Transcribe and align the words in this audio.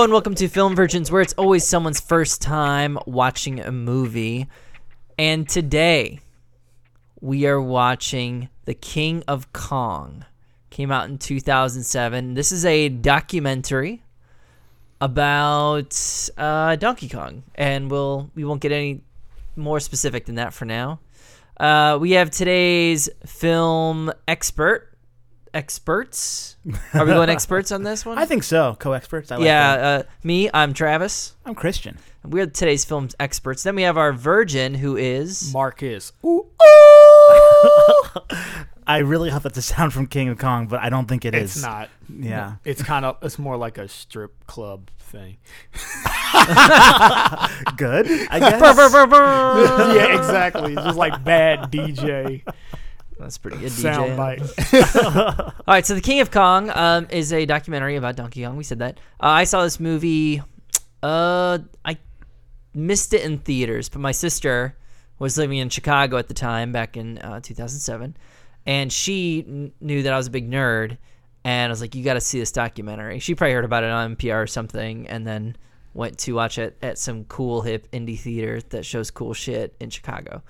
And 0.00 0.12
welcome 0.12 0.36
to 0.36 0.46
Film 0.46 0.76
Virgins, 0.76 1.10
where 1.10 1.22
it's 1.22 1.32
always 1.32 1.66
someone's 1.66 1.98
first 1.98 2.40
time 2.40 3.00
watching 3.04 3.58
a 3.58 3.72
movie. 3.72 4.46
And 5.18 5.46
today 5.48 6.20
we 7.20 7.46
are 7.46 7.60
watching 7.60 8.48
The 8.64 8.74
King 8.74 9.24
of 9.26 9.52
Kong. 9.52 10.24
Came 10.70 10.92
out 10.92 11.08
in 11.08 11.18
2007. 11.18 12.34
This 12.34 12.52
is 12.52 12.64
a 12.64 12.88
documentary 12.88 14.04
about 15.00 16.30
uh, 16.38 16.76
Donkey 16.76 17.08
Kong, 17.08 17.42
and 17.56 17.90
we'll 17.90 18.30
we 18.36 18.44
won't 18.44 18.60
get 18.60 18.70
any 18.70 19.00
more 19.56 19.80
specific 19.80 20.26
than 20.26 20.36
that 20.36 20.54
for 20.54 20.64
now. 20.64 21.00
Uh, 21.58 21.98
we 22.00 22.12
have 22.12 22.30
today's 22.30 23.10
film 23.26 24.12
expert. 24.28 24.87
Experts? 25.54 26.56
Are 26.94 27.04
we 27.04 27.12
going 27.12 27.28
experts 27.30 27.72
on 27.72 27.82
this 27.82 28.04
one? 28.06 28.18
I 28.18 28.24
think 28.24 28.42
so. 28.42 28.76
Co-experts. 28.78 29.30
I 29.30 29.36
like 29.36 29.44
yeah, 29.44 29.76
that. 29.76 30.06
uh, 30.06 30.08
me, 30.22 30.50
I'm 30.52 30.72
Travis. 30.74 31.34
I'm 31.44 31.54
Christian. 31.54 31.98
We're 32.24 32.46
today's 32.46 32.84
film 32.84 33.08
experts. 33.18 33.62
Then 33.62 33.74
we 33.76 33.82
have 33.82 33.96
our 33.96 34.12
virgin, 34.12 34.74
who 34.74 34.96
is 34.96 35.52
Marcus. 35.52 36.12
Ooh! 36.24 36.46
I 38.86 38.98
really 38.98 39.30
hope 39.30 39.42
that's 39.42 39.58
a 39.58 39.62
sound 39.62 39.92
from 39.92 40.06
King 40.06 40.28
of 40.28 40.38
Kong, 40.38 40.66
but 40.66 40.80
I 40.80 40.88
don't 40.88 41.06
think 41.06 41.24
it 41.24 41.34
is. 41.34 41.56
It's 41.56 41.62
not. 41.62 41.90
Yeah. 42.08 42.54
It's 42.64 42.82
kind 42.82 43.04
of. 43.04 43.18
It's 43.22 43.38
more 43.38 43.56
like 43.56 43.76
a 43.76 43.86
strip 43.86 44.46
club 44.46 44.90
thing. 44.98 45.36
Good. 47.76 48.06
I 48.30 48.38
guess. 48.40 48.60
yeah, 49.94 50.16
exactly. 50.16 50.72
It's 50.72 50.82
just 50.82 50.98
like 50.98 51.22
bad 51.24 51.70
DJ 51.70 52.42
That's 53.18 53.38
pretty 53.38 53.58
good. 53.58 53.72
sound 53.72 54.12
DJ. 54.12 54.16
bite. 54.16 55.38
All 55.48 55.74
right, 55.74 55.84
so 55.84 55.94
the 55.94 56.00
King 56.00 56.20
of 56.20 56.30
Kong 56.30 56.70
um, 56.70 57.06
is 57.10 57.32
a 57.32 57.44
documentary 57.46 57.96
about 57.96 58.16
Donkey 58.16 58.44
Kong. 58.44 58.56
We 58.56 58.64
said 58.64 58.78
that. 58.78 58.98
Uh, 59.20 59.26
I 59.26 59.44
saw 59.44 59.62
this 59.62 59.80
movie. 59.80 60.42
Uh, 61.02 61.58
I 61.84 61.98
missed 62.74 63.12
it 63.14 63.22
in 63.22 63.38
theaters, 63.38 63.88
but 63.88 64.00
my 64.00 64.12
sister 64.12 64.76
was 65.18 65.36
living 65.36 65.58
in 65.58 65.68
Chicago 65.68 66.16
at 66.16 66.28
the 66.28 66.34
time, 66.34 66.70
back 66.72 66.96
in 66.96 67.18
uh, 67.18 67.40
2007, 67.40 68.16
and 68.66 68.92
she 68.92 69.42
kn- 69.42 69.72
knew 69.80 70.02
that 70.04 70.12
I 70.12 70.16
was 70.16 70.28
a 70.28 70.30
big 70.30 70.48
nerd, 70.48 70.96
and 71.44 71.70
I 71.70 71.72
was 71.72 71.80
like, 71.80 71.94
"You 71.94 72.04
got 72.04 72.14
to 72.14 72.20
see 72.20 72.38
this 72.38 72.52
documentary." 72.52 73.18
She 73.18 73.34
probably 73.34 73.54
heard 73.54 73.64
about 73.64 73.82
it 73.84 73.90
on 73.90 74.16
NPR 74.16 74.42
or 74.42 74.46
something, 74.46 75.08
and 75.08 75.26
then 75.26 75.56
went 75.94 76.18
to 76.18 76.32
watch 76.34 76.58
it 76.58 76.76
at 76.82 76.98
some 76.98 77.24
cool 77.24 77.62
hip 77.62 77.90
indie 77.92 78.18
theater 78.18 78.60
that 78.68 78.86
shows 78.86 79.10
cool 79.10 79.34
shit 79.34 79.74
in 79.80 79.90
Chicago. 79.90 80.42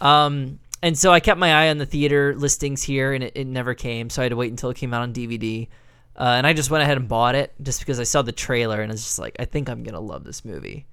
Um, 0.00 0.60
and 0.84 0.98
so 0.98 1.10
I 1.10 1.18
kept 1.18 1.40
my 1.40 1.50
eye 1.50 1.70
on 1.70 1.78
the 1.78 1.86
theater 1.86 2.34
listings 2.36 2.82
here, 2.82 3.14
and 3.14 3.24
it, 3.24 3.32
it 3.34 3.46
never 3.46 3.72
came. 3.72 4.10
So 4.10 4.20
I 4.20 4.24
had 4.24 4.28
to 4.28 4.36
wait 4.36 4.50
until 4.50 4.68
it 4.68 4.76
came 4.76 4.92
out 4.92 5.00
on 5.00 5.14
DVD. 5.14 5.66
Uh, 6.14 6.34
and 6.36 6.46
I 6.46 6.52
just 6.52 6.70
went 6.70 6.82
ahead 6.82 6.98
and 6.98 7.08
bought 7.08 7.34
it 7.34 7.54
just 7.62 7.80
because 7.80 7.98
I 7.98 8.02
saw 8.02 8.20
the 8.20 8.32
trailer, 8.32 8.82
and 8.82 8.92
it's 8.92 9.02
just 9.02 9.18
like, 9.18 9.34
I 9.38 9.46
think 9.46 9.70
I'm 9.70 9.82
gonna 9.82 9.98
love 9.98 10.24
this 10.24 10.44
movie. 10.44 10.86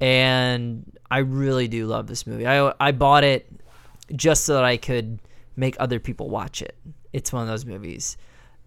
And 0.00 0.92
I 1.08 1.18
really 1.18 1.68
do 1.68 1.86
love 1.86 2.08
this 2.08 2.26
movie. 2.26 2.48
I 2.48 2.72
I 2.80 2.90
bought 2.90 3.22
it 3.22 3.48
just 4.16 4.44
so 4.44 4.54
that 4.54 4.64
I 4.64 4.76
could 4.76 5.20
make 5.54 5.76
other 5.78 6.00
people 6.00 6.28
watch 6.28 6.60
it. 6.60 6.74
It's 7.12 7.32
one 7.32 7.42
of 7.42 7.48
those 7.48 7.64
movies, 7.64 8.16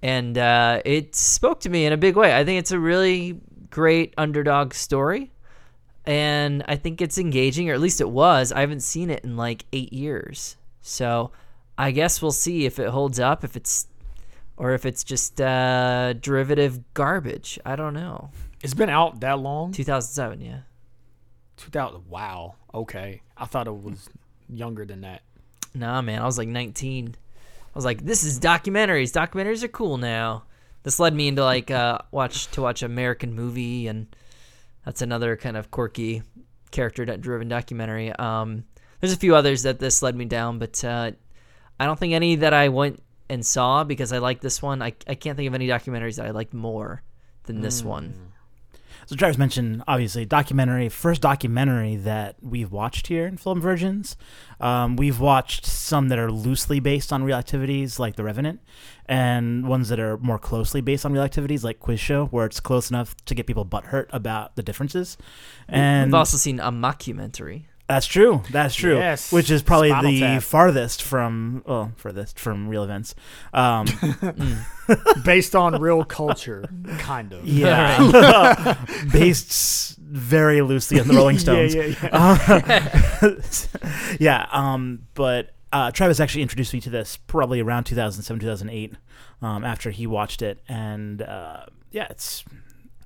and 0.01 0.37
uh, 0.37 0.81
it 0.85 1.15
spoke 1.15 1.59
to 1.61 1.69
me 1.69 1.85
in 1.85 1.91
a 1.91 1.97
big 1.97 2.15
way. 2.15 2.33
I 2.33 2.45
think 2.45 2.59
it's 2.59 2.71
a 2.71 2.79
really 2.79 3.41
great 3.71 4.13
underdog 4.17 4.73
story 4.73 5.31
and 6.05 6.63
I 6.67 6.75
think 6.77 7.01
it's 7.01 7.17
engaging, 7.17 7.69
or 7.69 7.73
at 7.73 7.79
least 7.79 8.01
it 8.01 8.09
was. 8.09 8.51
I 8.51 8.61
haven't 8.61 8.81
seen 8.81 9.09
it 9.09 9.23
in 9.23 9.37
like 9.37 9.65
eight 9.71 9.93
years, 9.93 10.57
so 10.81 11.31
I 11.77 11.91
guess 11.91 12.21
we'll 12.21 12.31
see 12.31 12.65
if 12.65 12.79
it 12.79 12.89
holds 12.89 13.19
up, 13.19 13.43
if 13.43 13.55
it's 13.55 13.87
or 14.57 14.73
if 14.73 14.85
it's 14.85 15.03
just 15.03 15.41
uh, 15.41 16.13
derivative 16.13 16.93
garbage. 16.93 17.57
I 17.65 17.75
don't 17.75 17.93
know. 17.93 18.29
It's 18.61 18.75
been 18.75 18.89
out 18.89 19.19
that 19.21 19.39
long. 19.39 19.71
2007, 19.71 20.41
yeah. 20.41 20.59
2000. 21.57 22.07
Wow. 22.07 22.55
Okay. 22.73 23.21
I 23.35 23.45
thought 23.45 23.67
it 23.67 23.75
was 23.75 24.09
younger 24.47 24.85
than 24.85 25.01
that. 25.01 25.23
Nah, 25.73 26.01
man, 26.01 26.21
I 26.21 26.25
was 26.25 26.37
like 26.37 26.47
19. 26.47 27.15
I 27.15 27.69
was 27.73 27.85
like, 27.85 28.05
this 28.05 28.23
is 28.23 28.39
documentaries. 28.39 29.11
Documentaries 29.11 29.63
are 29.63 29.69
cool 29.69 29.97
now. 29.97 30.43
This 30.83 30.99
led 30.99 31.13
me 31.13 31.27
into 31.27 31.43
like 31.43 31.71
uh, 31.71 31.99
watch 32.11 32.47
to 32.51 32.61
watch 32.61 32.83
American 32.83 33.33
movie, 33.33 33.87
and 33.87 34.13
that's 34.83 35.01
another 35.01 35.37
kind 35.37 35.55
of 35.55 35.71
quirky 35.71 36.23
character-driven 36.71 37.47
documentary. 37.47 38.11
Um, 38.13 38.65
there's 39.01 39.13
a 39.13 39.17
few 39.17 39.35
others 39.35 39.63
that 39.63 39.79
this 39.79 40.01
led 40.01 40.15
me 40.15 40.25
down, 40.25 40.59
but 40.59 40.83
uh, 40.85 41.11
I 41.79 41.85
don't 41.85 41.99
think 41.99 42.13
any 42.13 42.35
that 42.37 42.53
I 42.53 42.69
went 42.69 43.01
and 43.29 43.45
saw 43.45 43.83
because 43.83 44.13
I 44.13 44.19
like 44.19 44.41
this 44.41 44.61
one. 44.61 44.81
I, 44.81 44.93
I 45.07 45.15
can't 45.15 45.35
think 45.35 45.47
of 45.47 45.55
any 45.55 45.67
documentaries 45.67 46.17
that 46.17 46.25
I 46.25 46.31
liked 46.31 46.53
more 46.53 47.01
than 47.43 47.61
this 47.61 47.83
one. 47.83 48.31
So 49.07 49.15
Travis 49.15 49.37
mentioned 49.37 49.83
obviously 49.87 50.25
documentary, 50.25 50.87
first 50.87 51.21
documentary 51.21 51.95
that 51.97 52.35
we've 52.41 52.71
watched 52.71 53.07
here 53.07 53.25
in 53.25 53.37
Film 53.37 53.59
Virgins. 53.59 54.15
Um, 54.59 54.95
we've 54.95 55.19
watched 55.19 55.65
some 55.65 56.09
that 56.09 56.19
are 56.19 56.31
loosely 56.31 56.79
based 56.79 57.11
on 57.11 57.23
real 57.23 57.35
activities, 57.35 57.99
like 57.99 58.15
The 58.15 58.23
Revenant, 58.23 58.61
and 59.07 59.67
ones 59.67 59.89
that 59.89 59.99
are 59.99 60.17
more 60.19 60.37
closely 60.37 60.81
based 60.81 61.05
on 61.05 61.13
real 61.13 61.23
activities, 61.23 61.63
like 61.63 61.79
Quiz 61.79 61.99
Show, 61.99 62.27
where 62.27 62.45
it's 62.45 62.59
close 62.59 62.89
enough 62.89 63.15
to 63.25 63.35
get 63.35 63.47
people 63.47 63.65
butthurt 63.65 64.05
about 64.11 64.55
the 64.55 64.63
differences. 64.63 65.17
And 65.67 66.11
We've 66.11 66.15
also 66.15 66.37
seen 66.37 66.59
a 66.59 66.71
mockumentary. 66.71 67.65
That's 67.91 68.05
true. 68.05 68.41
That's 68.51 68.73
true. 68.73 68.97
Yes. 68.97 69.33
Which 69.33 69.51
is 69.51 69.61
probably 69.61 69.89
Spinal 69.89 70.11
the 70.11 70.19
Tap. 70.21 70.43
farthest 70.43 71.03
from 71.03 71.61
well, 71.67 71.91
furthest 71.97 72.39
from 72.39 72.69
real 72.69 72.85
events. 72.85 73.15
Um, 73.53 73.85
Based 75.25 75.57
on 75.57 75.81
real 75.81 76.05
culture, 76.05 76.69
kind 76.99 77.33
of. 77.33 77.45
yeah, 77.45 78.77
based 79.11 79.97
very 79.99 80.61
loosely 80.61 80.99
on 80.99 81.07
the 81.07 81.13
Rolling 81.13 81.37
Stones. 81.37 81.75
Yeah, 81.75 81.95
yeah, 82.01 83.35
yeah. 84.19 84.19
yeah. 84.19 84.47
Um, 84.51 85.03
but 85.13 85.51
uh, 85.71 85.91
Travis 85.91 86.19
actually 86.19 86.41
introduced 86.43 86.73
me 86.73 86.81
to 86.81 86.89
this 86.89 87.17
probably 87.17 87.61
around 87.61 87.85
2007, 87.85 88.39
2008, 88.39 88.93
um, 89.41 89.63
after 89.63 89.91
he 89.91 90.07
watched 90.07 90.41
it, 90.41 90.61
and 90.67 91.21
uh, 91.21 91.65
yeah, 91.91 92.07
it's 92.09 92.43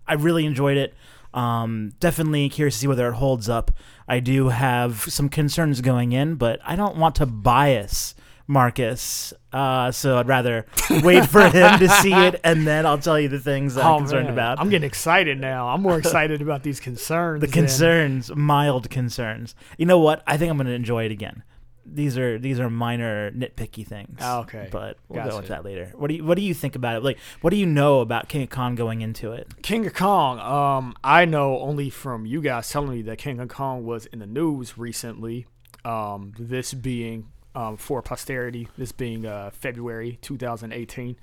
I 0.07 0.13
really 0.13 0.45
enjoyed 0.45 0.77
it. 0.77 0.93
Um, 1.35 1.91
definitely 1.99 2.47
curious 2.49 2.75
to 2.75 2.79
see 2.81 2.87
whether 2.87 3.07
it 3.09 3.13
holds 3.13 3.49
up. 3.49 3.71
I 4.07 4.19
do 4.19 4.49
have 4.49 5.01
some 5.01 5.29
concerns 5.29 5.81
going 5.81 6.11
in, 6.11 6.35
but 6.35 6.59
I 6.65 6.75
don't 6.75 6.97
want 6.97 7.15
to 7.15 7.25
bias 7.25 8.13
Marcus, 8.47 9.33
uh, 9.51 9.91
so 9.91 10.19
I'd 10.19 10.27
rather 10.27 10.67
wait 11.01 11.25
for 11.27 11.49
him 11.49 11.79
to 11.79 11.89
see 11.89 12.13
it, 12.13 12.39
and 12.43 12.67
then 12.67 12.85
I'll 12.85 12.99
tell 12.99 13.19
you 13.19 13.27
the 13.27 13.39
things 13.39 13.73
that 13.73 13.83
I'm 13.83 13.93
Oh, 13.93 13.97
concerned 13.97 14.25
man. 14.25 14.33
about. 14.33 14.59
I'm 14.59 14.69
getting 14.69 14.85
excited 14.87 15.39
now. 15.39 15.69
I'm 15.69 15.81
more 15.81 15.97
excited 15.97 16.43
about 16.43 16.61
these 16.61 16.79
concerns. 16.79 17.41
the 17.41 17.47
than- 17.47 17.53
concerns, 17.53 18.33
mild 18.35 18.89
concerns. 18.91 19.55
You 19.79 19.87
know 19.87 19.97
what? 19.99 20.21
I 20.27 20.37
think 20.37 20.51
I'm 20.51 20.57
going 20.57 20.67
to 20.67 20.73
enjoy 20.73 21.05
it 21.05 21.11
again. 21.11 21.41
These 21.85 22.17
are 22.17 22.39
these 22.39 22.59
are 22.59 22.69
minor 22.69 23.31
nitpicky 23.31 23.85
things. 23.85 24.17
Oh, 24.21 24.39
okay. 24.41 24.69
but 24.71 24.97
we'll 25.07 25.23
go 25.23 25.37
into 25.37 25.49
that 25.49 25.63
later. 25.63 25.91
What 25.95 26.07
do 26.07 26.15
you 26.15 26.23
What 26.23 26.35
do 26.35 26.41
you 26.41 26.53
think 26.53 26.75
about 26.75 26.97
it? 26.97 27.03
Like, 27.03 27.17
what 27.41 27.51
do 27.51 27.57
you 27.57 27.65
know 27.65 27.99
about 27.99 28.27
King 28.27 28.43
of 28.43 28.49
Kong 28.49 28.75
going 28.75 29.01
into 29.01 29.31
it? 29.31 29.61
King 29.61 29.85
of 29.85 29.93
Kong. 29.93 30.39
Um, 30.39 30.95
I 31.03 31.25
know 31.25 31.59
only 31.59 31.89
from 31.89 32.25
you 32.25 32.41
guys 32.41 32.69
telling 32.69 32.89
me 32.89 33.01
that 33.03 33.17
King 33.17 33.39
of 33.39 33.49
Kong 33.49 33.85
was 33.85 34.07
in 34.07 34.19
the 34.19 34.25
news 34.25 34.77
recently. 34.77 35.45
Um, 35.83 36.33
this 36.39 36.73
being 36.73 37.27
um, 37.53 37.77
for 37.77 38.01
posterity. 38.01 38.67
This 38.77 38.91
being 38.91 39.25
uh, 39.25 39.51
February 39.51 40.17
2018. 40.21 41.15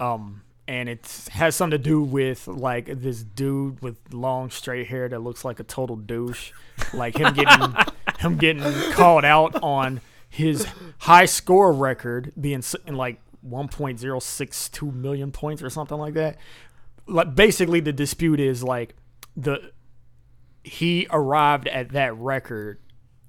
Um, 0.00 0.42
and 0.68 0.86
it 0.86 1.28
has 1.32 1.56
something 1.56 1.78
to 1.78 1.82
do 1.82 2.02
with 2.02 2.46
like 2.46 2.86
this 3.00 3.22
dude 3.22 3.80
with 3.80 3.96
long 4.12 4.50
straight 4.50 4.86
hair 4.86 5.08
that 5.08 5.20
looks 5.20 5.42
like 5.42 5.58
a 5.58 5.64
total 5.64 5.96
douche, 5.96 6.52
like 6.92 7.16
him 7.16 7.32
getting 7.32 7.74
him 8.18 8.36
getting 8.36 8.92
called 8.92 9.24
out 9.24 9.60
on 9.62 10.02
his 10.28 10.66
high 10.98 11.24
score 11.24 11.72
record 11.72 12.32
being 12.38 12.62
in 12.86 12.96
like 12.96 13.18
1.062 13.48 14.94
million 14.94 15.32
points 15.32 15.62
or 15.62 15.70
something 15.70 15.96
like 15.96 16.12
that. 16.14 16.36
Like 17.06 17.34
basically 17.34 17.80
the 17.80 17.92
dispute 17.92 18.38
is 18.38 18.62
like 18.62 18.94
the 19.34 19.72
he 20.62 21.06
arrived 21.10 21.66
at 21.68 21.92
that 21.92 22.14
record 22.16 22.78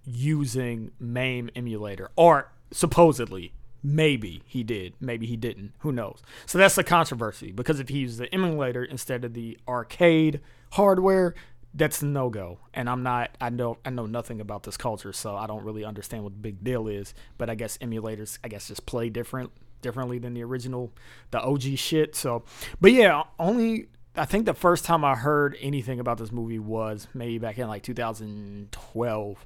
using 0.04 0.92
MAME 1.00 1.52
emulator 1.56 2.12
or 2.18 2.52
supposedly 2.72 3.54
maybe 3.82 4.42
he 4.46 4.64
did 4.64 4.94
maybe 5.00 5.26
he 5.26 5.38
didn't 5.38 5.72
who 5.80 5.92
knows 5.92 6.22
so 6.46 6.58
that's 6.58 6.76
the 6.76 6.84
controversy 6.84 7.52
because 7.52 7.80
if 7.80 7.90
he 7.90 8.00
used 8.00 8.20
the 8.20 8.34
emulator 8.34 8.84
instead 8.84 9.24
of 9.24 9.34
the 9.34 9.58
arcade 9.68 10.42
hardware 10.72 11.34
that's 11.74 12.02
no 12.02 12.30
go. 12.30 12.60
And 12.74 12.90
I'm 12.90 13.04
not. 13.04 13.32
I 13.40 13.50
know. 13.50 13.78
I 13.86 13.90
know 13.90 14.06
nothing 14.06 14.42
about 14.42 14.64
this 14.64 14.78
culture, 14.78 15.14
so 15.14 15.36
I 15.36 15.48
don't 15.48 15.64
really 15.64 15.86
understand 15.86 16.24
what 16.24 16.34
the 16.34 16.40
big 16.40 16.64
deal 16.64 16.88
is. 16.88 17.14
But 17.38 17.50
I 17.50 17.56
guess 17.56 17.78
emulators, 17.78 18.40
I 18.44 18.48
guess, 18.48 18.68
just 18.68 18.86
play 18.86 19.10
different 19.10 19.52
differently 19.82 20.20
than 20.20 20.34
the 20.34 20.44
original, 20.44 20.92
the 21.32 21.40
OG 21.40 21.78
shit. 21.78 22.16
So, 22.16 22.44
but 22.82 22.92
yeah, 22.92 23.24
only 23.38 23.88
I 24.16 24.26
think 24.26 24.46
the 24.46 24.54
first 24.54 24.84
time 24.84 25.06
I 25.06 25.16
heard 25.16 25.56
anything 25.62 26.00
about 26.00 26.18
this 26.18 26.32
movie 26.32 26.60
was 26.60 27.08
maybe 27.14 27.38
back 27.38 27.58
in 27.58 27.68
like 27.68 27.84
2012 27.84 29.46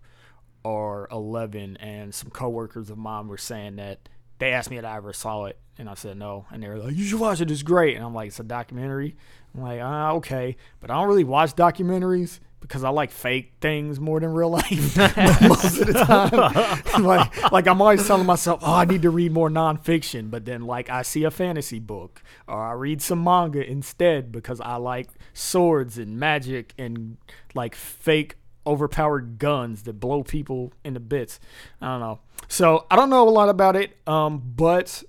or 0.64 1.10
11, 1.12 1.78
and 1.78 2.16
some 2.16 2.30
coworkers 2.30 2.90
of 2.90 2.98
mine 2.98 3.28
were 3.28 3.38
saying 3.38 3.76
that 3.76 4.08
they 4.44 4.52
asked 4.52 4.70
me 4.70 4.78
if 4.78 4.84
I 4.84 4.98
ever 4.98 5.14
saw 5.14 5.46
it, 5.46 5.58
and 5.78 5.90
I 5.90 5.94
said 5.94 6.18
no, 6.18 6.46
and 6.52 6.62
they 6.62 6.68
were 6.68 6.78
like, 6.78 6.96
"You 6.96 7.06
should 7.06 7.20
watch 7.20 7.40
it. 7.40 7.50
It's 7.50 7.64
great." 7.64 7.96
And 7.96 8.04
I'm 8.06 8.14
like, 8.14 8.28
"It's 8.28 8.40
a 8.42 8.44
documentary." 8.44 9.16
I'm 9.56 9.62
like, 9.62 9.80
"Ah, 9.82 10.12
okay," 10.14 10.58
but 10.82 10.92
I 10.92 10.96
don't 10.96 11.08
really 11.08 11.24
watch 11.24 11.56
documentaries 11.56 12.40
because 12.60 12.84
I 12.84 12.90
like 12.90 13.12
fake 13.12 13.54
things 13.62 14.00
more 14.00 14.20
than 14.20 14.34
real 14.34 14.50
life 14.50 14.98
most 15.42 15.80
of 15.80 15.88
the 15.88 15.94
time. 16.94 17.04
like, 17.04 17.52
like 17.52 17.68
I'm 17.68 17.82
always 17.82 18.06
telling 18.06 18.26
myself, 18.26 18.60
"Oh, 18.64 18.74
I 18.74 18.84
need 18.84 19.04
to 19.04 19.10
read 19.10 19.32
more 19.32 19.50
nonfiction," 19.50 20.30
but 20.30 20.44
then 20.44 20.64
like 20.64 20.90
I 20.90 21.04
see 21.04 21.24
a 21.24 21.32
fantasy 21.32 21.80
book 21.80 22.22
or 22.46 22.62
I 22.62 22.74
read 22.74 23.02
some 23.02 23.24
manga 23.24 23.66
instead 23.66 24.30
because 24.32 24.60
I 24.60 24.76
like 24.76 25.08
swords 25.34 25.98
and 25.98 26.20
magic 26.20 26.74
and 26.78 27.16
like 27.54 27.76
fake 27.76 28.36
overpowered 28.66 29.40
guns 29.40 29.84
that 29.84 30.00
blow 30.00 30.24
people 30.24 30.72
into 30.84 31.00
bits. 31.00 31.40
I 31.82 31.88
don't 31.88 32.00
know. 32.00 32.20
So 32.48 32.86
I 32.90 32.96
don't 32.96 33.10
know 33.10 33.28
a 33.28 33.32
lot 33.32 33.50
about 33.50 33.76
it, 33.76 33.98
um, 34.08 34.42
but 34.56 35.04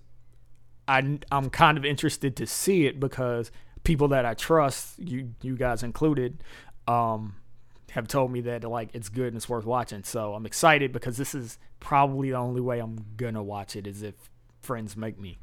I, 0.88 1.18
I'm 1.30 1.50
kind 1.50 1.78
of 1.78 1.84
interested 1.84 2.36
to 2.36 2.46
see 2.46 2.86
it 2.86 3.00
because 3.00 3.50
people 3.84 4.08
that 4.08 4.24
I 4.24 4.34
trust, 4.34 4.98
you 4.98 5.34
you 5.42 5.56
guys 5.56 5.82
included, 5.82 6.42
um, 6.88 7.36
have 7.90 8.08
told 8.08 8.32
me 8.32 8.40
that 8.42 8.64
like 8.64 8.90
it's 8.92 9.08
good 9.08 9.28
and 9.28 9.36
it's 9.36 9.48
worth 9.48 9.64
watching. 9.64 10.04
So 10.04 10.34
I'm 10.34 10.46
excited 10.46 10.92
because 10.92 11.16
this 11.16 11.34
is 11.34 11.58
probably 11.80 12.30
the 12.30 12.36
only 12.36 12.60
way 12.60 12.80
I'm 12.80 13.04
gonna 13.16 13.42
watch 13.42 13.76
it 13.76 13.86
is 13.86 14.02
if 14.02 14.14
friends 14.62 14.96
make 14.96 15.18
me. 15.18 15.38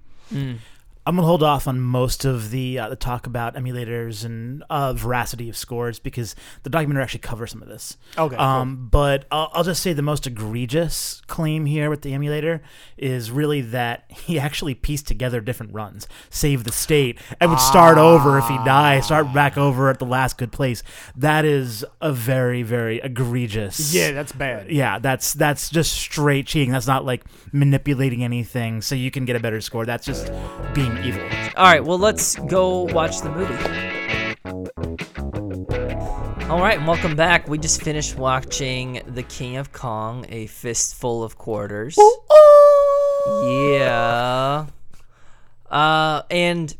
I'm 1.03 1.15
gonna 1.15 1.25
hold 1.25 1.42
off 1.42 1.68
on 1.68 1.80
most 1.81 2.25
of 2.25 2.51
the 2.51 2.77
uh, 2.77 2.89
the 2.89 2.95
talk 2.95 3.25
about 3.25 3.56
emulators 3.56 4.24
and 4.24 4.63
uh, 4.69 4.94
veracity 4.94 5.50
of 5.50 5.57
scores 5.57 5.98
because 5.98 6.36
the 6.62 6.69
documentary 6.69 7.01
actually 7.01 7.21
covers 7.21 7.51
some 7.51 7.63
of 7.63 7.68
this. 7.68 7.98
Okay, 8.15 8.36
cool. 8.36 8.45
Um, 8.45 8.88
but 8.92 9.25
I'll, 9.31 9.50
I'll 9.53 9.63
just 9.63 9.81
say 9.81 9.94
the 9.94 10.03
most 10.03 10.27
egregious 10.27 11.21
claim 11.25 11.65
here 11.65 11.89
with 11.89 12.03
the 12.03 12.13
emulator 12.13 12.62
is 12.98 13.31
really 13.31 13.62
that 13.62 14.06
he 14.09 14.39
actually 14.39 14.75
pieced 14.75 15.07
together 15.07 15.42
different 15.42 15.74
runs, 15.74 16.07
save 16.30 16.65
the 16.65 16.71
state, 16.71 17.18
and 17.39 17.50
would 17.50 17.59
start 17.59 17.98
over 17.98 18.38
if 18.38 18.48
he 18.48 18.57
died, 18.57 19.03
start 19.03 19.33
back 19.33 19.57
over 19.57 19.89
at 19.89 19.98
the 19.98 20.06
last 20.06 20.38
good 20.38 20.51
place. 20.51 20.83
That 21.15 21.45
is 21.45 21.83
a 22.00 22.13
very 22.13 22.62
very 22.62 23.00
egregious. 23.00 23.92
Yeah, 23.92 24.12
that's 24.12 24.33
bad. 24.33 24.69
Yeah, 24.69 25.00
that's 25.00 25.33
that's 25.33 25.71
just 25.71 25.94
straight 25.94 26.45
cheating. 26.45 26.71
That's 26.71 26.86
not 26.86 27.06
like 27.06 27.24
manipulating 27.51 28.24
anything 28.24 28.83
so 28.83 28.94
you 28.94 29.09
can 29.09 29.25
get 29.25 29.36
a 29.36 29.39
better 29.39 29.62
score. 29.62 29.88
That's 29.88 30.06
just 30.06 30.31
being 30.75 30.90
evil. 30.99 31.21
All 31.57 31.65
right, 31.65 31.83
well, 31.83 31.99
let's 31.99 32.35
go 32.35 32.83
watch 32.83 33.21
the 33.21 33.29
movie. 33.29 33.55
All 36.49 36.59
right, 36.59 36.85
welcome 36.85 37.15
back. 37.15 37.47
We 37.47 37.57
just 37.57 37.81
finished 37.81 38.17
watching 38.17 39.01
The 39.07 39.23
King 39.23 39.57
of 39.57 39.71
Kong, 39.71 40.25
A 40.29 40.47
Fistful 40.47 41.23
of 41.23 41.38
Quarters. 41.38 41.97
Yeah. 43.43 44.65
Uh, 45.69 46.23
and 46.29 46.75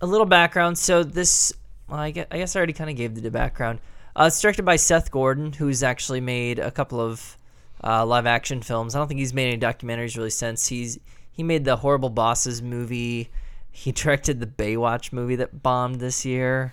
a 0.00 0.06
little 0.06 0.26
background. 0.26 0.76
So 0.76 1.02
this, 1.02 1.52
well, 1.88 2.00
I 2.00 2.10
guess, 2.10 2.26
I 2.30 2.38
guess 2.38 2.54
I 2.54 2.58
already 2.58 2.74
kind 2.74 2.90
of 2.90 2.96
gave 2.96 3.14
the 3.14 3.30
background. 3.30 3.80
Uh, 4.14 4.24
it's 4.26 4.40
directed 4.40 4.64
by 4.64 4.76
Seth 4.76 5.10
Gordon, 5.10 5.52
who's 5.52 5.82
actually 5.82 6.20
made 6.20 6.58
a 6.58 6.70
couple 6.70 7.00
of 7.00 7.38
uh, 7.82 8.04
live 8.04 8.26
action 8.26 8.60
films. 8.62 8.94
I 8.94 8.98
don't 8.98 9.08
think 9.08 9.20
he's 9.20 9.34
made 9.34 9.48
any 9.48 9.58
documentaries 9.58 10.16
really 10.16 10.30
since. 10.30 10.66
He's 10.66 10.98
he 11.30 11.42
made 11.42 11.64
the 11.64 11.76
Horrible 11.76 12.10
Bosses 12.10 12.62
movie. 12.62 13.30
He 13.76 13.92
directed 13.92 14.40
the 14.40 14.46
Baywatch 14.46 15.12
movie 15.12 15.36
that 15.36 15.62
bombed 15.62 16.00
this 16.00 16.24
year. 16.24 16.72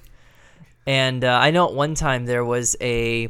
And 0.88 1.24
uh, 1.26 1.38
I 1.42 1.52
know 1.52 1.68
at 1.68 1.74
one 1.74 1.96
time 1.96 2.26
there 2.26 2.46
was 2.46 2.78
a 2.80 3.28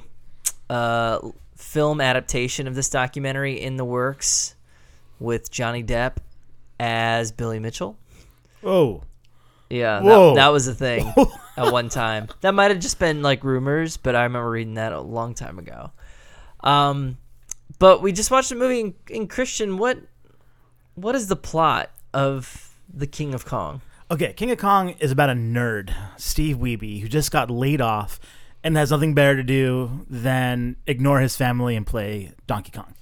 uh, 0.69 1.19
film 1.57 1.99
adaptation 1.99 2.67
of 2.67 2.75
this 2.75 2.87
documentary 2.87 3.59
in 3.59 3.77
the 3.77 3.83
works 3.83 4.53
with 5.19 5.49
Johnny 5.49 5.83
Depp 5.83 6.17
as 6.79 7.31
Billy 7.31 7.57
Mitchell. 7.57 7.97
Oh, 8.63 9.01
Yeah, 9.71 10.01
that, 10.01 10.35
that 10.35 10.47
was 10.49 10.67
a 10.67 10.75
thing 10.75 11.11
at 11.57 11.71
one 11.73 11.89
time. 11.89 12.27
That 12.41 12.53
might 12.53 12.69
have 12.69 12.79
just 12.79 12.99
been 12.99 13.23
like 13.23 13.43
rumors, 13.43 13.97
but 13.97 14.15
I 14.15 14.21
remember 14.21 14.51
reading 14.51 14.75
that 14.75 14.93
a 14.93 15.01
long 15.01 15.33
time 15.33 15.57
ago. 15.57 15.89
Um, 16.59 17.17
but 17.79 18.03
we 18.03 18.11
just 18.11 18.29
watched 18.29 18.51
a 18.51 18.55
movie 18.55 18.81
in, 18.81 18.93
in 19.09 19.27
Christian. 19.27 19.79
What 19.79 19.97
what 20.93 21.15
is 21.15 21.27
the 21.27 21.35
plot 21.35 21.89
of 22.13 22.62
the 22.91 23.07
King 23.07 23.33
of 23.33 23.45
Kong? 23.45 23.81
Okay, 24.11 24.33
King 24.33 24.51
of 24.51 24.57
Kong 24.57 24.89
is 24.99 25.11
about 25.11 25.29
a 25.29 25.33
nerd, 25.33 25.93
Steve 26.17 26.57
Wiebe, 26.57 27.01
who 27.01 27.07
just 27.07 27.31
got 27.31 27.49
laid 27.49 27.81
off 27.81 28.19
and 28.63 28.77
has 28.77 28.91
nothing 28.91 29.13
better 29.13 29.35
to 29.35 29.43
do 29.43 30.05
than 30.09 30.75
ignore 30.87 31.19
his 31.19 31.35
family 31.35 31.75
and 31.75 31.85
play 31.85 32.31
Donkey 32.47 32.71
Kong. 32.71 32.93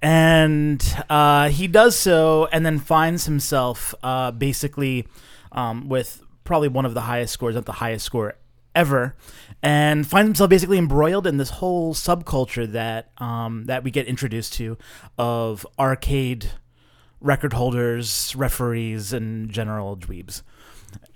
And 0.00 0.82
uh, 1.10 1.48
he 1.48 1.66
does 1.66 1.96
so 1.96 2.46
and 2.52 2.64
then 2.64 2.78
finds 2.78 3.26
himself 3.26 3.94
uh, 4.02 4.30
basically 4.30 5.06
um, 5.52 5.88
with 5.88 6.22
probably 6.44 6.68
one 6.68 6.84
of 6.84 6.94
the 6.94 7.02
highest 7.02 7.32
scores, 7.32 7.54
not 7.54 7.66
the 7.66 7.72
highest 7.72 8.04
score 8.04 8.34
ever, 8.74 9.16
and 9.62 10.06
finds 10.06 10.28
himself 10.28 10.50
basically 10.50 10.78
embroiled 10.78 11.26
in 11.26 11.36
this 11.36 11.50
whole 11.50 11.94
subculture 11.94 12.70
that 12.70 13.10
um, 13.18 13.64
that 13.66 13.82
we 13.82 13.90
get 13.90 14.06
introduced 14.06 14.52
to 14.54 14.78
of 15.18 15.66
arcade 15.78 16.52
record 17.20 17.52
holders, 17.52 18.34
referees, 18.36 19.12
and 19.12 19.50
general 19.50 19.96
dweebs. 19.96 20.42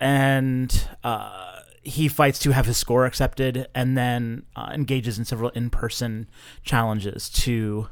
And 0.00 0.88
uh, 1.02 1.60
he 1.82 2.08
fights 2.08 2.38
to 2.40 2.50
have 2.52 2.66
his 2.66 2.76
score 2.76 3.06
accepted 3.06 3.68
and 3.74 3.96
then 3.96 4.44
uh, 4.54 4.70
engages 4.72 5.18
in 5.18 5.24
several 5.24 5.50
in 5.50 5.70
person 5.70 6.28
challenges 6.62 7.28
to 7.30 7.88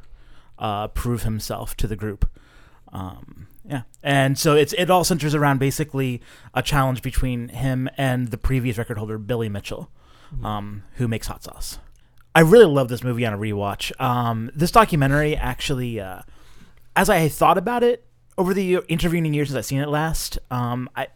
uh, 0.59 0.89
prove 0.89 1.23
himself 1.23 1.77
to 1.77 1.87
the 1.87 1.97
group. 1.97 2.29
Um, 2.93 3.49
yeah. 3.69 3.83
And 4.03 4.39
so 4.39 4.57
it's 4.57 4.73
it 4.75 4.91
all 4.91 5.05
centers 5.05 5.35
around 5.35 5.59
basically 5.59 6.21
a 6.55 6.63
challenge 6.63 7.03
between 7.03 7.49
him 7.49 7.89
and 7.97 8.29
the 8.29 8.39
previous 8.39 8.79
record 8.79 8.99
holder, 8.99 9.19
Billy 9.19 9.49
Mitchell, 9.49 9.91
um, 10.43 10.83
who 10.95 11.09
makes 11.09 11.27
hot 11.27 11.45
sauce. 11.45 11.79
I 12.35 12.41
really 12.41 12.67
love 12.67 12.89
this 12.89 13.03
movie 13.03 13.27
on 13.27 13.33
a 13.33 13.39
rewatch. 13.39 13.99
Um, 14.01 14.51
this 14.55 14.71
documentary 14.71 15.37
actually, 15.37 16.01
uh, 16.01 16.23
as 16.95 17.11
I 17.11 17.29
thought 17.29 17.59
about 17.59 17.83
it 17.83 18.07
over 18.39 18.55
the 18.55 18.77
intervening 18.89 19.35
years 19.35 19.49
since 19.49 19.59
I've 19.59 19.67
seen 19.67 19.81
it 19.81 19.89
last, 19.89 20.39
um, 20.51 20.89
I 20.97 21.09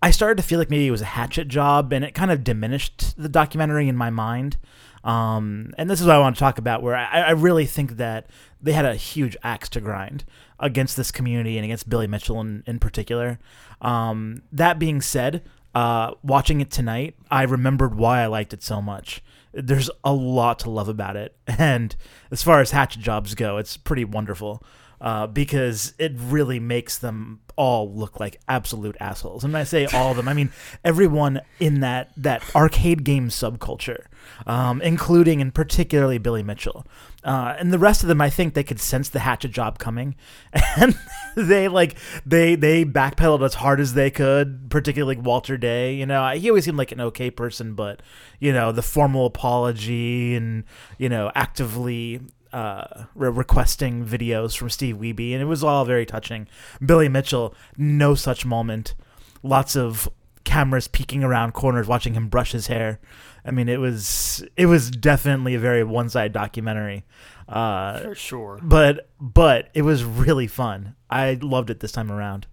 I 0.00 0.12
started 0.12 0.36
to 0.36 0.42
feel 0.44 0.58
like 0.58 0.70
maybe 0.70 0.86
it 0.86 0.92
was 0.92 1.02
a 1.02 1.06
hatchet 1.06 1.48
job, 1.48 1.92
and 1.92 2.04
it 2.04 2.14
kind 2.14 2.30
of 2.30 2.44
diminished 2.44 3.14
the 3.20 3.28
documentary 3.28 3.88
in 3.88 3.96
my 3.96 4.10
mind. 4.10 4.56
Um, 5.02 5.72
and 5.76 5.90
this 5.90 6.00
is 6.00 6.06
what 6.06 6.16
I 6.16 6.20
want 6.20 6.36
to 6.36 6.40
talk 6.40 6.58
about, 6.58 6.82
where 6.82 6.94
I, 6.94 7.20
I 7.20 7.30
really 7.30 7.66
think 7.66 7.96
that 7.96 8.26
they 8.60 8.72
had 8.72 8.84
a 8.84 8.94
huge 8.94 9.36
axe 9.42 9.68
to 9.70 9.80
grind 9.80 10.24
against 10.60 10.96
this 10.96 11.10
community 11.10 11.56
and 11.56 11.64
against 11.64 11.88
Billy 11.88 12.06
Mitchell 12.06 12.40
in, 12.40 12.62
in 12.66 12.78
particular. 12.78 13.38
Um, 13.80 14.42
that 14.52 14.78
being 14.78 15.00
said, 15.00 15.42
uh, 15.74 16.12
watching 16.22 16.60
it 16.60 16.70
tonight, 16.70 17.16
I 17.30 17.42
remembered 17.42 17.94
why 17.94 18.22
I 18.22 18.26
liked 18.26 18.52
it 18.52 18.62
so 18.62 18.80
much. 18.80 19.22
There's 19.52 19.90
a 20.04 20.12
lot 20.12 20.60
to 20.60 20.70
love 20.70 20.88
about 20.88 21.16
it, 21.16 21.36
and 21.46 21.96
as 22.30 22.42
far 22.42 22.60
as 22.60 22.70
hatchet 22.70 23.00
jobs 23.00 23.34
go, 23.34 23.56
it's 23.56 23.76
pretty 23.76 24.04
wonderful 24.04 24.62
uh, 25.00 25.26
because 25.26 25.94
it 25.98 26.12
really 26.16 26.58
makes 26.58 26.98
them 26.98 27.40
all 27.56 27.92
look 27.92 28.20
like 28.20 28.40
absolute 28.48 28.96
assholes. 29.00 29.42
And 29.42 29.52
when 29.52 29.60
I 29.60 29.64
say 29.64 29.86
all 29.86 30.12
of 30.12 30.16
them, 30.16 30.28
I 30.28 30.34
mean 30.34 30.50
everyone 30.84 31.40
in 31.58 31.80
that 31.80 32.12
that 32.16 32.42
arcade 32.54 33.04
game 33.04 33.28
subculture, 33.28 34.06
um, 34.46 34.80
including 34.80 35.40
and 35.42 35.52
particularly 35.52 36.18
Billy 36.18 36.42
Mitchell. 36.42 36.86
Uh, 37.24 37.56
and 37.58 37.72
the 37.72 37.78
rest 37.78 38.02
of 38.02 38.08
them, 38.08 38.20
I 38.20 38.30
think 38.30 38.54
they 38.54 38.62
could 38.62 38.78
sense 38.78 39.08
the 39.08 39.18
hatchet 39.18 39.50
job 39.50 39.80
coming, 39.80 40.14
and 40.76 40.96
they 41.36 41.66
like 41.66 41.96
they 42.24 42.54
they 42.54 42.84
backpedaled 42.84 43.44
as 43.44 43.54
hard 43.54 43.80
as 43.80 43.94
they 43.94 44.10
could. 44.10 44.70
Particularly 44.70 45.16
like 45.16 45.26
Walter 45.26 45.56
Day, 45.56 45.94
you 45.94 46.06
know, 46.06 46.28
he 46.30 46.48
always 46.48 46.64
seemed 46.64 46.78
like 46.78 46.92
an 46.92 47.00
okay 47.00 47.30
person, 47.30 47.74
but 47.74 48.02
you 48.38 48.52
know 48.52 48.70
the 48.70 48.82
formal 48.82 49.26
apology 49.26 50.36
and 50.36 50.62
you 50.96 51.08
know 51.08 51.32
actively 51.34 52.20
uh, 52.52 53.04
re- 53.14 53.30
requesting 53.30 54.04
videos 54.04 54.56
from 54.56 54.70
Steve 54.70 54.96
Wiebe, 54.96 55.32
and 55.32 55.42
it 55.42 55.46
was 55.46 55.62
all 55.64 55.84
very 55.84 56.06
touching. 56.06 56.46
Billy 56.84 57.08
Mitchell, 57.08 57.54
no 57.76 58.14
such 58.14 58.44
moment. 58.44 58.94
Lots 59.42 59.76
of 59.76 60.08
cameras 60.44 60.88
peeking 60.88 61.22
around 61.22 61.52
corners, 61.52 61.86
watching 61.86 62.14
him 62.14 62.28
brush 62.28 62.52
his 62.52 62.68
hair. 62.68 63.00
I 63.44 63.50
mean, 63.50 63.68
it 63.68 63.80
was 63.80 64.44
it 64.56 64.66
was 64.66 64.90
definitely 64.90 65.54
a 65.54 65.58
very 65.58 65.84
one 65.84 66.08
side 66.08 66.32
documentary, 66.32 67.04
uh, 67.48 68.00
For 68.00 68.14
sure. 68.14 68.58
but 68.62 69.08
but 69.20 69.68
it 69.74 69.82
was 69.82 70.04
really 70.04 70.46
fun. 70.46 70.94
I 71.10 71.38
loved 71.40 71.70
it 71.70 71.80
this 71.80 71.92
time 71.92 72.10
around. 72.10 72.46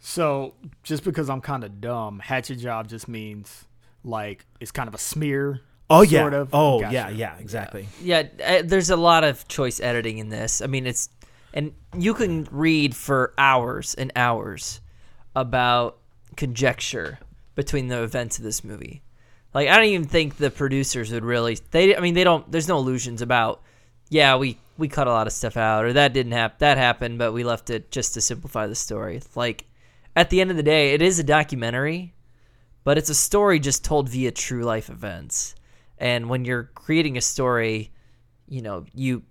So 0.00 0.54
just 0.82 1.04
because 1.04 1.30
I'm 1.30 1.40
kind 1.40 1.62
of 1.62 1.80
dumb, 1.80 2.18
hatchet 2.18 2.56
job 2.56 2.88
just 2.88 3.06
means 3.06 3.66
like 4.02 4.44
it's 4.60 4.72
kind 4.72 4.88
of 4.88 4.94
a 4.94 4.98
smear. 4.98 5.60
Oh 5.92 6.02
yeah. 6.02 6.20
Sort 6.20 6.34
of. 6.34 6.48
Oh 6.52 6.80
Gotcha. 6.80 6.94
yeah. 6.94 7.08
Yeah. 7.10 7.36
Exactly. 7.38 7.88
Yeah, 8.00 8.24
uh, 8.44 8.62
there's 8.64 8.90
a 8.90 8.96
lot 8.96 9.24
of 9.24 9.46
choice 9.48 9.80
editing 9.80 10.18
in 10.18 10.28
this. 10.28 10.60
I 10.62 10.66
mean, 10.66 10.86
it's 10.86 11.08
and 11.54 11.72
you 11.96 12.14
can 12.14 12.48
read 12.50 12.96
for 12.96 13.34
hours 13.36 13.94
and 13.94 14.10
hours 14.16 14.80
about 15.36 15.98
conjecture 16.36 17.18
between 17.54 17.88
the 17.88 18.02
events 18.02 18.38
of 18.38 18.44
this 18.44 18.64
movie. 18.64 19.02
Like 19.54 19.68
I 19.68 19.76
don't 19.76 19.86
even 19.86 20.08
think 20.08 20.36
the 20.36 20.50
producers 20.50 21.12
would 21.12 21.24
really 21.24 21.58
they 21.70 21.94
I 21.96 22.00
mean 22.00 22.14
they 22.14 22.24
don't 22.24 22.50
there's 22.50 22.68
no 22.68 22.78
illusions 22.78 23.20
about 23.22 23.62
yeah, 24.08 24.36
we 24.36 24.58
we 24.78 24.88
cut 24.88 25.06
a 25.06 25.10
lot 25.12 25.26
of 25.26 25.32
stuff 25.32 25.56
out 25.56 25.84
or 25.84 25.92
that 25.92 26.14
didn't 26.14 26.32
happen 26.32 26.56
that 26.60 26.78
happened 26.78 27.18
but 27.18 27.32
we 27.32 27.44
left 27.44 27.68
it 27.70 27.90
just 27.90 28.14
to 28.14 28.20
simplify 28.20 28.66
the 28.66 28.74
story. 28.74 29.20
Like 29.34 29.66
at 30.16 30.30
the 30.30 30.40
end 30.40 30.50
of 30.50 30.56
the 30.56 30.62
day, 30.62 30.94
it 30.94 31.02
is 31.02 31.18
a 31.18 31.24
documentary, 31.24 32.14
but 32.84 32.96
it's 32.98 33.10
a 33.10 33.14
story 33.14 33.58
just 33.58 33.84
told 33.84 34.08
via 34.08 34.30
true 34.30 34.62
life 34.62 34.88
events. 34.88 35.54
And 35.98 36.28
when 36.28 36.44
you're 36.44 36.64
creating 36.74 37.16
a 37.16 37.20
story, 37.20 37.92
you 38.48 38.62
know, 38.62 38.84
you 38.94 39.22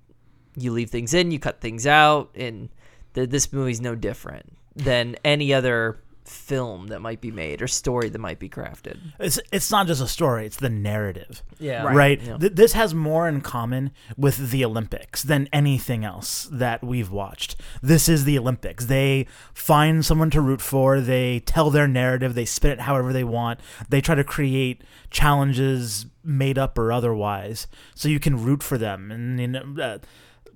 you 0.56 0.72
leave 0.72 0.89
things 0.89 1.13
in, 1.13 1.32
you 1.32 1.39
cut 1.39 1.62
things 1.62 1.88
out, 1.88 2.32
and 2.36 2.70
th- 3.13 3.30
this 3.30 3.53
movie's 3.53 3.82
no 3.82 3.96
different 3.96 4.58
than 4.75 5.15
any 5.24 5.53
other 5.53 6.00
film 6.31 6.88
that 6.88 7.01
might 7.01 7.21
be 7.21 7.31
made 7.31 7.61
or 7.61 7.67
story 7.67 8.09
that 8.09 8.19
might 8.19 8.39
be 8.39 8.50
crafted. 8.50 8.97
It's 9.19 9.39
it's 9.51 9.69
not 9.69 9.88
just 9.88 10.01
a 10.01 10.07
story; 10.07 10.45
it's 10.45 10.57
the 10.57 10.69
narrative. 10.69 11.43
Yeah, 11.59 11.83
right. 11.83 12.21
Yeah. 12.21 12.38
Th- 12.38 12.53
this 12.53 12.73
has 12.73 12.95
more 12.95 13.27
in 13.27 13.41
common 13.41 13.91
with 14.17 14.51
the 14.51 14.65
Olympics 14.65 15.21
than 15.23 15.50
anything 15.53 16.03
else 16.03 16.50
that 16.51 16.83
we've 16.83 17.11
watched. 17.11 17.55
This 17.81 18.09
is 18.09 18.23
the 18.23 18.38
Olympics. 18.38 18.85
They 18.85 19.27
find 19.53 20.05
someone 20.05 20.29
to 20.31 20.41
root 20.41 20.61
for. 20.61 21.00
They 21.01 21.39
tell 21.41 21.69
their 21.69 21.88
narrative. 21.88 22.33
They 22.33 22.45
spin 22.45 22.71
it 22.71 22.81
however 22.81 23.13
they 23.13 23.23
want. 23.23 23.59
They 23.89 24.01
try 24.01 24.15
to 24.15 24.23
create 24.23 24.83
challenges, 25.09 26.05
made 26.23 26.57
up 26.57 26.77
or 26.77 26.91
otherwise, 26.91 27.67
so 27.93 28.09
you 28.09 28.19
can 28.19 28.43
root 28.43 28.63
for 28.63 28.77
them. 28.77 29.11
And 29.11 29.39
you 29.39 29.47
know. 29.47 29.75
Uh, 29.81 29.97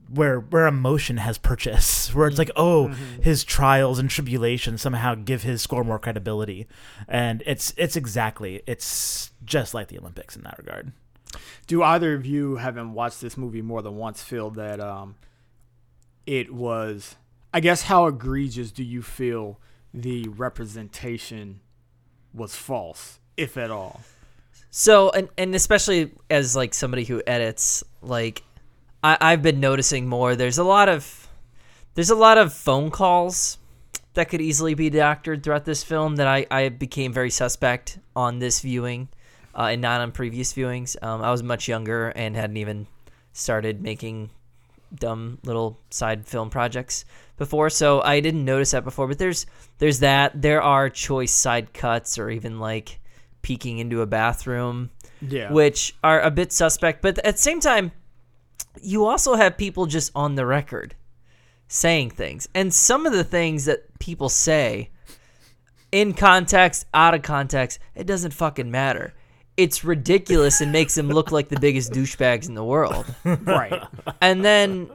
where 0.10 0.40
where 0.40 0.68
emotion 0.68 1.18
has 1.18 1.38
purchase, 1.38 2.10
where 2.16 2.28
it's 2.28 2.38
like, 2.38 2.52
oh, 2.56 2.88
his 3.22 3.44
trials 3.44 4.00
and 4.00 4.10
tribulations 4.10 4.82
somehow 4.82 5.16
give 5.16 5.44
his 5.44 5.62
score 5.62 5.84
more 5.84 6.00
credibility, 6.00 6.68
and 7.08 7.44
it's 7.46 7.74
it's 7.78 7.96
exactly 7.96 8.62
it's 8.68 9.32
just 9.44 9.74
like 9.74 9.88
the 9.88 10.00
Olympics 10.00 10.36
in 10.36 10.44
that 10.44 10.58
regard. 10.58 10.92
Do 11.68 11.84
either 11.84 12.14
of 12.14 12.26
you, 12.26 12.58
having 12.58 12.94
watched 12.94 13.22
this 13.22 13.38
movie 13.38 13.62
more 13.62 13.82
than 13.82 13.96
once, 13.96 14.24
feel 14.24 14.50
that 14.52 14.80
um, 14.80 15.16
it 16.26 16.54
was? 16.54 17.16
I 17.54 17.60
guess 17.60 17.84
how 17.84 18.08
egregious 18.08 18.72
do 18.72 18.84
you 18.84 19.02
feel 19.02 19.60
the 19.94 20.28
representation 20.28 21.62
was 22.34 22.56
false, 22.56 23.20
if 23.38 23.58
at 23.58 23.72
all? 23.72 24.02
So 24.78 25.10
and 25.12 25.30
and 25.38 25.56
especially 25.56 26.12
as 26.30 26.56
like 26.56 26.74
somebody 26.74 27.06
who 27.06 27.24
edits, 27.26 27.84
like 28.02 28.44
I, 29.06 29.18
I've 29.22 29.42
been 29.44 29.60
noticing 29.60 30.08
more. 30.08 30.36
There's 30.36 30.58
a 30.58 30.64
lot 30.64 30.90
of 30.90 31.28
there's 31.94 32.10
a 32.10 32.16
lot 32.16 32.38
of 32.38 32.54
phone 32.54 32.90
calls 32.92 33.58
that 34.16 34.30
could 34.30 34.42
easily 34.42 34.74
be 34.74 34.90
doctored 34.90 35.44
throughout 35.44 35.66
this 35.66 35.84
film 35.84 36.16
that 36.18 36.28
I, 36.28 36.46
I 36.50 36.70
became 36.70 37.14
very 37.14 37.30
suspect 37.30 38.00
on 38.16 38.40
this 38.40 38.62
viewing 38.62 39.10
uh, 39.54 39.68
and 39.72 39.82
not 39.82 40.02
on 40.02 40.12
previous 40.12 40.54
viewings. 40.54 40.96
Um, 41.04 41.22
I 41.22 41.32
was 41.32 41.44
much 41.44 41.68
younger 41.68 42.10
and 42.10 42.36
hadn't 42.36 42.58
even 42.58 42.88
started 43.34 43.82
making 43.82 44.30
dumb 44.94 45.40
little 45.44 45.78
side 45.90 46.26
film 46.26 46.50
projects 46.50 47.04
before, 47.38 47.70
so 47.70 48.02
I 48.02 48.22
didn't 48.22 48.46
notice 48.46 48.72
that 48.72 48.84
before. 48.86 49.08
But 49.08 49.20
there's 49.20 49.46
there's 49.78 50.00
that. 50.00 50.42
There 50.42 50.62
are 50.62 50.90
choice 50.90 51.34
side 51.34 51.74
cuts 51.74 52.18
or 52.18 52.30
even 52.30 52.60
like 52.60 53.00
peeking 53.42 53.78
into 53.80 54.02
a 54.02 54.06
bathroom, 54.08 54.90
Yeah. 55.22 55.52
which 55.52 55.96
are 56.04 56.22
a 56.22 56.32
bit 56.32 56.52
suspect. 56.52 57.02
But 57.02 57.20
at 57.20 57.36
the 57.36 57.42
same 57.42 57.60
time, 57.60 57.92
you 58.82 59.05
also 59.05 59.36
have 59.36 59.58
people 59.58 59.86
just 59.86 60.12
on 60.15 60.36
the 60.36 60.46
record 60.46 60.96
saying 61.67 62.12
things, 62.12 62.48
and 62.53 62.74
some 62.74 63.05
of 63.05 63.13
the 63.13 63.24
things 63.24 63.65
that 63.65 63.98
people 64.00 64.29
say 64.29 64.89
in 65.91 66.13
context, 66.13 66.86
out 66.94 67.13
of 67.13 67.22
context, 67.22 67.79
it 67.96 68.05
doesn't 68.05 68.32
fucking 68.32 68.70
matter. 68.70 69.13
It's 69.55 69.86
ridiculous 69.86 70.60
and 70.60 70.72
makes 70.72 70.96
them 70.96 71.08
look 71.08 71.32
like 71.32 71.48
the 71.48 71.60
biggest 71.60 71.94
douchebags 71.94 72.50
in 72.50 72.55
the 72.55 72.63
world 72.63 73.05
right. 73.24 73.82
and 74.22 74.44
then 74.44 74.89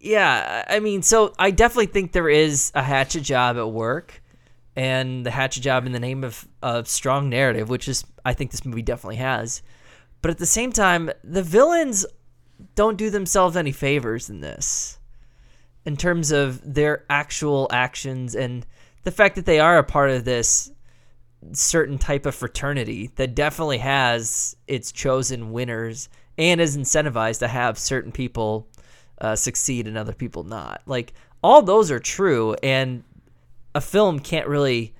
yeah 0.00 0.64
i 0.68 0.78
mean 0.78 1.02
so 1.02 1.32
i 1.38 1.50
definitely 1.50 1.86
think 1.86 2.12
there 2.12 2.28
is 2.28 2.70
a 2.74 2.82
hatchet 2.82 3.22
job 3.22 3.56
at 3.56 3.70
work 3.70 4.22
and 4.74 5.24
the 5.24 5.30
hatchet 5.30 5.62
job 5.62 5.86
in 5.86 5.92
the 5.92 6.00
name 6.00 6.22
of 6.22 6.46
of 6.62 6.86
strong 6.86 7.30
narrative 7.30 7.68
which 7.68 7.88
is 7.88 8.04
i 8.24 8.32
think 8.32 8.50
this 8.50 8.64
movie 8.64 8.82
definitely 8.82 9.16
has 9.16 9.62
but 10.20 10.30
at 10.30 10.38
the 10.38 10.46
same 10.46 10.70
time 10.70 11.10
the 11.24 11.42
villains 11.42 12.04
don't 12.74 12.96
do 12.96 13.10
themselves 13.10 13.56
any 13.56 13.72
favors 13.72 14.30
in 14.30 14.40
this 14.40 14.98
in 15.84 15.96
terms 15.96 16.30
of 16.32 16.74
their 16.74 17.04
actual 17.08 17.68
actions 17.70 18.34
and 18.34 18.66
the 19.04 19.10
fact 19.10 19.36
that 19.36 19.46
they 19.46 19.60
are 19.60 19.78
a 19.78 19.84
part 19.84 20.10
of 20.10 20.24
this 20.24 20.72
certain 21.52 21.98
type 21.98 22.26
of 22.26 22.34
fraternity 22.34 23.10
that 23.16 23.34
definitely 23.34 23.78
has 23.78 24.56
its 24.66 24.90
chosen 24.90 25.52
winners 25.52 26.08
and 26.38 26.60
is 26.60 26.76
incentivized 26.76 27.38
to 27.38 27.48
have 27.48 27.78
certain 27.78 28.12
people 28.12 28.68
uh, 29.20 29.36
succeed 29.36 29.86
and 29.86 29.96
other 29.96 30.12
people 30.12 30.44
not. 30.44 30.82
Like 30.86 31.12
all 31.42 31.62
those 31.62 31.90
are 31.90 32.00
true, 32.00 32.54
and 32.62 33.04
a 33.74 33.80
film 33.80 34.18
can't 34.18 34.48
really 34.48 34.94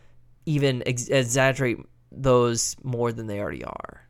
even 0.47 0.83
ex- 0.87 1.09
exaggerate 1.09 1.79
those 2.13 2.77
more 2.83 3.13
than 3.13 3.27
they 3.27 3.41
already 3.41 3.65
are. 3.65 4.06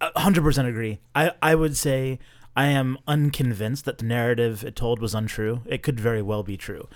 A 0.00 0.20
hundred 0.20 0.42
percent 0.42 0.68
agree. 0.68 1.00
I 1.14 1.32
I 1.42 1.54
would 1.54 1.76
say 1.76 2.18
I 2.56 2.66
am 2.66 2.98
unconvinced 3.06 3.84
that 3.84 3.98
the 3.98 4.04
narrative 4.04 4.64
it 4.64 4.76
told 4.76 5.00
was 5.00 5.14
untrue. 5.14 5.62
It 5.66 5.82
could 5.82 5.98
very 5.98 6.22
well 6.22 6.42
be 6.42 6.56
true. 6.56 6.88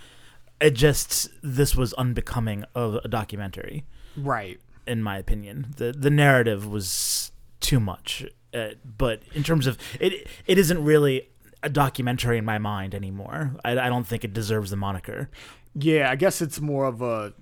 It 0.61 0.71
just 0.71 1.29
this 1.43 1.75
was 1.75 1.93
unbecoming 1.95 2.65
of 2.75 2.95
a 3.05 3.09
documentary, 3.09 3.85
Right. 4.17 4.61
in 4.87 5.03
my 5.03 5.19
opinion. 5.19 5.75
the 5.77 5.93
The 5.93 6.11
narrative 6.11 6.67
was 6.67 7.33
too 7.61 7.81
much. 7.81 8.25
Uh, 8.55 8.71
but 8.85 9.23
in 9.35 9.43
terms 9.43 9.67
of 9.67 9.79
it, 9.99 10.29
it 10.47 10.59
isn't 10.59 10.85
really 10.85 11.29
a 11.63 11.69
documentary 11.71 12.39
in 12.39 12.45
my 12.45 12.59
mind 12.59 12.95
anymore. 12.95 13.57
I, 13.65 13.73
I 13.73 13.89
don't 13.89 14.07
think 14.07 14.25
it 14.25 14.33
deserves 14.33 14.71
the 14.71 14.77
moniker. 14.77 15.31
Yeah, 15.75 16.11
I 16.11 16.17
guess 16.17 16.43
it's 16.43 16.61
more 16.61 16.85
of 16.85 17.01
a 17.03 17.33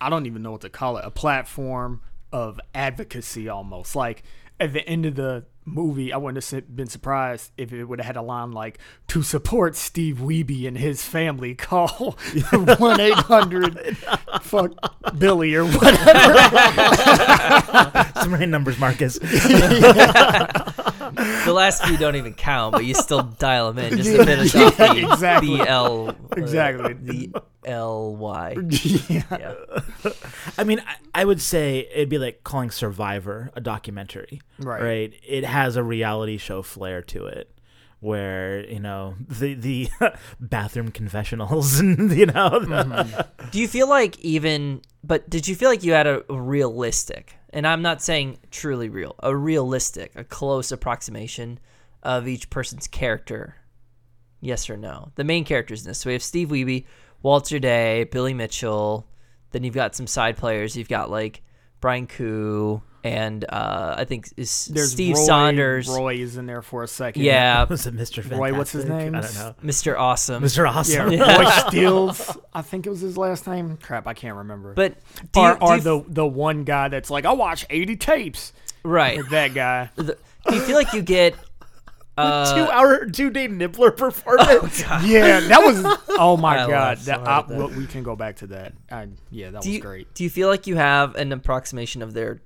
I 0.00 0.08
don't 0.10 0.26
even 0.26 0.42
know 0.42 0.52
what 0.52 0.60
to 0.62 0.70
call 0.70 0.96
it, 0.96 1.04
a 1.04 1.10
platform 1.10 2.02
of 2.32 2.60
advocacy 2.74 3.48
almost. 3.48 3.96
Like 3.96 4.22
at 4.60 4.72
the 4.72 4.86
end 4.88 5.06
of 5.06 5.14
the 5.14 5.44
movie, 5.64 6.12
I 6.12 6.16
wouldn't 6.16 6.44
have 6.50 6.74
been 6.74 6.86
surprised 6.88 7.52
if 7.56 7.72
it 7.72 7.84
would 7.84 8.00
have 8.00 8.06
had 8.06 8.16
a 8.16 8.22
line 8.22 8.52
like 8.52 8.78
to 9.08 9.22
support 9.22 9.76
Steve 9.76 10.16
Wiebe 10.16 10.66
and 10.66 10.76
his 10.78 11.04
family, 11.04 11.54
call 11.54 11.88
one 12.78 13.00
eight 13.00 13.14
hundred 13.14 13.96
fuck 14.42 14.72
Billy 15.18 15.54
or 15.54 15.64
whatever. 15.66 16.34
Some 18.20 18.32
random 18.32 18.50
numbers, 18.50 18.78
Marcus. 18.78 19.18
The 21.14 21.52
last 21.52 21.84
few 21.84 21.96
don't 21.96 22.16
even 22.16 22.34
count, 22.34 22.72
but 22.72 22.84
you 22.84 22.94
still 22.94 23.22
dial 23.38 23.72
them 23.72 23.84
in 23.92 23.98
just 23.98 24.10
to 24.16 24.24
finish 24.24 24.54
off 24.54 24.76
the 24.76 24.84
Yeah, 24.96 25.12
exactly. 25.12 25.56
the 25.56 25.68
L 25.68 26.16
Exactly. 26.36 26.92
the 26.94 27.32
L 27.64 28.16
Y. 28.16 28.56
yeah. 29.08 29.22
Yeah. 29.30 29.54
I 30.56 30.64
mean, 30.64 30.80
I, 30.86 31.22
I 31.22 31.24
would 31.24 31.40
say 31.40 31.88
it'd 31.92 32.08
be 32.08 32.18
like 32.18 32.42
calling 32.44 32.70
Survivor 32.70 33.50
a 33.54 33.60
documentary, 33.60 34.40
Right. 34.58 34.82
Right. 34.82 35.12
It 35.26 35.44
has 35.44 35.76
a 35.76 35.82
reality 35.82 36.38
show 36.38 36.62
flair 36.62 37.02
to 37.02 37.26
it, 37.26 37.50
where 38.00 38.64
you 38.70 38.78
know 38.78 39.16
the 39.28 39.54
the 39.54 39.88
bathroom 40.40 40.90
confessionals 40.90 41.78
and 41.80 42.12
you 42.12 42.26
know 42.26 42.60
mm-hmm. 42.60 43.48
Do 43.50 43.60
you 43.60 43.66
feel 43.66 43.88
like 43.88 44.18
even 44.20 44.82
but 45.02 45.28
did 45.28 45.48
you 45.48 45.54
feel 45.54 45.68
like 45.68 45.82
you 45.82 45.92
had 45.92 46.06
a 46.06 46.22
realistic 46.28 47.38
and 47.50 47.66
I'm 47.66 47.82
not 47.82 48.02
saying 48.02 48.38
truly 48.50 48.88
real, 48.88 49.14
a 49.20 49.34
realistic, 49.34 50.12
a 50.14 50.24
close 50.24 50.70
approximation 50.70 51.58
of 52.02 52.28
each 52.28 52.50
person's 52.50 52.86
character? 52.86 53.56
Yes 54.40 54.68
or 54.68 54.76
no? 54.76 55.10
The 55.14 55.24
main 55.24 55.44
characters 55.44 55.82
in 55.82 55.88
this. 55.88 55.98
So 55.98 56.10
we 56.10 56.12
have 56.14 56.22
Steve 56.22 56.48
Wiebe, 56.48 56.84
Walter 57.22 57.58
Day, 57.58 58.04
Billy 58.04 58.34
Mitchell, 58.34 59.08
then 59.50 59.64
you've 59.64 59.74
got 59.74 59.96
some 59.96 60.06
side 60.06 60.36
players. 60.36 60.76
You've 60.76 60.88
got 60.88 61.10
like 61.10 61.42
Brian 61.80 62.06
Kuh 62.06 62.82
and 63.04 63.44
uh 63.48 63.94
I 63.96 64.04
think 64.04 64.28
is 64.36 64.66
There's 64.66 64.92
Steve 64.92 65.14
Roy, 65.16 65.24
Saunders. 65.24 65.88
Roy 65.88 66.14
is 66.16 66.36
in 66.36 66.46
there 66.46 66.62
for 66.62 66.82
a 66.82 66.88
second. 66.88 67.22
Yeah, 67.22 67.64
was 67.68 67.86
it 67.86 67.94
Mr. 67.94 68.16
Fantastic? 68.22 68.32
Roy, 68.38 68.54
what's 68.56 68.72
his 68.72 68.84
name? 68.86 69.14
I 69.14 69.20
don't 69.20 69.34
know. 69.34 69.54
Mr. 69.64 69.98
Awesome. 69.98 70.42
Mr. 70.42 70.68
Awesome. 70.68 71.12
Yeah, 71.12 71.36
Roy 71.42 71.50
Steels. 71.68 72.36
I 72.52 72.62
think 72.62 72.86
it 72.86 72.90
was 72.90 73.00
his 73.00 73.16
last 73.16 73.46
name. 73.46 73.76
Crap, 73.82 74.06
I 74.06 74.14
can't 74.14 74.36
remember. 74.36 74.74
But 74.74 74.94
do 75.32 75.40
or, 75.40 75.48
you, 75.50 75.54
do 75.58 75.64
or 75.64 75.76
you- 75.76 75.80
the 75.82 76.04
the 76.08 76.26
one 76.26 76.64
guy 76.64 76.88
that's 76.88 77.10
like, 77.10 77.24
I 77.24 77.32
watch 77.32 77.66
eighty 77.70 77.96
tapes. 77.96 78.52
right? 78.82 79.18
Like 79.18 79.30
that 79.30 79.54
guy. 79.54 79.90
The- 79.96 80.18
do 80.48 80.54
you 80.54 80.60
feel 80.62 80.76
like 80.76 80.92
you 80.94 81.02
get 81.02 81.34
uh, 82.16 82.54
two 82.54 82.70
hour, 82.72 83.06
two 83.06 83.30
day 83.30 83.46
nibbler 83.46 83.90
performance. 83.92 84.80
Yeah, 85.04 85.40
that 85.40 85.60
was. 85.62 85.84
Oh 86.08 86.36
my 86.36 86.64
I 86.64 86.66
god, 86.66 86.98
that, 86.98 87.20
I, 87.20 87.42
that. 87.42 87.70
we 87.76 87.86
can 87.86 88.02
go 88.02 88.16
back 88.16 88.36
to 88.36 88.48
that. 88.48 88.72
I, 88.90 89.08
yeah, 89.30 89.50
that 89.50 89.62
do 89.62 89.68
was 89.68 89.76
you, 89.76 89.80
great. 89.80 90.12
Do 90.14 90.24
you 90.24 90.30
feel 90.30 90.48
like 90.48 90.66
you 90.66 90.74
have 90.76 91.14
an 91.14 91.32
approximation 91.32 92.02
of 92.02 92.14
their 92.14 92.40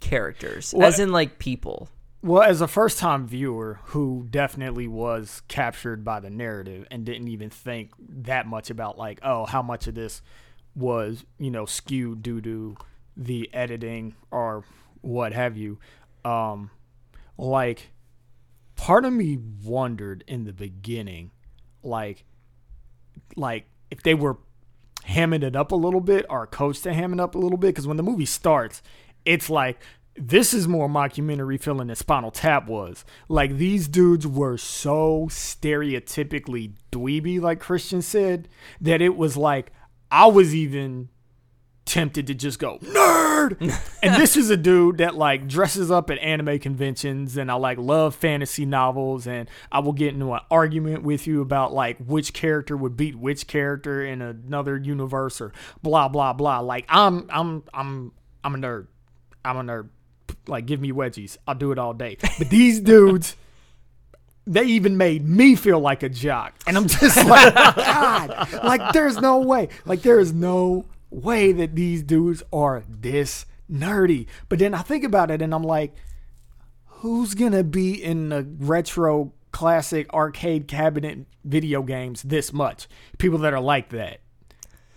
characters, 0.00 0.74
Well- 0.76 0.86
as 0.88 0.98
in 0.98 1.12
like 1.12 1.38
people. 1.38 1.88
Well, 2.22 2.42
as 2.42 2.60
a 2.60 2.68
first 2.68 2.98
time 2.98 3.26
viewer 3.26 3.80
who 3.84 4.26
definitely 4.28 4.86
was 4.86 5.40
captured 5.48 6.04
by 6.04 6.20
the 6.20 6.28
narrative 6.28 6.86
and 6.90 7.04
didn't 7.06 7.28
even 7.28 7.48
think 7.48 7.92
that 7.98 8.46
much 8.46 8.68
about 8.68 8.98
like, 8.98 9.20
oh, 9.22 9.46
how 9.46 9.62
much 9.62 9.86
of 9.86 9.94
this 9.94 10.20
was, 10.74 11.24
you 11.38 11.50
know, 11.50 11.64
skewed 11.64 12.22
due 12.22 12.42
to 12.42 12.76
the 13.16 13.48
editing 13.54 14.16
or 14.30 14.64
what 15.00 15.32
have 15.32 15.56
you. 15.56 15.78
Um 16.24 16.70
like 17.38 17.90
part 18.76 19.06
of 19.06 19.12
me 19.14 19.38
wondered 19.64 20.22
in 20.26 20.44
the 20.44 20.52
beginning 20.52 21.30
like 21.82 22.24
like 23.36 23.64
if 23.90 24.02
they 24.02 24.14
were 24.14 24.36
hamming 25.06 25.42
it 25.42 25.56
up 25.56 25.72
a 25.72 25.76
little 25.76 26.00
bit 26.00 26.26
or 26.28 26.46
coached 26.46 26.82
to 26.82 26.92
ham 26.92 27.12
it 27.14 27.20
up 27.20 27.34
a 27.34 27.38
little 27.38 27.56
bit 27.56 27.68
because 27.68 27.86
when 27.86 27.96
the 27.96 28.02
movie 28.02 28.26
starts 28.26 28.82
it's 29.24 29.50
like 29.50 29.80
this 30.16 30.52
is 30.52 30.68
more 30.68 30.88
mockumentary 30.88 31.60
feeling 31.60 31.86
than 31.86 31.96
Spinal 31.96 32.30
Tap 32.30 32.66
was. 32.66 33.04
Like 33.28 33.56
these 33.56 33.88
dudes 33.88 34.26
were 34.26 34.56
so 34.56 35.28
stereotypically 35.30 36.74
dweeby, 36.92 37.40
like 37.40 37.60
Christian 37.60 38.02
said, 38.02 38.48
that 38.80 39.00
it 39.00 39.16
was 39.16 39.36
like 39.36 39.72
I 40.10 40.26
was 40.26 40.54
even 40.54 41.08
tempted 41.86 42.26
to 42.26 42.34
just 42.34 42.58
go 42.58 42.78
nerd. 42.78 43.60
and 44.02 44.14
this 44.20 44.36
is 44.36 44.50
a 44.50 44.56
dude 44.56 44.98
that 44.98 45.16
like 45.16 45.48
dresses 45.48 45.90
up 45.90 46.10
at 46.10 46.18
anime 46.18 46.58
conventions 46.58 47.36
and 47.36 47.50
I 47.50 47.54
like 47.54 47.78
love 47.78 48.14
fantasy 48.14 48.66
novels 48.66 49.26
and 49.26 49.48
I 49.72 49.80
will 49.80 49.92
get 49.92 50.12
into 50.12 50.32
an 50.32 50.40
argument 50.50 51.02
with 51.02 51.26
you 51.26 51.40
about 51.40 51.72
like 51.72 51.96
which 51.98 52.32
character 52.32 52.76
would 52.76 52.96
beat 52.96 53.16
which 53.16 53.46
character 53.46 54.04
in 54.04 54.22
another 54.22 54.76
universe 54.76 55.40
or 55.40 55.52
blah 55.82 56.08
blah 56.08 56.32
blah. 56.32 56.60
Like 56.60 56.84
I'm 56.88 57.28
I'm 57.30 57.64
I'm 57.72 58.12
I'm 58.44 58.54
a 58.54 58.58
nerd. 58.58 58.86
I'm 59.44 59.56
a 59.56 59.62
nerd. 59.62 59.88
Like 60.46 60.66
give 60.66 60.80
me 60.80 60.92
wedgies. 60.92 61.36
I'll 61.46 61.54
do 61.54 61.72
it 61.72 61.78
all 61.78 61.94
day. 61.94 62.16
But 62.38 62.50
these 62.50 62.80
dudes 62.92 63.36
they 64.46 64.64
even 64.64 64.96
made 64.96 65.26
me 65.28 65.54
feel 65.54 65.78
like 65.78 66.02
a 66.02 66.08
jock. 66.08 66.54
And 66.66 66.76
I'm 66.76 66.88
just 66.88 67.16
like, 67.28 67.54
God, 67.54 68.52
like 68.64 68.92
there's 68.92 69.18
no 69.18 69.38
way. 69.38 69.68
Like 69.84 70.02
there 70.02 70.18
is 70.18 70.32
no 70.32 70.86
way 71.10 71.52
that 71.52 71.74
these 71.74 72.02
dudes 72.02 72.42
are 72.52 72.82
this 72.88 73.46
nerdy. 73.70 74.26
But 74.48 74.58
then 74.58 74.74
I 74.74 74.82
think 74.82 75.04
about 75.04 75.30
it 75.30 75.42
and 75.42 75.54
I'm 75.54 75.62
like, 75.62 75.94
who's 76.86 77.34
gonna 77.34 77.64
be 77.64 78.02
in 78.02 78.30
the 78.30 78.42
retro 78.58 79.32
classic 79.52 80.12
arcade 80.12 80.68
cabinet 80.68 81.26
video 81.44 81.82
games 81.82 82.22
this 82.22 82.52
much? 82.52 82.88
People 83.18 83.38
that 83.40 83.52
are 83.52 83.60
like 83.60 83.90
that. 83.90 84.20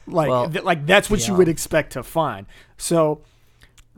Like 0.08 0.30
Well, 0.30 0.50
th- 0.50 0.66
like 0.66 0.86
that's 0.86 1.10
what 1.10 1.28
you 1.28 1.36
would 1.36 1.48
expect 1.48 1.94
to 1.94 2.04
find. 2.04 2.46
So 2.78 3.22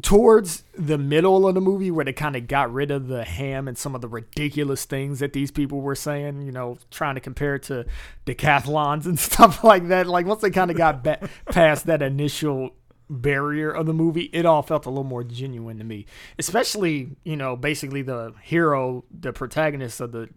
towards 0.02 0.64
the 0.78 0.98
middle 0.98 1.48
of 1.48 1.56
the 1.56 1.62
movie 1.62 1.90
where 1.90 2.04
they 2.06 2.14
kind 2.14 2.36
of 2.36 2.48
got 2.48 2.72
rid 2.72 2.92
of 2.92 3.08
the 3.08 3.24
ham 3.24 3.68
and 3.68 3.78
some 3.78 3.96
of 3.96 4.02
the 4.02 4.08
ridiculous 4.08 4.86
things 4.86 5.20
that 5.20 5.34
these 5.34 5.52
people 5.52 5.82
were 5.82 5.96
saying, 5.96 6.42
you 6.42 6.52
know, 6.52 6.78
trying 6.92 7.16
to 7.16 7.22
compare 7.22 7.56
it 7.56 7.64
to 7.64 7.86
decathlons 8.26 9.06
and 9.06 9.20
stuff 9.32 9.64
like 9.64 9.88
that. 9.88 10.08
Like 10.08 10.26
once 10.26 10.42
they 10.42 10.50
kind 10.52 10.70
of 10.70 10.78
got 10.78 11.04
past 11.46 11.86
that 11.86 12.02
initial 12.02 12.72
barrier 13.10 13.72
of 13.72 13.86
the 13.86 13.94
movie, 13.94 14.30
it 14.34 14.46
all 14.46 14.62
felt 14.62 14.86
a 14.86 14.90
little 14.90 15.04
more 15.04 15.24
genuine 15.24 15.78
to 15.78 15.84
me. 15.84 16.06
Especially, 16.38 17.16
you 17.24 17.36
know, 17.36 17.56
basically 17.56 18.02
the 18.02 18.34
hero, 18.42 19.06
the 19.12 19.32
protagonist 19.32 20.02
of 20.02 20.12
the 20.12 20.30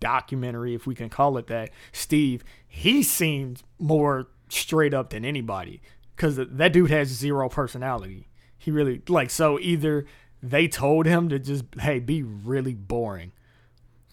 documentary, 0.00 0.74
if 0.74 0.86
we 0.86 0.94
can 0.94 1.08
call 1.08 1.36
it 1.38 1.46
that, 1.48 1.70
Steve, 1.92 2.42
he 2.66 3.02
seemed 3.02 3.62
more 3.78 4.28
straight 4.48 4.94
up 4.94 5.10
than 5.10 5.24
anybody 5.24 5.82
because 6.16 6.36
that 6.36 6.72
dude 6.72 6.90
has 6.90 7.08
zero 7.08 7.48
personality. 7.48 8.27
He 8.58 8.70
really 8.70 9.00
like 9.08 9.30
so 9.30 9.58
either 9.60 10.04
they 10.42 10.68
told 10.68 11.06
him 11.06 11.28
to 11.30 11.38
just 11.38 11.64
hey 11.80 11.98
be 12.00 12.22
really 12.22 12.74
boring, 12.74 13.32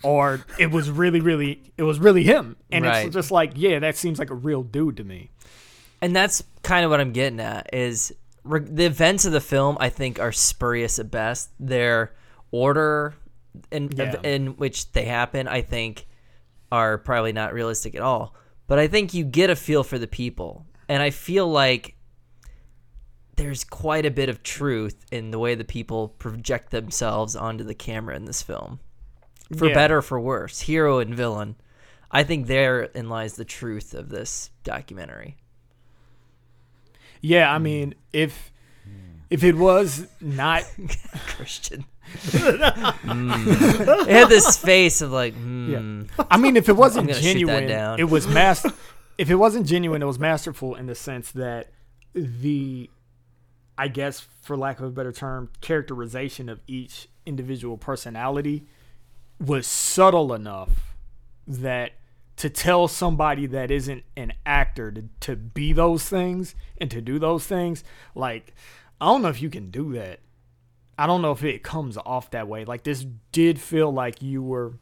or 0.03 0.45
it 0.60 0.71
was 0.71 0.89
really 0.89 1.19
really 1.19 1.71
it 1.77 1.84
was 1.84 1.99
really 1.99 2.23
him, 2.23 2.55
and 2.71 2.86
Right. 2.86 3.05
it's 3.08 3.13
just 3.13 3.31
like 3.31 3.51
yeah 3.55 3.79
that 3.79 3.95
seems 3.97 4.19
like 4.19 4.29
a 4.29 4.36
real 4.36 4.63
dude 4.63 4.97
to 4.97 5.03
me. 5.03 5.29
and 6.01 6.15
that's 6.15 6.43
kind 6.62 6.84
of 6.86 6.91
what 6.91 6.99
I'm 6.99 7.12
getting 7.13 7.39
at 7.39 7.69
is 7.73 8.13
the 8.45 8.86
events 8.86 9.25
of 9.25 9.31
the 9.31 9.41
film 9.41 9.77
I 9.79 9.89
think 9.89 10.19
are 10.19 10.31
spurious 10.31 10.99
at 10.99 11.10
best. 11.10 11.49
Their 11.60 12.13
order 12.51 13.15
in 13.71 13.89
Yeah. 13.95 14.19
in 14.23 14.58
which 14.58 14.91
they 14.91 15.05
happen, 15.05 15.47
I 15.47 15.62
think, 15.62 16.05
are 16.71 16.97
probably 16.99 17.31
not 17.34 17.53
realistic 17.53 17.95
at 17.95 18.01
all. 18.01 18.36
But 18.67 18.77
I 18.79 18.88
think 18.88 19.13
you 19.13 19.23
get 19.23 19.49
a 19.49 19.55
feel 19.55 19.84
for 19.84 19.97
the 19.97 20.08
people, 20.08 20.65
and 20.89 21.01
I 21.01 21.10
feel 21.10 21.47
like 21.47 21.94
there's 23.36 23.63
quite 23.63 24.06
a 24.06 24.12
bit 24.12 24.30
of 24.30 24.43
truth 24.43 24.95
in 25.12 25.32
the 25.32 25.39
way 25.39 25.56
the 25.56 25.63
people 25.65 26.10
project 26.10 26.71
themselves 26.71 27.36
onto 27.36 27.63
the 27.63 27.74
camera 27.76 28.15
in 28.15 28.26
this 28.26 28.41
film, 28.41 28.80
for 29.58 29.67
Yeah. 29.67 29.74
better 29.74 29.98
or 29.98 30.02
for 30.02 30.19
worse, 30.19 30.62
hero 30.62 31.00
and 31.00 31.13
villain. 31.13 31.56
I 32.12 32.24
think 32.24 32.48
therein 32.48 33.10
lies 33.10 33.36
the 33.36 33.43
truth 33.45 33.93
of 33.93 34.10
this 34.10 34.52
documentary. 34.63 35.36
Yeah, 37.21 37.52
I 37.52 37.58
mean 37.58 37.95
if 38.13 38.52
if 39.30 39.43
it 39.43 39.56
was 39.56 40.08
not 40.21 40.63
Christian. 41.28 41.86
Mm. 42.24 44.06
It 44.08 44.13
had 44.15 44.30
this 44.30 44.56
face 44.58 45.02
of 45.02 45.12
like, 45.12 45.34
hmm. 45.34 46.04
I 46.30 46.38
mean, 46.38 46.56
if 46.56 46.69
it 46.69 46.76
wasn't 46.78 47.08
that 47.08 47.21
genuine, 47.21 47.69
it 48.00 48.10
was 48.10 48.28
mas- 48.28 48.65
If 49.17 49.30
it 49.32 49.36
wasn't 49.36 49.65
genuine, 49.65 50.02
it 50.02 50.06
was 50.06 50.19
masterful 50.19 50.76
in 50.76 50.86
the 50.86 50.93
sense 50.95 51.32
that 51.32 51.71
the, 52.13 52.89
I 53.77 53.88
guess, 53.88 54.27
for 54.41 54.55
lack 54.55 54.79
of 54.79 54.85
a 54.85 54.89
better 54.91 55.11
term, 55.11 55.49
characterization 55.61 56.49
of 56.49 56.61
each 56.67 57.07
individual 57.25 57.77
personality 57.77 58.65
was 59.39 59.67
subtle 59.67 60.33
enough 60.33 60.95
that 61.47 61.93
to 62.38 62.49
tell 62.49 62.88
somebody 62.88 63.45
that 63.47 63.71
isn't 63.71 64.03
an 64.17 64.33
actor 64.45 64.91
to, 64.91 65.05
to 65.21 65.35
be 65.35 65.73
those 65.73 66.07
things 66.07 66.55
and 66.79 66.91
to 66.91 67.01
do 67.01 67.19
those 67.19 67.45
things, 67.45 67.83
like, 68.13 68.53
I 68.99 69.05
don't 69.05 69.21
know 69.21 69.29
if 69.29 69.41
you 69.41 69.49
can 69.49 69.71
do 69.71 69.93
that. 69.93 70.19
I 70.97 71.07
don't 71.07 71.21
know 71.21 71.31
if 71.31 71.43
it 71.43 71.63
comes 71.63 71.97
off 71.97 72.31
that 72.31 72.47
way. 72.47 72.65
Like, 72.65 72.83
this 72.83 73.05
did 73.31 73.59
feel 73.59 73.91
like 73.91 74.21
you 74.21 74.41
were 74.41 74.73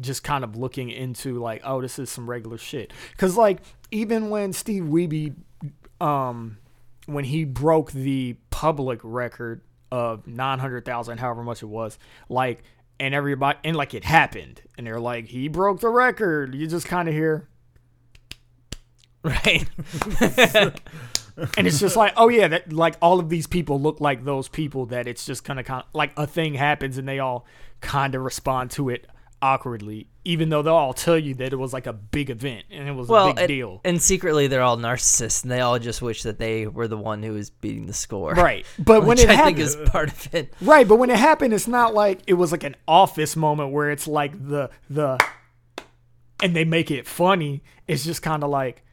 just 0.00 0.24
kind 0.24 0.44
of 0.44 0.56
looking 0.56 0.90
into 0.90 1.38
like, 1.38 1.60
oh, 1.64 1.80
this 1.80 1.98
is 1.98 2.10
some 2.10 2.28
regular 2.28 2.58
shit. 2.58 2.92
Cause 3.16 3.36
like 3.36 3.60
even 3.90 4.30
when 4.30 4.52
Steve 4.52 4.84
Wiebe, 4.84 5.34
um, 6.00 6.58
when 7.06 7.24
he 7.24 7.44
broke 7.44 7.92
the 7.92 8.36
public 8.50 9.00
record 9.02 9.62
of 9.90 10.26
nine 10.26 10.58
hundred 10.58 10.84
thousand, 10.84 11.18
however 11.18 11.42
much 11.42 11.62
it 11.62 11.66
was, 11.66 11.98
like, 12.28 12.62
and 13.00 13.14
everybody 13.14 13.58
and 13.64 13.76
like 13.76 13.94
it 13.94 14.04
happened, 14.04 14.62
and 14.78 14.86
they're 14.86 15.00
like, 15.00 15.28
he 15.28 15.48
broke 15.48 15.80
the 15.80 15.88
record. 15.88 16.54
You 16.54 16.66
just 16.66 16.86
kind 16.86 17.08
of 17.08 17.14
hear, 17.14 17.48
right. 19.22 19.68
and 21.56 21.66
it's 21.66 21.80
just 21.80 21.96
like, 21.96 22.12
oh 22.16 22.28
yeah, 22.28 22.48
that 22.48 22.72
like 22.72 22.96
all 23.00 23.18
of 23.18 23.28
these 23.28 23.46
people 23.46 23.80
look 23.80 24.00
like 24.00 24.24
those 24.24 24.48
people 24.48 24.86
that 24.86 25.06
it's 25.06 25.24
just 25.24 25.44
kind 25.44 25.58
of 25.58 25.66
kind 25.66 25.82
of 25.82 25.88
like 25.94 26.12
a 26.16 26.26
thing 26.26 26.54
happens 26.54 26.98
and 26.98 27.08
they 27.08 27.18
all 27.18 27.46
kind 27.80 28.14
of 28.14 28.22
respond 28.22 28.70
to 28.70 28.88
it 28.88 29.06
awkwardly, 29.42 30.06
even 30.24 30.48
though 30.48 30.62
they'll 30.62 30.74
all 30.74 30.94
tell 30.94 31.18
you 31.18 31.34
that 31.34 31.52
it 31.52 31.56
was 31.56 31.72
like 31.72 31.86
a 31.86 31.92
big 31.92 32.30
event 32.30 32.64
and 32.70 32.88
it 32.88 32.92
was 32.92 33.08
well, 33.08 33.28
a 33.28 33.34
big 33.34 33.38
and, 33.40 33.48
deal. 33.48 33.80
and 33.84 34.00
secretly 34.00 34.46
they're 34.46 34.62
all 34.62 34.78
narcissists, 34.78 35.42
and 35.42 35.50
they 35.50 35.60
all 35.60 35.78
just 35.78 36.00
wish 36.00 36.22
that 36.22 36.38
they 36.38 36.66
were 36.66 36.88
the 36.88 36.96
one 36.96 37.22
who 37.22 37.32
was 37.32 37.50
beating 37.50 37.86
the 37.86 37.92
score. 37.92 38.32
Right, 38.32 38.64
but 38.78 39.02
when 39.06 39.18
it 39.18 39.28
I 39.28 39.34
happened, 39.34 39.58
is 39.58 39.76
part 39.86 40.10
of 40.10 40.34
it. 40.34 40.54
right, 40.62 40.86
but 40.86 40.96
when 40.96 41.10
it 41.10 41.18
happened, 41.18 41.52
it's 41.52 41.68
not 41.68 41.92
like 41.92 42.20
it 42.26 42.34
was 42.34 42.52
like 42.52 42.64
an 42.64 42.76
office 42.86 43.36
moment 43.36 43.72
where 43.72 43.90
it's 43.90 44.06
like 44.06 44.32
the 44.48 44.70
the, 44.88 45.18
and 46.42 46.56
they 46.56 46.64
make 46.64 46.90
it 46.90 47.06
funny. 47.06 47.62
It's 47.88 48.04
just 48.04 48.22
kind 48.22 48.44
of 48.44 48.50
like 48.50 48.84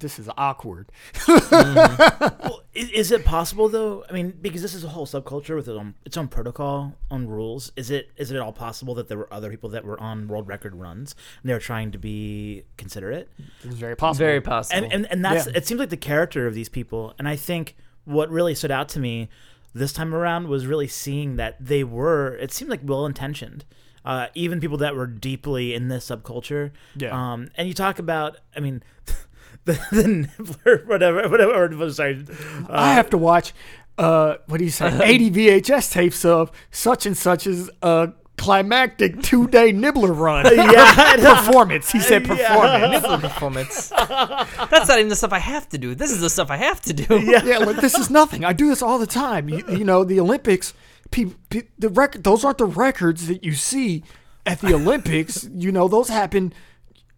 this 0.00 0.18
is 0.18 0.28
awkward. 0.36 0.90
Mm-hmm. 1.14 2.28
Well, 2.48 2.61
is, 2.74 2.90
is 2.90 3.12
it 3.12 3.24
possible 3.24 3.68
though? 3.68 4.04
I 4.08 4.12
mean, 4.12 4.32
because 4.40 4.62
this 4.62 4.74
is 4.74 4.82
a 4.84 4.88
whole 4.88 5.06
subculture 5.06 5.54
with 5.54 5.68
its 5.68 5.76
own, 5.76 5.94
its 6.04 6.16
own 6.16 6.28
protocol, 6.28 6.94
own 7.10 7.26
rules. 7.26 7.70
Is 7.76 7.90
it 7.90 8.10
is 8.16 8.30
it 8.30 8.36
at 8.36 8.40
all 8.42 8.52
possible 8.52 8.94
that 8.94 9.08
there 9.08 9.18
were 9.18 9.32
other 9.32 9.50
people 9.50 9.68
that 9.70 9.84
were 9.84 10.00
on 10.00 10.28
world 10.28 10.48
record 10.48 10.74
runs 10.74 11.14
and 11.42 11.50
they 11.50 11.54
were 11.54 11.60
trying 11.60 11.90
to 11.92 11.98
be 11.98 12.64
considerate? 12.76 13.28
It's 13.62 13.74
very 13.76 13.96
possible. 13.96 14.26
Very 14.26 14.40
possible. 14.40 14.84
And 14.84 14.92
and, 14.92 15.06
and 15.10 15.24
that's 15.24 15.46
Yeah. 15.46 15.52
it 15.56 15.66
seems 15.66 15.78
like 15.80 15.90
the 15.90 15.96
character 15.96 16.46
of 16.46 16.54
these 16.54 16.68
people. 16.68 17.14
And 17.18 17.28
I 17.28 17.36
think 17.36 17.76
what 18.04 18.30
really 18.30 18.54
stood 18.54 18.70
out 18.70 18.88
to 18.90 19.00
me 19.00 19.28
this 19.74 19.92
time 19.92 20.14
around 20.14 20.48
was 20.48 20.66
really 20.66 20.88
seeing 20.88 21.36
that 21.36 21.56
they 21.64 21.84
were. 21.84 22.36
It 22.36 22.52
seemed 22.52 22.70
like 22.70 22.80
well 22.84 23.06
intentioned. 23.06 23.64
Uh, 24.04 24.26
even 24.34 24.58
people 24.60 24.78
that 24.78 24.96
were 24.96 25.06
deeply 25.06 25.74
in 25.74 25.86
this 25.88 26.08
subculture. 26.10 26.72
Yeah. 26.96 27.12
Um, 27.32 27.50
and 27.54 27.68
you 27.68 27.74
talk 27.74 28.00
about, 28.00 28.38
I 28.56 28.58
mean, 28.60 28.82
the, 29.64 29.78
the 29.92 30.08
nibbler, 30.08 30.84
whatever, 30.86 31.28
whatever. 31.28 31.92
Sorry. 31.92 32.24
Uh, 32.28 32.66
I 32.68 32.94
have 32.94 33.10
to 33.10 33.18
watch. 33.18 33.52
Uh, 33.98 34.36
what 34.46 34.58
do 34.58 34.64
you 34.64 34.70
say? 34.70 34.98
Eighty 35.04 35.30
VHS 35.30 35.92
tapes 35.92 36.24
of 36.24 36.50
such 36.70 37.06
and 37.06 37.16
such's 37.16 37.70
uh 37.82 38.08
climactic 38.38 39.22
two 39.22 39.46
day 39.46 39.70
nibbler 39.70 40.12
run. 40.12 40.46
yeah, 40.54 41.16
performance. 41.36 41.92
He 41.92 42.00
said 42.00 42.24
performance. 42.24 42.92
Nibbler 42.92 43.18
performance. 43.18 43.88
That's 43.90 44.88
not 44.88 44.98
even 44.98 45.08
the 45.08 45.16
stuff 45.16 45.32
I 45.32 45.38
have 45.38 45.68
to 45.68 45.78
do. 45.78 45.94
This 45.94 46.10
is 46.10 46.20
the 46.20 46.30
stuff 46.30 46.50
I 46.50 46.56
have 46.56 46.80
to 46.82 46.92
do. 46.92 47.20
Yeah, 47.20 47.58
like 47.58 47.76
this 47.76 47.94
is 47.96 48.10
nothing. 48.10 48.44
I 48.44 48.52
do 48.52 48.68
this 48.68 48.82
all 48.82 48.98
the 48.98 49.06
time. 49.06 49.48
You, 49.48 49.62
you 49.68 49.84
know, 49.84 50.02
the 50.02 50.18
Olympics. 50.18 50.74
pe- 51.12 51.34
pe- 51.50 51.68
the 51.78 51.90
record. 51.90 52.24
Those 52.24 52.44
aren't 52.44 52.58
the 52.58 52.64
records 52.64 53.28
that 53.28 53.44
you 53.44 53.52
see 53.52 54.02
at 54.44 54.60
the 54.60 54.74
Olympics. 54.74 55.48
you 55.54 55.70
know, 55.70 55.86
those 55.86 56.08
happen 56.08 56.52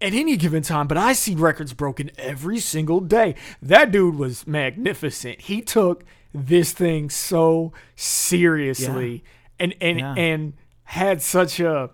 at 0.04 0.12
any 0.14 0.36
given 0.36 0.62
time. 0.62 0.86
But 0.86 0.98
I 0.98 1.12
see 1.14 1.34
records 1.34 1.72
broken 1.72 2.10
every 2.18 2.58
single 2.60 3.00
day. 3.00 3.34
That 3.62 3.90
dude 3.90 4.16
was 4.16 4.46
magnificent. 4.46 5.40
He 5.42 5.60
took 5.62 6.04
this 6.32 6.72
thing 6.72 7.10
so 7.10 7.72
seriously, 7.96 9.24
and 9.58 9.74
and 9.80 9.98
Yeah. 10.00 10.14
and 10.16 10.52
had 10.84 11.22
such 11.22 11.60
a 11.60 11.90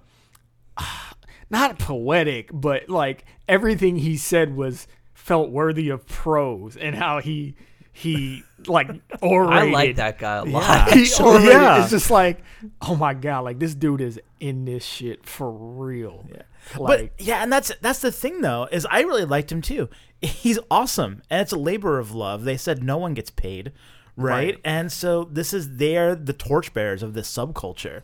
not 1.51 1.79
poetic, 1.79 2.51
but 2.53 2.89
like 2.89 3.25
everything 3.49 3.97
he 3.97 4.17
said 4.17 4.57
was 4.57 4.87
felt 5.15 5.51
worthy 5.51 5.89
of 5.89 6.07
prose, 6.07 6.77
and 6.77 6.95
how 6.97 7.21
he 7.21 7.55
he 7.93 8.43
like 8.67 8.89
orated. 9.21 9.53
I 9.69 9.71
like 9.71 9.97
that 9.97 10.19
guy 10.19 10.37
a 10.37 10.45
lot. 10.45 10.89
Yeah. 10.89 10.95
He 10.95 11.23
orated. 11.23 11.49
yeah. 11.51 11.83
It's 11.83 11.91
just 11.91 12.11
like, 12.11 12.43
oh 12.81 12.97
my 12.97 13.15
god, 13.15 13.41
like 13.41 13.59
this 13.59 13.75
dude 13.75 14.01
is 14.01 14.21
in 14.39 14.65
this 14.65 14.85
shit 14.85 15.27
for 15.27 15.51
real. 15.51 16.25
Yeah. 16.31 16.43
Like, 16.79 17.13
but 17.17 17.25
yeah, 17.27 17.43
and 17.43 17.53
that's 17.53 17.73
that's 17.81 18.01
the 18.01 18.13
thing 18.13 18.41
though 18.41 18.69
is 18.71 18.87
I 18.91 19.01
really 19.01 19.25
liked 19.25 19.51
him 19.53 19.63
too. 19.63 19.89
He's 20.23 20.59
awesome, 20.71 21.23
and 21.31 21.41
it's 21.41 21.53
a 21.53 21.59
labor 21.59 21.99
of 21.99 22.15
love. 22.15 22.45
They 22.45 22.57
said 22.57 22.83
no 22.83 22.99
one 22.99 23.15
gets 23.15 23.31
paid, 23.31 23.73
right? 24.17 24.35
Right. 24.55 24.59
And 24.65 24.93
so 24.93 25.25
this 25.25 25.53
is 25.55 25.77
they're 25.77 26.15
the 26.15 26.33
torchbearers 26.35 27.03
of 27.03 27.15
this 27.15 27.33
subculture, 27.33 28.03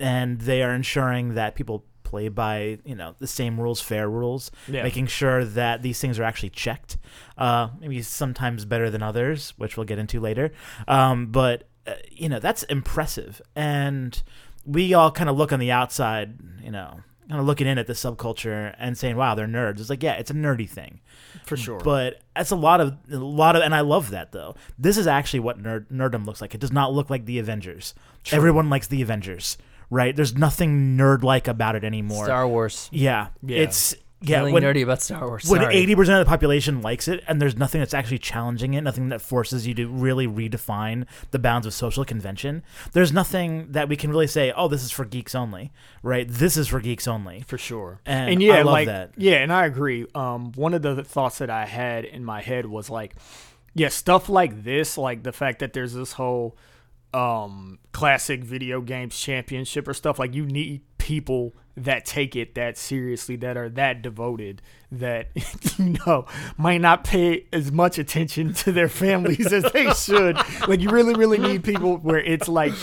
and 0.00 0.40
they 0.40 0.62
are 0.62 0.72
ensuring 0.74 1.34
that 1.34 1.54
people 1.54 1.84
play 2.04 2.28
by 2.28 2.78
you 2.86 2.94
know 2.94 3.14
the 3.18 3.26
same 3.26 3.60
rules, 3.60 3.82
fair 3.82 4.08
rules, 4.08 4.50
Yeah. 4.66 4.82
making 4.82 5.08
sure 5.08 5.44
that 5.44 5.82
these 5.82 6.00
things 6.00 6.18
are 6.18 6.24
actually 6.24 6.50
checked. 6.50 6.96
Uh, 7.36 7.68
maybe 7.78 8.00
sometimes 8.00 8.64
better 8.64 8.88
than 8.88 9.02
others, 9.02 9.52
which 9.58 9.76
we'll 9.76 9.84
get 9.84 9.98
into 9.98 10.18
later. 10.20 10.50
Um, 10.88 11.26
but 11.26 11.68
uh, 11.86 11.92
you 12.10 12.30
know 12.30 12.38
that's 12.38 12.62
impressive, 12.64 13.42
and 13.54 14.22
we 14.64 14.94
all 14.94 15.10
kind 15.10 15.28
of 15.28 15.36
look 15.36 15.52
on 15.52 15.60
the 15.60 15.70
outside, 15.70 16.38
you 16.62 16.70
know, 16.70 17.00
kind 17.28 17.40
of 17.40 17.46
looking 17.46 17.66
in 17.66 17.78
at 17.78 17.86
the 17.86 17.92
subculture 17.92 18.74
and 18.78 18.96
saying, 18.96 19.16
"Wow, 19.16 19.34
they're 19.34 19.46
nerds." 19.46 19.80
It's 19.80 19.90
like, 19.90 20.02
yeah, 20.02 20.14
it's 20.14 20.30
a 20.30 20.34
nerdy 20.34 20.68
thing, 20.68 21.00
for 21.44 21.56
sure. 21.56 21.80
but 21.80 22.20
that's 22.34 22.50
a 22.50 22.56
lot 22.56 22.80
of 22.80 22.96
a 23.12 23.16
lot 23.16 23.56
of, 23.56 23.62
and 23.62 23.74
I 23.74 23.80
love 23.80 24.10
that 24.10 24.32
though. 24.32 24.54
This 24.78 24.96
is 24.96 25.06
actually 25.06 25.40
what 25.40 25.62
nerd 25.62 25.86
nerddom 25.92 26.24
looks 26.26 26.40
like. 26.40 26.54
It 26.54 26.60
does 26.60 26.72
not 26.72 26.92
look 26.92 27.10
like 27.10 27.24
the 27.26 27.38
Avengers. 27.38 27.94
Everyone 28.32 28.68
likes 28.70 28.86
the 28.86 29.02
Avengers, 29.02 29.58
right? 29.90 30.14
There's 30.14 30.34
nothing 30.36 30.96
nerd 30.96 31.22
like 31.22 31.48
about 31.48 31.76
it 31.76 31.84
anymore. 31.84 32.24
Star 32.24 32.46
Wars. 32.48 32.88
yeah, 32.92 33.28
Yeah. 33.42 33.58
it's 33.58 33.94
yeah. 34.20 34.38
Feeling 34.38 34.54
when, 34.54 34.62
nerdy 34.62 34.82
about 34.82 35.00
Star 35.00 35.26
Wars. 35.26 35.48
when 35.48 35.62
eighty 35.70 35.94
percent 35.94 36.18
of 36.18 36.26
the 36.26 36.28
population 36.28 36.82
likes 36.82 37.06
it, 37.06 37.22
and 37.28 37.40
there's 37.40 37.56
nothing 37.56 37.80
that's 37.80 37.94
actually 37.94 38.18
challenging 38.18 38.74
it, 38.74 38.80
nothing 38.82 39.08
that 39.10 39.20
forces 39.20 39.66
you 39.66 39.74
to 39.74 39.86
really 39.86 40.26
redefine 40.26 41.06
the 41.30 41.38
bounds 41.38 41.66
of 41.66 41.74
social 41.74 42.04
convention. 42.04 42.62
There's 42.92 43.12
nothing 43.12 43.72
that 43.72 43.88
we 43.88 43.96
can 43.96 44.10
really 44.10 44.26
say, 44.26 44.52
"Oh, 44.56 44.68
this 44.68 44.82
is 44.82 44.90
for 44.90 45.04
geeks 45.04 45.34
only," 45.34 45.72
right? 46.02 46.26
This 46.28 46.56
is 46.56 46.68
for 46.68 46.80
geeks 46.80 47.06
only. 47.06 47.44
for 47.46 47.58
sure. 47.58 48.00
And 48.04 48.42
yeah, 48.42 48.54
I 48.54 48.62
love 48.62 48.72
like 48.72 48.86
that. 48.86 49.12
yeah, 49.16 49.36
and 49.36 49.52
I 49.52 49.66
agree. 49.66 50.06
Um, 50.14 50.52
one 50.52 50.74
of 50.74 50.82
the 50.82 51.04
thoughts 51.04 51.38
that 51.38 51.50
I 51.50 51.66
had 51.66 52.04
in 52.04 52.24
my 52.24 52.40
head 52.40 52.66
was 52.66 52.90
like, 52.90 53.14
yeah, 53.74 53.88
stuff 53.88 54.28
like 54.28 54.64
this, 54.64 54.98
like 54.98 55.22
the 55.22 55.32
fact 55.32 55.60
that 55.60 55.72
there's 55.72 55.94
this 55.94 56.12
whole 56.12 56.56
um 57.14 57.78
classic 57.92 58.44
video 58.44 58.82
games 58.82 59.18
championship 59.18 59.88
or 59.88 59.94
stuff 59.94 60.18
like 60.18 60.34
you 60.34 60.44
need 60.44 60.82
people 61.08 61.54
that 61.74 62.04
take 62.04 62.36
it 62.36 62.54
that 62.54 62.76
seriously 62.76 63.34
that 63.34 63.56
are 63.56 63.70
that 63.70 64.02
devoted 64.02 64.60
that 64.92 65.28
you 65.78 65.96
know 66.06 66.26
might 66.58 66.82
not 66.82 67.02
pay 67.02 67.46
as 67.50 67.72
much 67.72 67.98
attention 67.98 68.52
to 68.62 68.70
their 68.70 68.90
families 68.90 69.50
as 69.50 69.64
they 69.72 69.90
should 69.94 70.36
like 70.68 70.80
you 70.80 70.90
really 70.90 71.14
really 71.14 71.38
need 71.38 71.64
people 71.64 71.96
where 71.96 72.18
it's 72.18 72.46
like 72.46 72.74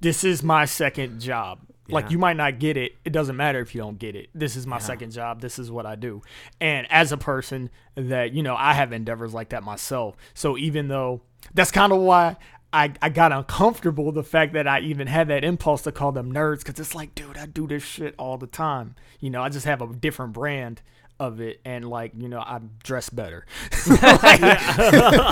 this 0.00 0.24
is 0.24 0.42
my 0.42 0.64
second 0.64 1.20
job 1.20 1.58
like 1.90 2.10
you 2.10 2.18
might 2.18 2.38
not 2.38 2.58
get 2.58 2.78
it. 2.78 2.92
It 3.04 3.10
doesn't 3.12 3.36
matter 3.36 3.60
if 3.60 3.74
you 3.74 3.80
don't 3.82 3.98
get 3.98 4.16
it. 4.16 4.30
This 4.34 4.56
is 4.56 4.66
my 4.66 4.78
second 4.78 5.12
job. 5.12 5.42
This 5.42 5.58
is 5.58 5.70
what 5.70 5.84
I 5.84 5.96
do. 5.96 6.22
And 6.58 6.90
as 6.90 7.12
a 7.12 7.18
person 7.18 7.68
that, 7.94 8.32
you 8.32 8.42
know, 8.42 8.56
I 8.56 8.72
have 8.72 8.94
endeavors 8.94 9.34
like 9.34 9.50
that 9.50 9.62
myself. 9.62 10.16
So 10.32 10.56
even 10.56 10.88
though 10.88 11.20
that's 11.52 11.70
kind 11.70 11.92
of 11.92 11.98
why 12.00 12.36
I, 12.74 12.92
I 13.00 13.08
got 13.08 13.30
uncomfortable 13.30 14.10
the 14.10 14.24
fact 14.24 14.54
that 14.54 14.66
I 14.66 14.80
even 14.80 15.06
had 15.06 15.28
that 15.28 15.44
impulse 15.44 15.82
to 15.82 15.92
call 15.92 16.10
them 16.10 16.32
nerds 16.32 16.58
because 16.58 16.80
it's 16.80 16.92
like, 16.92 17.14
dude, 17.14 17.38
I 17.38 17.46
do 17.46 17.68
this 17.68 17.84
shit 17.84 18.16
all 18.18 18.36
the 18.36 18.48
time. 18.48 18.96
You 19.20 19.30
know, 19.30 19.42
I 19.42 19.48
just 19.48 19.64
have 19.64 19.80
a 19.80 19.86
different 19.86 20.32
brand 20.32 20.82
of 21.20 21.40
it 21.40 21.60
and 21.64 21.88
like, 21.88 22.10
you 22.16 22.28
know, 22.28 22.40
I 22.40 22.60
dress 22.82 23.10
better. 23.10 23.46
so 23.70 23.94
I, 23.94 25.30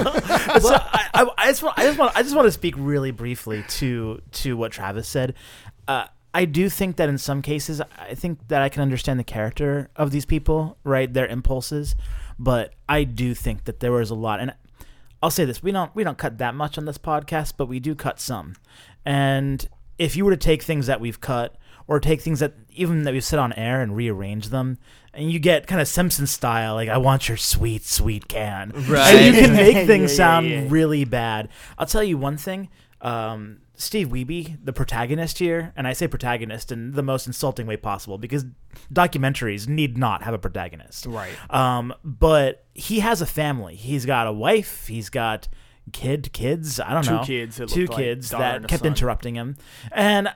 I, 1.12 1.28
I 1.36 1.46
just 1.48 1.64
want, 1.64 1.76
I 1.76 1.82
just 1.82 1.98
want, 1.98 2.16
I 2.16 2.22
just 2.22 2.36
want 2.36 2.46
to 2.46 2.52
speak 2.52 2.76
really 2.78 3.10
briefly 3.10 3.64
to 3.68 4.22
to 4.30 4.56
what 4.56 4.70
Travis 4.70 5.08
said. 5.08 5.34
Uh, 5.88 6.06
I 6.32 6.44
do 6.44 6.68
think 6.68 6.94
that 6.96 7.08
in 7.08 7.18
some 7.18 7.42
cases, 7.42 7.82
I 7.98 8.14
think 8.14 8.46
that 8.48 8.62
I 8.62 8.68
can 8.68 8.82
understand 8.82 9.18
the 9.18 9.24
character 9.24 9.90
of 9.96 10.12
these 10.12 10.24
people, 10.24 10.78
right? 10.84 11.12
Their 11.12 11.26
impulses, 11.26 11.96
but 12.38 12.72
I 12.88 13.02
do 13.02 13.34
think 13.34 13.64
that 13.64 13.80
there 13.80 13.92
was 13.92 14.10
a 14.10 14.14
lot, 14.14 14.40
and 14.40 14.54
I'll 15.22 15.30
say 15.30 15.44
this: 15.44 15.62
we 15.62 15.72
don't 15.72 15.94
we 15.94 16.04
don't 16.04 16.18
cut 16.18 16.38
that 16.38 16.54
much 16.54 16.76
on 16.78 16.84
this 16.84 16.98
podcast, 16.98 17.54
but 17.56 17.66
we 17.66 17.80
do 17.80 17.94
cut 17.94 18.20
some. 18.20 18.56
And 19.04 19.66
if 19.98 20.16
you 20.16 20.24
were 20.24 20.32
to 20.32 20.36
take 20.36 20.62
things 20.62 20.86
that 20.86 21.00
we've 21.00 21.20
cut, 21.20 21.56
or 21.86 22.00
take 22.00 22.20
things 22.20 22.40
that 22.40 22.54
even 22.70 23.02
that 23.04 23.12
we've 23.12 23.24
said 23.24 23.38
on 23.38 23.52
air 23.54 23.80
and 23.80 23.96
rearrange 23.96 24.48
them, 24.48 24.78
and 25.14 25.30
you 25.30 25.38
get 25.38 25.66
kind 25.66 25.80
of 25.80 25.88
Simpson 25.88 26.26
style, 26.26 26.74
like 26.74 26.88
I 26.88 26.98
want 26.98 27.28
your 27.28 27.36
sweet 27.36 27.84
sweet 27.84 28.28
can, 28.28 28.72
Right. 28.74 29.14
And 29.14 29.34
you 29.36 29.42
can 29.42 29.52
make 29.54 29.74
Yeah, 29.76 29.86
things 29.86 30.10
yeah, 30.12 30.16
sound 30.16 30.48
yeah. 30.48 30.64
really 30.68 31.04
bad. 31.04 31.48
I'll 31.78 31.86
tell 31.86 32.02
you 32.04 32.18
one 32.18 32.36
thing. 32.36 32.68
Um, 33.00 33.61
Steve 33.82 34.08
Wiebe, 34.08 34.58
the 34.64 34.72
protagonist 34.72 35.38
here, 35.38 35.72
and 35.76 35.88
I 35.88 35.92
say 35.92 36.06
protagonist 36.06 36.70
in 36.70 36.92
the 36.92 37.02
most 37.02 37.26
insulting 37.26 37.66
way 37.66 37.76
possible 37.76 38.16
because 38.16 38.44
documentaries 38.92 39.66
need 39.66 39.98
not 39.98 40.22
have 40.22 40.34
a 40.34 40.38
protagonist. 40.38 41.06
Right. 41.06 41.32
Um, 41.50 41.92
but 42.04 42.64
he 42.74 43.00
has 43.00 43.20
a 43.20 43.26
family. 43.26 43.74
He's 43.74 44.06
got 44.06 44.26
a 44.26 44.32
wife. 44.32 44.86
He's 44.86 45.10
got 45.10 45.48
kid, 45.92 46.32
kids. 46.32 46.78
I 46.78 46.94
don't 46.94 47.02
Two 47.04 47.10
know. 47.16 47.24
kids, 47.24 47.56
Two 47.56 47.64
looked 47.64 47.88
like, 47.90 47.96
kids 47.98 48.30
that 48.30 48.68
kept 48.68 48.82
son. 48.82 48.86
interrupting 48.88 49.34
him. 49.34 49.56
And 49.90 50.32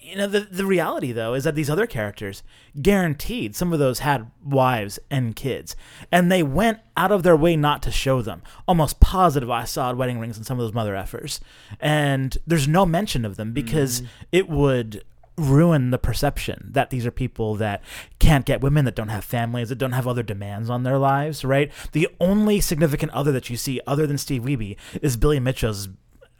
you 0.00 0.16
know 0.16 0.26
the 0.26 0.40
the 0.40 0.64
reality 0.64 1.12
though 1.12 1.34
is 1.34 1.44
that 1.44 1.54
these 1.54 1.68
other 1.68 1.86
characters 1.86 2.42
guaranteed 2.80 3.54
some 3.56 3.72
of 3.72 3.78
those 3.78 4.00
had 4.00 4.30
wives 4.44 4.98
and 5.10 5.34
kids 5.34 5.74
and 6.12 6.30
they 6.30 6.42
went 6.42 6.78
out 6.96 7.12
of 7.12 7.22
their 7.22 7.36
way 7.36 7.56
not 7.56 7.82
to 7.82 7.90
show 7.90 8.22
them. 8.22 8.42
Almost 8.66 9.00
positive 9.00 9.50
i 9.50 9.64
saw 9.64 9.92
wedding 9.92 10.18
rings 10.18 10.38
on 10.38 10.44
some 10.44 10.58
of 10.58 10.64
those 10.64 10.74
mother 10.74 10.94
effers. 10.94 11.40
And 11.80 12.36
there's 12.46 12.68
no 12.68 12.86
mention 12.86 13.24
of 13.24 13.36
them 13.36 13.52
because 13.52 14.00
mm. 14.00 14.06
it 14.32 14.48
would 14.48 15.04
ruin 15.36 15.90
the 15.90 15.98
perception 15.98 16.68
that 16.72 16.90
these 16.90 17.06
are 17.06 17.12
people 17.12 17.54
that 17.54 17.80
can't 18.18 18.44
get 18.44 18.60
women 18.60 18.84
that 18.84 18.96
don't 18.96 19.08
have 19.08 19.24
families 19.24 19.68
that 19.68 19.78
don't 19.78 19.92
have 19.92 20.08
other 20.08 20.24
demands 20.24 20.68
on 20.68 20.82
their 20.82 20.98
lives 20.98 21.44
right? 21.44 21.70
The 21.92 22.08
only 22.20 22.60
significant 22.60 23.12
other 23.12 23.30
that 23.32 23.48
you 23.48 23.56
see 23.56 23.80
other 23.86 24.06
than 24.06 24.18
steve 24.18 24.42
Wiebe 24.42 24.76
is 25.00 25.16
billy 25.16 25.38
mitchell's 25.38 25.88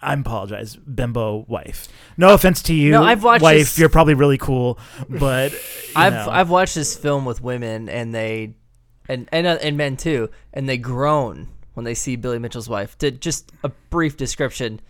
I 0.01 0.15
apologize, 0.15 0.77
bimbo 0.77 1.45
wife. 1.49 1.89
No 2.17 2.33
offense 2.35 2.63
to 2.65 2.75
you, 2.75 2.93
No, 2.93 3.03
I've 3.03 3.25
watched 3.25 3.43
wife. 3.43 3.59
this- 3.59 3.79
You're 3.79 3.89
probably 3.89 4.15
really 4.15 4.39
cool, 4.39 4.79
but 5.09 5.53
I've 5.97 6.13
know. 6.13 6.29
I've 6.31 6.51
watched 6.51 6.75
this 6.77 6.97
film 6.97 7.25
with 7.25 7.43
women 7.43 7.89
and 7.89 8.15
they 8.15 8.55
and 9.09 9.29
and 9.33 9.47
uh, 9.47 9.59
and 9.61 9.77
men 9.77 9.97
too, 9.97 10.31
and 10.55 10.69
they 10.69 10.77
groan 10.79 11.49
when 11.75 11.85
they 11.85 11.95
see 11.95 12.15
Billy 12.17 12.39
Mitchell's 12.39 12.69
wife. 12.69 12.97
To 12.99 13.11
just 13.11 13.51
a 13.65 13.71
brief 13.91 14.17
description. 14.17 14.81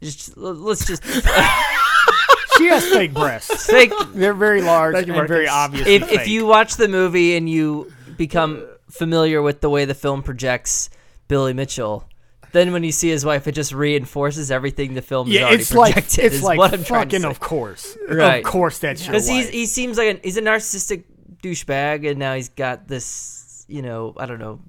Just 0.00 0.36
let's 0.36 0.86
just 0.86 1.02
she 2.56 2.66
has 2.68 2.88
fake 2.88 3.12
breasts. 3.12 3.66
fake. 3.66 3.92
They're 4.14 4.32
very 4.34 4.62
large 4.62 4.94
Thank 4.94 5.08
you, 5.08 5.14
and 5.14 5.26
very 5.28 5.48
obvious. 5.48 5.86
If 5.88 6.10
if 6.12 6.28
you 6.28 6.46
watch 6.46 6.76
the 6.76 6.88
movie 6.88 7.36
and 7.36 7.48
you 7.50 7.92
become 8.16 8.64
familiar 8.90 9.42
with 9.42 9.60
the 9.60 9.68
way 9.68 9.84
the 9.84 9.94
film 9.94 10.22
projects 10.22 10.88
Billy 11.26 11.52
Mitchell. 11.52 12.08
Then 12.58 12.72
when 12.72 12.82
you 12.82 12.90
see 12.90 13.08
his 13.08 13.24
wife, 13.24 13.46
it 13.46 13.52
just 13.52 13.72
reinforces 13.72 14.50
everything 14.50 14.94
the 14.94 15.02
film 15.02 15.28
yeah, 15.28 15.42
already 15.42 15.62
it's 15.62 15.72
like 15.72 15.92
projected. 15.94 16.24
it's 16.24 16.34
is 16.36 16.42
like 16.42 16.58
what 16.58 16.74
I'm 16.74 16.82
fucking 16.82 17.24
of 17.24 17.38
course, 17.38 17.96
Right. 18.08 18.44
of 18.44 18.50
course 18.50 18.80
that's 18.80 19.06
because 19.06 19.28
he 19.28 19.64
seems 19.66 19.96
like 19.96 20.08
an, 20.16 20.20
he's 20.24 20.36
a 20.36 20.42
narcissistic 20.42 21.04
douchebag, 21.40 22.08
and 22.10 22.18
now 22.18 22.34
he's 22.34 22.48
got 22.48 22.88
this, 22.88 23.64
you 23.68 23.80
know, 23.82 24.12
I 24.16 24.26
don't 24.26 24.40
know, 24.40 24.60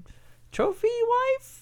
trophy 0.51 0.87
wife. 1.09 1.55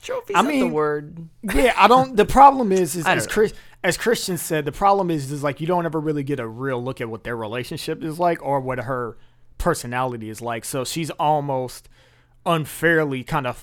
Trophy's 0.00 0.36
I 0.36 0.42
not 0.42 0.50
the 0.52 0.68
word. 0.68 1.28
yeah, 1.42 1.72
I 1.76 1.88
don't. 1.88 2.14
The 2.14 2.26
problem 2.26 2.70
is, 2.70 2.94
is 2.94 3.06
I 3.06 3.14
as. 3.16 3.26
Chris, 3.26 3.54
as 3.82 3.96
Christian 3.96 4.36
said, 4.36 4.66
the 4.66 4.72
problem 4.72 5.10
is, 5.10 5.32
is 5.32 5.42
like 5.42 5.60
you 5.60 5.66
don't 5.66 5.84
ever 5.86 5.98
really 5.98 6.22
get 6.22 6.38
a 6.38 6.46
real 6.46 6.80
look 6.82 7.00
at 7.00 7.08
what 7.08 7.24
their 7.24 7.36
relationship 7.36 8.04
is 8.04 8.18
like 8.20 8.40
or 8.44 8.60
what 8.60 8.78
her 8.80 9.16
personality 9.58 10.28
is 10.28 10.40
like. 10.40 10.64
So 10.64 10.84
she's 10.84 11.10
almost 11.10 11.88
unfairly 12.46 13.24
kind 13.24 13.46
of 13.46 13.56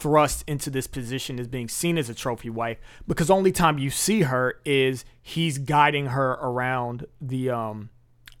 thrust 0.00 0.42
into 0.48 0.70
this 0.70 0.86
position 0.86 1.38
as 1.38 1.46
being 1.46 1.68
seen 1.68 1.98
as 1.98 2.08
a 2.08 2.14
trophy 2.14 2.48
wife 2.48 2.78
because 3.06 3.30
only 3.30 3.52
time 3.52 3.78
you 3.78 3.90
see 3.90 4.22
her 4.22 4.58
is 4.64 5.04
he's 5.20 5.58
guiding 5.58 6.06
her 6.06 6.32
around 6.32 7.06
the 7.20 7.50
um 7.50 7.90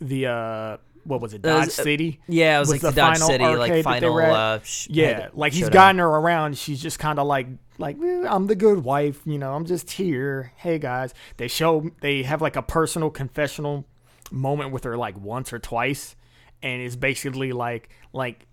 the 0.00 0.26
uh 0.26 0.76
what 1.04 1.20
was 1.20 1.34
it 1.34 1.42
Dodge 1.42 1.66
was, 1.66 1.78
uh, 1.78 1.82
City 1.82 2.18
Yeah, 2.28 2.56
it 2.56 2.60
was 2.60 2.68
was 2.70 2.82
like 2.82 2.94
the, 2.94 3.00
Dodge 3.00 3.14
final 3.14 3.28
City, 3.28 3.44
like 3.44 3.84
final. 3.84 4.16
Uh, 4.18 4.60
sh- 4.62 4.88
Yeah, 4.90 5.28
like 5.34 5.52
he's 5.52 5.68
guiding 5.68 5.98
her 5.98 6.06
around. 6.06 6.56
She's 6.58 6.80
just 6.80 6.98
kind 6.98 7.18
of 7.18 7.26
like 7.26 7.46
like 7.78 7.96
"Eh, 8.02 8.24
I'm 8.28 8.46
the 8.46 8.54
good 8.54 8.84
wife, 8.84 9.20
you 9.24 9.38
know, 9.38 9.54
I'm 9.54 9.66
just 9.66 9.90
here. 9.92 10.52
Hey 10.56 10.78
guys, 10.78 11.14
they 11.36 11.48
show 11.48 11.90
they 12.00 12.22
have 12.22 12.40
like 12.42 12.56
a 12.56 12.62
personal 12.62 13.10
confessional 13.10 13.86
moment 14.30 14.72
with 14.72 14.84
her 14.84 14.96
like 14.96 15.18
once 15.18 15.52
or 15.52 15.58
twice, 15.58 16.16
and 16.62 16.80
it's 16.82 16.96
basically 16.96 17.52
like 17.52 17.88
like 18.12 18.46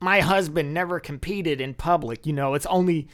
my 0.00 0.20
husband 0.20 0.74
never 0.74 0.98
competed 0.98 1.60
in 1.60 1.74
public. 1.74 2.26
You 2.26 2.32
know, 2.32 2.54
it's 2.54 2.66
only 2.66 3.08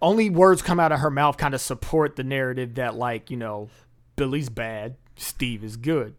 only 0.00 0.28
words 0.28 0.62
come 0.62 0.80
out 0.80 0.92
of 0.92 1.00
her 1.00 1.10
mouth 1.10 1.36
kind 1.36 1.54
of 1.54 1.60
support 1.60 2.16
the 2.16 2.24
narrative 2.24 2.74
that 2.74 2.96
like 2.96 3.30
you 3.30 3.36
know 3.36 3.70
Billy's 4.16 4.48
bad, 4.48 4.96
Steve 5.16 5.64
is 5.64 5.76
good. 5.76 6.14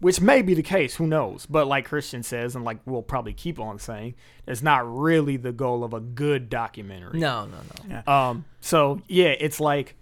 Which 0.00 0.18
may 0.18 0.40
be 0.40 0.54
the 0.54 0.62
case, 0.62 0.96
who 0.96 1.06
knows? 1.06 1.44
But 1.44 1.66
like 1.66 1.84
Christian 1.84 2.22
says, 2.22 2.56
and 2.56 2.64
like 2.64 2.78
we'll 2.86 3.02
probably 3.02 3.34
keep 3.34 3.60
on 3.60 3.78
saying, 3.78 4.14
it's 4.46 4.62
not 4.62 4.90
really 4.90 5.36
the 5.36 5.52
goal 5.52 5.84
of 5.84 5.92
a 5.92 6.00
good 6.00 6.48
documentary. 6.48 7.18
No, 7.18 7.46
no, 7.46 7.58
no. 8.06 8.12
Um. 8.12 8.44
So 8.60 9.02
yeah, 9.08 9.34
it's 9.38 9.60
like 9.60 9.94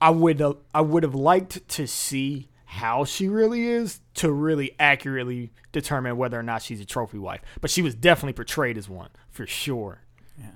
I 0.00 0.10
would 0.10 0.40
uh, 0.40 0.54
I 0.72 0.80
would 0.80 1.02
have 1.02 1.14
liked 1.14 1.68
to 1.70 1.86
see 1.86 2.48
how 2.70 3.02
she 3.02 3.28
really 3.28 3.66
is 3.66 4.00
to 4.12 4.30
really 4.30 4.76
accurately 4.78 5.50
determine 5.72 6.18
whether 6.18 6.38
or 6.38 6.42
not 6.42 6.60
she's 6.60 6.82
a 6.82 6.84
trophy 6.84 7.16
wife. 7.16 7.40
But 7.62 7.70
she 7.70 7.80
was 7.80 7.94
definitely 7.94 8.34
portrayed 8.34 8.76
as 8.76 8.90
one 8.90 9.08
for 9.30 9.46
sure. 9.46 10.02
Yeah, 10.38 10.50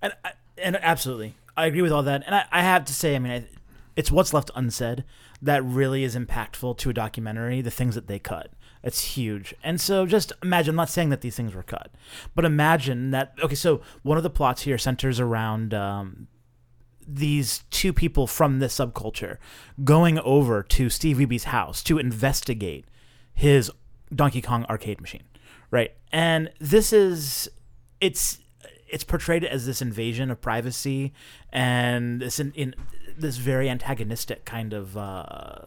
And 0.00 0.14
and 0.56 0.76
absolutely, 0.76 1.34
I 1.54 1.66
agree 1.66 1.82
with 1.82 1.92
all 1.92 2.02
that. 2.04 2.22
And 2.24 2.34
I, 2.34 2.46
I 2.50 2.62
have 2.62 2.86
to 2.86 2.94
say, 2.94 3.14
I 3.14 3.18
mean, 3.18 3.32
I, 3.32 3.44
it's 3.96 4.10
what's 4.10 4.32
left 4.32 4.50
unsaid 4.54 5.04
that 5.42 5.62
really 5.62 6.04
is 6.04 6.16
impactful 6.16 6.78
to 6.78 6.88
a 6.88 6.94
documentary. 6.94 7.60
The 7.60 7.70
things 7.70 7.94
that 7.96 8.06
they 8.06 8.18
cut, 8.18 8.50
it's 8.82 9.02
huge. 9.02 9.54
And 9.62 9.78
so, 9.78 10.06
just 10.06 10.32
imagine. 10.42 10.70
I'm 10.70 10.76
not 10.76 10.88
saying 10.88 11.10
that 11.10 11.20
these 11.20 11.36
things 11.36 11.54
were 11.54 11.62
cut, 11.62 11.90
but 12.34 12.46
imagine 12.46 13.10
that. 13.10 13.34
Okay, 13.42 13.54
so 13.54 13.82
one 14.02 14.16
of 14.16 14.22
the 14.22 14.30
plots 14.30 14.62
here 14.62 14.78
centers 14.78 15.20
around. 15.20 15.74
Um, 15.74 16.28
these 17.06 17.64
two 17.70 17.92
people 17.92 18.26
from 18.26 18.58
this 18.58 18.76
subculture 18.76 19.38
going 19.84 20.18
over 20.20 20.62
to 20.62 20.90
Steve 20.90 21.18
Wiebe's 21.18 21.44
house 21.44 21.82
to 21.84 21.98
investigate 21.98 22.84
his 23.32 23.70
Donkey 24.14 24.40
Kong 24.40 24.64
arcade 24.68 25.00
machine, 25.00 25.24
right? 25.70 25.92
And 26.12 26.50
this 26.58 26.92
is 26.92 27.48
it's 28.00 28.38
it's 28.88 29.04
portrayed 29.04 29.44
as 29.44 29.66
this 29.66 29.82
invasion 29.82 30.30
of 30.30 30.40
privacy 30.40 31.12
and 31.52 32.20
this 32.20 32.38
in, 32.38 32.52
in 32.52 32.74
this 33.16 33.36
very 33.36 33.68
antagonistic 33.68 34.44
kind 34.44 34.72
of 34.72 34.96
uh, 34.96 35.60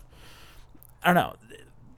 I 1.03 1.13
don't 1.13 1.15
know, 1.15 1.35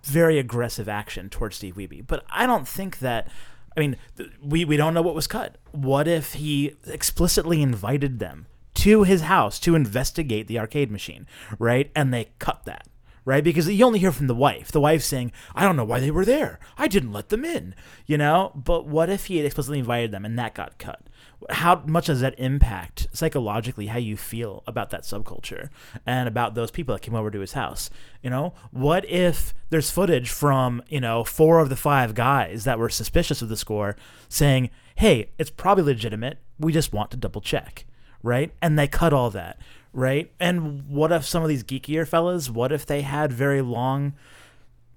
very 0.04 0.40
aggressive 0.40 0.90
action 0.90 1.30
towards 1.30 1.58
Steve 1.58 1.76
Weeby. 1.76 2.06
But 2.06 2.24
I 2.30 2.46
don't 2.46 2.68
think 2.68 3.00
that. 3.00 3.28
I 3.76 3.80
mean, 3.80 3.96
th- 4.18 4.30
we 4.44 4.66
we 4.66 4.76
don't 4.78 4.94
know 4.94 5.02
what 5.02 5.16
was 5.16 5.28
cut. 5.28 5.56
What 5.72 6.08
if 6.08 6.34
he 6.34 6.76
explicitly 6.86 7.62
invited 7.62 8.20
them 8.20 8.48
to 8.76 9.04
his 9.04 9.22
house 9.22 9.60
to 9.60 9.76
investigate 9.76 10.48
the 10.48 10.60
arcade 10.60 10.92
machine, 10.92 11.28
right? 11.60 11.92
And 11.96 12.14
they 12.14 12.30
cut 12.40 12.66
that, 12.66 12.88
right? 13.26 13.44
Because 13.44 13.68
you 13.68 13.86
only 13.86 14.00
hear 14.00 14.12
from 14.12 14.28
the 14.28 14.36
wife. 14.36 14.72
The 14.72 14.82
wife 14.82 15.04
saying, 15.04 15.32
"I 15.54 15.64
don't 15.64 15.76
know 15.76 15.86
why 15.86 16.00
they 16.00 16.12
were 16.12 16.26
there. 16.26 16.60
I 16.78 16.88
didn't 16.88 17.14
let 17.14 17.30
them 17.30 17.46
in," 17.46 17.76
you 18.06 18.18
know. 18.18 18.52
But 18.56 18.88
what 18.88 19.10
if 19.10 19.26
he 19.26 19.38
had 19.38 19.46
explicitly 19.46 19.80
invited 19.80 20.12
them 20.12 20.26
and 20.26 20.38
that 20.40 20.56
got 20.56 20.78
cut? 20.78 21.02
How 21.50 21.84
much 21.88 22.06
does 22.06 22.22
that 22.22 22.38
impact 22.38 23.08
psychologically 23.14 23.88
how 23.88 23.98
you 23.98 24.16
feel 24.16 24.64
about 24.68 24.92
that 24.92 25.04
subculture 25.04 25.70
and 26.06 26.28
about 26.28 26.54
those 26.54 26.70
people 26.70 26.94
that 26.94 27.02
came 27.02 27.16
over 27.16 27.32
to 27.32 27.40
his 27.40 27.54
house? 27.54 27.90
You 28.22 28.30
know, 28.30 28.54
what 28.70 29.10
if 29.10 29.54
there's 29.72 29.90
footage 29.90 30.30
from 30.30 30.84
you 30.88 31.02
know 31.02 31.24
four 31.24 31.60
of 31.60 31.70
the 31.70 31.76
five 31.76 32.14
guys 32.14 32.64
that 32.64 32.80
were 32.80 32.90
suspicious 32.90 33.42
of 33.42 33.50
the 33.50 33.58
score 33.58 33.96
saying, 34.30 34.70
"Hey, 34.96 35.32
it's 35.38 35.50
probably 35.50 35.84
legitimate. 35.84 36.40
We 36.60 36.72
just 36.72 36.94
want 36.94 37.12
to 37.12 37.18
double 37.18 37.42
check." 37.42 37.86
Right? 38.24 38.52
And 38.62 38.78
they 38.78 38.88
cut 38.88 39.14
all 39.14 39.30
that, 39.32 39.60
right? 39.94 40.32
And 40.40 40.88
what 40.88 41.12
if 41.12 41.26
some 41.26 41.44
of 41.44 41.50
these 41.50 41.64
geekier 41.64 42.08
fellas, 42.08 42.50
what 42.50 42.72
if 42.72 42.86
they 42.86 43.02
had 43.02 43.32
very 43.32 43.62
long 43.62 44.14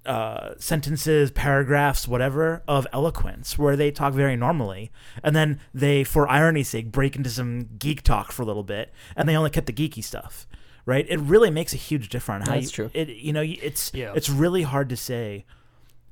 uh, 0.06 0.54
sentences, 0.58 1.30
paragraphs, 1.30 2.06
whatever, 2.06 2.62
of 2.68 2.86
eloquence 2.92 3.58
where 3.58 3.74
they 3.74 3.90
talk 3.90 4.12
very 4.12 4.36
normally, 4.36 4.90
and 5.22 5.34
then 5.34 5.58
they, 5.72 6.04
for 6.04 6.28
irony's 6.28 6.68
sake, 6.68 6.92
break 6.92 7.16
into 7.16 7.30
some 7.30 7.70
geek 7.78 8.02
talk 8.02 8.30
for 8.30 8.42
a 8.42 8.44
little 8.44 8.62
bit, 8.64 8.92
and 9.16 9.26
they 9.28 9.36
only 9.36 9.48
cut 9.50 9.64
the 9.64 9.72
geeky 9.72 10.04
stuff, 10.04 10.46
right? 10.84 11.06
It 11.08 11.18
really 11.20 11.50
makes 11.50 11.72
a 11.72 11.78
huge 11.78 12.10
difference. 12.10 12.46
How 12.46 12.54
That's 12.54 12.66
you, 12.66 12.88
true. 12.88 12.90
It, 12.92 13.08
you 13.08 13.32
know, 13.32 13.40
it's 13.42 13.90
Yeah. 13.94 14.12
it's 14.14 14.28
really 14.28 14.62
hard 14.62 14.90
to 14.90 14.96
say 14.96 15.46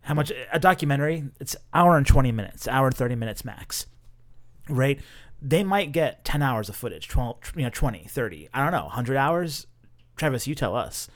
how 0.01 0.15
much 0.15 0.33
a 0.51 0.59
documentary. 0.59 1.25
It's 1.39 1.55
hour 1.75 1.99
and 1.99 2.07
twenty 2.07 2.33
minutes, 2.33 2.67
hour 2.67 2.87
and 2.87 2.97
thirty 2.97 3.15
minutes 3.15 3.45
max 3.45 3.87
right? 4.69 5.01
They 5.45 5.65
might 5.65 5.91
get 5.91 6.25
10 6.25 6.41
hours 6.41 6.69
of 6.69 6.77
footage, 6.77 7.09
12, 7.09 7.55
you 7.57 7.65
know, 7.65 7.71
20, 7.71 8.05
30, 8.09 8.49
I 8.55 8.63
don't 8.63 8.73
know, 8.73 8.85
100 8.85 9.17
hours. 9.17 9.67
Travis, 10.17 10.47
you 10.47 10.55
tell 10.55 10.77
us. 10.77 11.09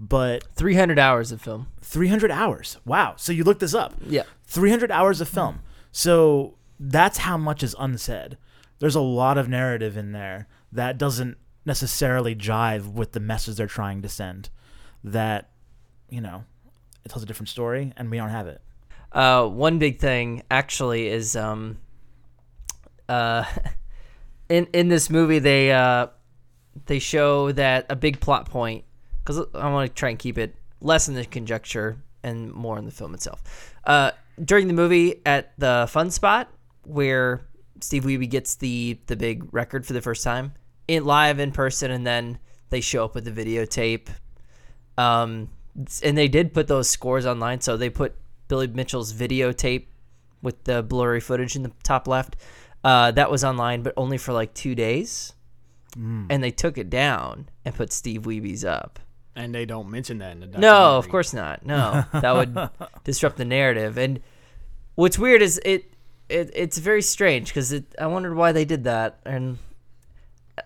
But 0.00 0.44
300 0.54 0.98
hours 0.98 1.30
of 1.30 1.40
film. 1.40 1.68
300 1.82 2.30
hours. 2.30 2.78
Wow. 2.84 3.14
So 3.16 3.30
you 3.30 3.44
looked 3.44 3.60
this 3.60 3.74
up. 3.74 3.94
Yeah. 4.06 4.22
300 4.46 4.90
hours 4.90 5.20
of 5.20 5.28
film. 5.28 5.60
So 5.92 6.56
that's 6.80 7.18
how 7.18 7.36
much 7.36 7.62
is 7.62 7.76
unsaid. 7.78 8.36
There's 8.78 8.96
a 8.96 9.00
lot 9.00 9.38
of 9.38 9.48
narrative 9.48 9.96
in 9.96 10.12
there 10.12 10.48
that 10.72 10.98
doesn't 10.98 11.36
necessarily 11.64 12.34
jive 12.34 12.92
with 12.92 13.12
the 13.12 13.20
message 13.20 13.56
they're 13.56 13.66
trying 13.66 14.02
to 14.02 14.08
send. 14.08 14.50
That, 15.04 15.50
you 16.08 16.20
know, 16.20 16.44
it 17.04 17.10
tells 17.10 17.22
a 17.22 17.26
different 17.26 17.50
story 17.50 17.92
and 17.96 18.10
we 18.10 18.16
don't 18.16 18.30
have 18.30 18.46
it. 18.48 18.60
Uh, 19.12 19.46
one 19.46 19.78
big 19.78 20.00
thing 20.00 20.42
actually 20.50 21.06
is 21.06 21.36
um, 21.36 21.78
uh, 23.08 23.44
in 24.48 24.66
in 24.72 24.88
this 24.88 25.10
movie 25.10 25.38
they 25.38 25.72
uh, 25.72 26.08
they 26.86 26.98
show 26.98 27.52
that 27.52 27.86
a 27.88 27.96
big 27.96 28.20
plot 28.20 28.48
point 28.48 28.84
because 29.18 29.46
I 29.54 29.70
want 29.70 29.88
to 29.88 29.94
try 29.94 30.10
and 30.10 30.18
keep 30.18 30.38
it 30.38 30.54
less 30.80 31.08
in 31.08 31.14
the 31.14 31.24
conjecture 31.24 31.96
and 32.22 32.52
more 32.52 32.78
in 32.78 32.84
the 32.84 32.90
film 32.90 33.14
itself. 33.14 33.74
Uh, 33.84 34.10
during 34.42 34.66
the 34.66 34.74
movie 34.74 35.20
at 35.24 35.52
the 35.58 35.86
fun 35.88 36.10
spot 36.10 36.50
where 36.84 37.42
Steve 37.80 38.04
Wiebe 38.04 38.28
gets 38.28 38.56
the 38.56 38.98
the 39.06 39.16
big 39.16 39.52
record 39.52 39.86
for 39.86 39.92
the 39.92 40.02
first 40.02 40.24
time 40.24 40.54
in 40.88 41.04
live 41.04 41.38
in 41.38 41.52
person, 41.52 41.90
and 41.90 42.06
then 42.06 42.38
they 42.70 42.80
show 42.80 43.04
up 43.04 43.14
with 43.14 43.24
the 43.24 43.30
videotape. 43.30 44.08
Um, 44.96 45.50
and 46.02 46.16
they 46.16 46.28
did 46.28 46.54
put 46.54 46.68
those 46.68 46.88
scores 46.88 47.26
online, 47.26 47.60
so 47.60 47.76
they 47.76 47.90
put 47.90 48.14
Billy 48.48 48.68
Mitchell's 48.68 49.12
videotape 49.12 49.86
with 50.42 50.62
the 50.64 50.82
blurry 50.82 51.20
footage 51.20 51.56
in 51.56 51.62
the 51.62 51.72
top 51.82 52.06
left. 52.06 52.36
Uh, 52.84 53.10
that 53.12 53.30
was 53.30 53.42
online, 53.44 53.82
but 53.82 53.94
only 53.96 54.18
for 54.18 54.32
like 54.32 54.52
two 54.54 54.74
days, 54.74 55.32
and 56.30 56.42
they 56.42 56.50
took 56.50 56.76
it 56.76 56.90
down 56.90 57.48
and 57.64 57.74
put 57.74 57.92
Steve 57.92 58.22
Wiebe's 58.22 58.64
up. 58.64 58.98
And 59.36 59.54
they 59.54 59.64
don't 59.64 59.90
mention 59.90 60.18
that 60.18 60.32
in 60.32 60.40
the 60.40 60.58
No, 60.58 60.96
of 60.98 61.08
course 61.08 61.32
not. 61.32 61.64
No, 61.64 62.04
that 62.12 62.34
would 62.34 62.70
disrupt 63.04 63.36
the 63.36 63.44
narrative. 63.44 63.96
And 63.96 64.20
what's 64.96 65.18
weird 65.18 65.42
is 65.42 65.60
it, 65.64 65.92
it 66.28 66.50
it's 66.54 66.78
very 66.78 67.02
strange 67.02 67.48
because 67.48 67.74
I 67.98 68.06
wondered 68.06 68.34
why 68.34 68.52
they 68.52 68.64
did 68.64 68.84
that, 68.84 69.18
and 69.24 69.58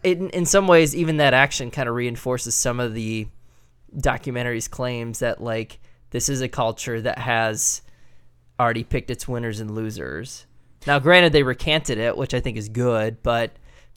it, 0.02 0.18
in 0.18 0.44
some 0.44 0.66
ways, 0.66 0.94
even 0.96 1.18
that 1.18 1.34
action 1.34 1.70
kind 1.70 1.88
of 1.88 1.94
reinforces 1.94 2.54
some 2.54 2.80
of 2.80 2.94
the 2.94 3.28
documentary's 3.96 4.68
claims 4.68 5.20
that 5.20 5.42
like 5.42 5.78
this 6.10 6.28
is 6.28 6.40
a 6.40 6.48
culture 6.48 7.00
that 7.00 7.18
has 7.18 7.82
already 8.60 8.84
picked 8.84 9.10
its 9.10 9.28
winners 9.28 9.60
and 9.60 9.70
losers. 9.70 10.46
Now, 10.86 10.98
granted, 10.98 11.32
they 11.32 11.42
recanted 11.42 11.98
it, 11.98 12.16
which 12.16 12.34
I 12.34 12.40
think 12.40 12.56
is 12.56 12.68
good, 12.68 13.22
but 13.22 13.52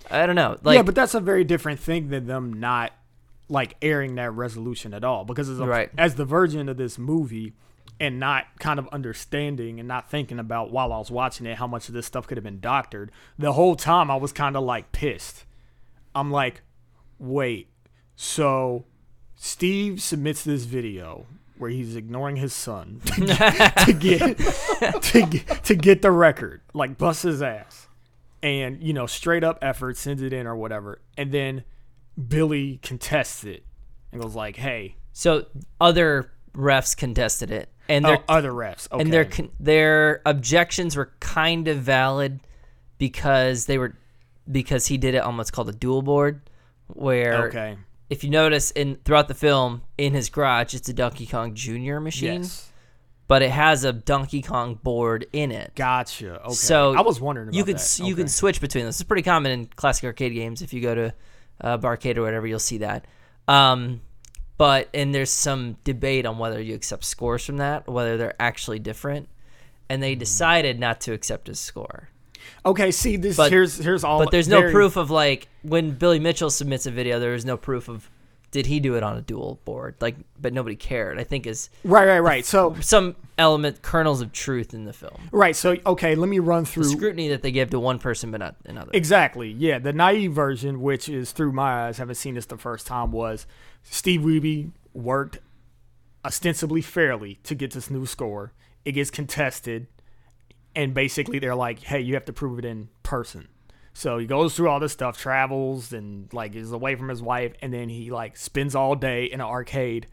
I 0.09 0.25
don't 0.25 0.35
know. 0.35 0.57
Like, 0.63 0.75
yeah, 0.75 0.81
but 0.81 0.95
that's 0.95 1.13
a 1.13 1.19
very 1.19 1.43
different 1.43 1.79
thing 1.79 2.09
than 2.09 2.25
them 2.25 2.53
not 2.53 2.91
like 3.49 3.75
airing 3.81 4.15
that 4.15 4.31
resolution 4.31 4.93
at 4.93 5.03
all. 5.03 5.25
Because 5.25 5.49
as, 5.49 5.59
a, 5.59 5.65
Right. 5.65 5.89
as 5.97 6.15
the 6.15 6.25
virgin 6.25 6.69
of 6.69 6.77
this 6.77 6.97
movie, 6.97 7.53
and 7.99 8.19
not 8.19 8.45
kind 8.57 8.79
of 8.79 8.87
understanding 8.91 9.77
and 9.79 9.87
not 9.87 10.09
thinking 10.09 10.39
about 10.39 10.71
while 10.71 10.91
I 10.91 10.97
was 10.97 11.11
watching 11.11 11.45
it 11.45 11.57
how 11.57 11.67
much 11.67 11.87
of 11.87 11.93
this 11.93 12.07
stuff 12.07 12.25
could 12.25 12.35
have 12.35 12.43
been 12.43 12.59
doctored. 12.59 13.11
The 13.37 13.53
whole 13.53 13.75
time 13.75 14.09
I 14.09 14.15
was 14.15 14.31
kind 14.31 14.57
of 14.57 14.63
like 14.63 14.91
pissed. 14.91 15.45
I'm 16.15 16.31
like, 16.31 16.63
wait, 17.19 17.67
so 18.15 18.85
Steve 19.35 20.01
submits 20.01 20.43
this 20.43 20.63
video 20.63 21.27
where 21.61 21.69
he's 21.69 21.95
ignoring 21.95 22.37
his 22.37 22.53
son 22.53 22.99
to 23.05 23.21
get 23.21 23.77
to 23.85 23.93
get, 23.93 25.01
to 25.03 25.21
get 25.27 25.63
to 25.63 25.75
get 25.75 26.01
the 26.01 26.11
record, 26.11 26.61
like 26.73 26.97
bust 26.97 27.21
his 27.21 27.41
ass, 27.41 27.87
and 28.41 28.81
you 28.81 28.93
know 28.93 29.05
straight 29.05 29.43
up 29.43 29.59
effort 29.61 29.95
sends 29.95 30.23
it 30.23 30.33
in 30.33 30.47
or 30.47 30.55
whatever, 30.55 30.99
and 31.15 31.31
then 31.31 31.63
Billy 32.27 32.79
contests 32.81 33.43
it 33.43 33.63
and 34.11 34.19
goes 34.21 34.33
like, 34.33 34.55
"Hey, 34.55 34.95
so 35.13 35.45
other 35.79 36.31
refs 36.55 36.97
contested 36.97 37.51
it, 37.51 37.69
and 37.87 38.07
oh, 38.07 38.23
other 38.27 38.51
refs, 38.51 38.91
okay. 38.91 38.99
and 38.99 39.13
their 39.13 39.29
their 39.59 40.21
objections 40.25 40.95
were 40.95 41.13
kind 41.19 41.67
of 41.67 41.77
valid 41.77 42.39
because 42.97 43.67
they 43.67 43.77
were 43.77 43.95
because 44.51 44.87
he 44.87 44.97
did 44.97 45.13
it 45.13 45.21
on 45.21 45.37
what's 45.37 45.51
called 45.51 45.69
a 45.69 45.73
dual 45.73 46.01
board, 46.01 46.41
where 46.87 47.45
okay, 47.45 47.77
if 48.11 48.23
you 48.23 48.29
notice 48.29 48.69
in 48.71 48.97
throughout 49.05 49.27
the 49.27 49.33
film 49.33 49.81
in 49.97 50.13
his 50.13 50.29
garage, 50.29 50.73
it's 50.75 50.87
a 50.89 50.93
Donkey 50.93 51.25
Kong 51.25 51.55
Junior 51.55 51.99
machine. 51.99 52.41
yes, 52.43 52.69
but 53.27 53.41
it 53.41 53.51
has 53.51 53.83
a 53.85 53.93
Donkey 53.93 54.41
Kong 54.41 54.75
board 54.75 55.25
in 55.31 55.51
it. 55.51 55.71
Gotcha. 55.75 56.41
Okay. 56.41 56.53
So 56.53 56.93
I 56.93 57.01
was 57.01 57.21
wondering 57.21 57.47
about 57.47 57.55
you 57.57 57.63
could 57.63 57.77
that. 57.77 57.99
you 58.03 58.15
can 58.15 58.27
switch 58.27 58.59
between 58.61 58.85
this. 58.85 58.99
It's 58.99 59.07
pretty 59.07 59.23
common 59.23 59.51
in 59.53 59.65
classic 59.67 60.03
arcade 60.03 60.33
games. 60.33 60.61
If 60.61 60.73
you 60.73 60.81
go 60.81 60.93
to 60.93 61.13
uh, 61.61 61.77
Barcade 61.77 62.17
or 62.17 62.21
whatever, 62.21 62.45
you'll 62.45 62.59
see 62.59 62.79
that. 62.79 63.05
Um, 63.47 64.01
but 64.57 64.89
and 64.93 65.15
there's 65.15 65.31
some 65.31 65.77
debate 65.85 66.25
on 66.25 66.37
whether 66.37 66.61
you 66.61 66.75
accept 66.75 67.03
scores 67.05 67.45
from 67.45 67.57
that, 67.57 67.87
whether 67.87 68.17
they're 68.17 68.35
actually 68.39 68.79
different. 68.79 69.29
And 69.89 69.99
Hmm. 69.99 70.01
they 70.01 70.15
decided 70.15 70.79
not 70.79 71.01
to 71.01 71.13
accept 71.13 71.47
his 71.47 71.59
score. 71.59 72.09
Okay, 72.65 72.91
see 72.91 73.15
this 73.17 73.37
But- 73.37 73.51
here's 73.51 73.77
here's 73.77 74.03
all 74.03 74.19
But 74.19 74.31
there's 74.31 74.47
no 74.47 74.59
very- 74.61 74.71
proof 74.71 74.95
of 74.97 75.09
like 75.11 75.47
when 75.63 75.91
Billy 75.91 76.19
Mitchell 76.19 76.49
submits 76.49 76.85
a 76.85 76.91
video, 76.91 77.19
there 77.19 77.33
is 77.33 77.45
no 77.45 77.57
proof 77.57 77.87
of 77.89 78.09
did 78.51 78.65
he 78.65 78.81
do 78.81 78.95
it 78.95 79.03
on 79.03 79.15
a 79.17 79.21
dual 79.21 79.61
board? 79.63 79.95
Like, 80.01 80.17
but 80.37 80.51
nobody 80.51 80.75
cared. 80.75 81.17
I 81.17 81.23
think 81.23 81.47
is 81.47 81.69
Right, 81.85 82.05
right, 82.05 82.19
right. 82.19 82.45
So 82.45 82.75
some 82.81 83.15
element 83.37 83.81
kernels 83.81 84.19
of 84.19 84.33
truth 84.33 84.73
in 84.73 84.83
the 84.83 84.91
film. 84.91 85.29
right, 85.31 85.55
so 85.55 85.77
okay, 85.85 86.15
let 86.15 86.27
me 86.27 86.39
run 86.39 86.65
through 86.65 86.83
The 86.83 86.89
through 86.89 86.97
scrutiny 86.99 87.29
that 87.29 87.43
they 87.43 87.51
give 87.51 87.69
to 87.69 87.79
one 87.79 87.97
person 87.97 88.29
but 88.29 88.39
not 88.41 88.55
another. 88.65 88.91
Exactly. 88.93 89.51
Yeah, 89.51 89.79
the 89.79 89.93
naive 89.93 90.33
version, 90.33 90.81
which 90.81 91.07
is 91.07 91.31
through 91.31 91.53
my 91.53 91.87
eyes, 91.87 91.97
haven't 91.97 92.15
seen 92.15 92.35
this 92.35 92.45
the 92.45 92.57
first 92.57 92.85
time, 92.87 93.11
was 93.13 93.47
Steve 93.83 94.19
Wiebe 94.21 94.71
worked 94.93 95.39
ostensibly 96.25 96.81
fairly 96.81 97.39
to 97.43 97.55
get 97.55 97.71
this 97.71 97.89
new 97.89 98.05
score. 98.05 98.51
It 98.85 98.93
gets 98.93 99.09
contested, 99.09 99.87
and 100.75 100.93
basically 100.93 101.39
they're 101.39 101.55
like, 101.55 101.79
"Hey, 101.79 102.01
you 102.01 102.13
have 102.13 102.25
to 102.25 102.33
prove 102.33 102.59
it 102.59 102.65
in 102.65 102.89
person." 103.03 103.47
So 103.93 104.17
he 104.17 104.25
goes 104.25 104.55
through 104.55 104.69
all 104.69 104.79
this 104.79 104.93
stuff, 104.93 105.17
travels, 105.17 105.91
and 105.91 106.31
like 106.33 106.55
is 106.55 106.71
away 106.71 106.95
from 106.95 107.09
his 107.09 107.21
wife, 107.21 107.53
and 107.61 107.73
then 107.73 107.89
he 107.89 108.09
like 108.11 108.37
spends 108.37 108.75
all 108.75 108.95
day 108.95 109.25
in 109.25 109.41
an 109.41 109.47
arcade 109.47 110.07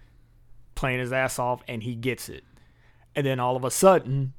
playing 0.74 1.00
his 1.00 1.12
ass 1.12 1.38
off, 1.38 1.62
and 1.68 1.82
he 1.82 1.94
gets 1.94 2.28
it. 2.28 2.44
And 3.14 3.26
then 3.26 3.40
all 3.40 3.56
of 3.56 3.64
a 3.64 3.70
sudden, 3.70 4.32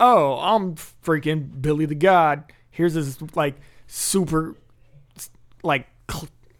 oh, 0.00 0.34
I'm 0.34 0.74
freaking 0.74 1.60
Billy 1.60 1.86
the 1.86 1.94
God. 1.94 2.52
Here's 2.70 2.94
this 2.94 3.18
like 3.34 3.56
super, 3.86 4.56
like 5.62 5.86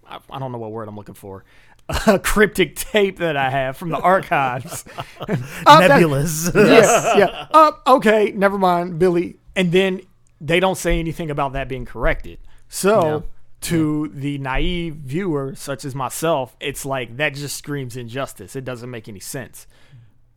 I 0.09 0.38
don't 0.38 0.52
know 0.52 0.59
what 0.59 0.72
word 0.72 0.88
I'm 0.88 0.96
looking 0.96 1.14
for, 1.14 1.44
a 2.07 2.18
cryptic 2.18 2.75
tape 2.77 3.18
that 3.18 3.37
I 3.37 3.51
have 3.51 3.77
from 3.77 3.90
the 3.90 3.99
archives. 3.99 4.85
Oh, 5.20 5.27
that- 5.66 5.88
Nebulous. 5.88 6.51
yeah, 6.55 7.16
yeah. 7.16 7.46
Uh, 7.51 7.72
okay, 7.87 8.33
never 8.35 8.59
mind, 8.59 8.99
Billy. 8.99 9.37
And 9.55 9.70
then 9.72 10.01
they 10.40 10.61
don't 10.61 10.77
say 10.77 10.99
anything 10.99 11.31
about 11.31 11.53
that 11.55 11.68
being 11.68 11.85
corrected. 11.85 12.38
So 12.68 13.01
No. 13.01 13.25
to 13.62 14.09
the 14.09 14.38
naive 14.38 14.96
viewer, 14.96 15.55
such 15.55 15.85
as 15.85 15.94
myself, 15.94 16.57
it's 16.61 16.85
like 16.85 17.16
that 17.18 17.35
just 17.35 17.57
screams 17.57 17.96
injustice. 17.96 18.57
It 18.57 18.64
doesn't 18.64 18.90
make 18.90 19.09
any 19.09 19.20
sense. 19.20 19.66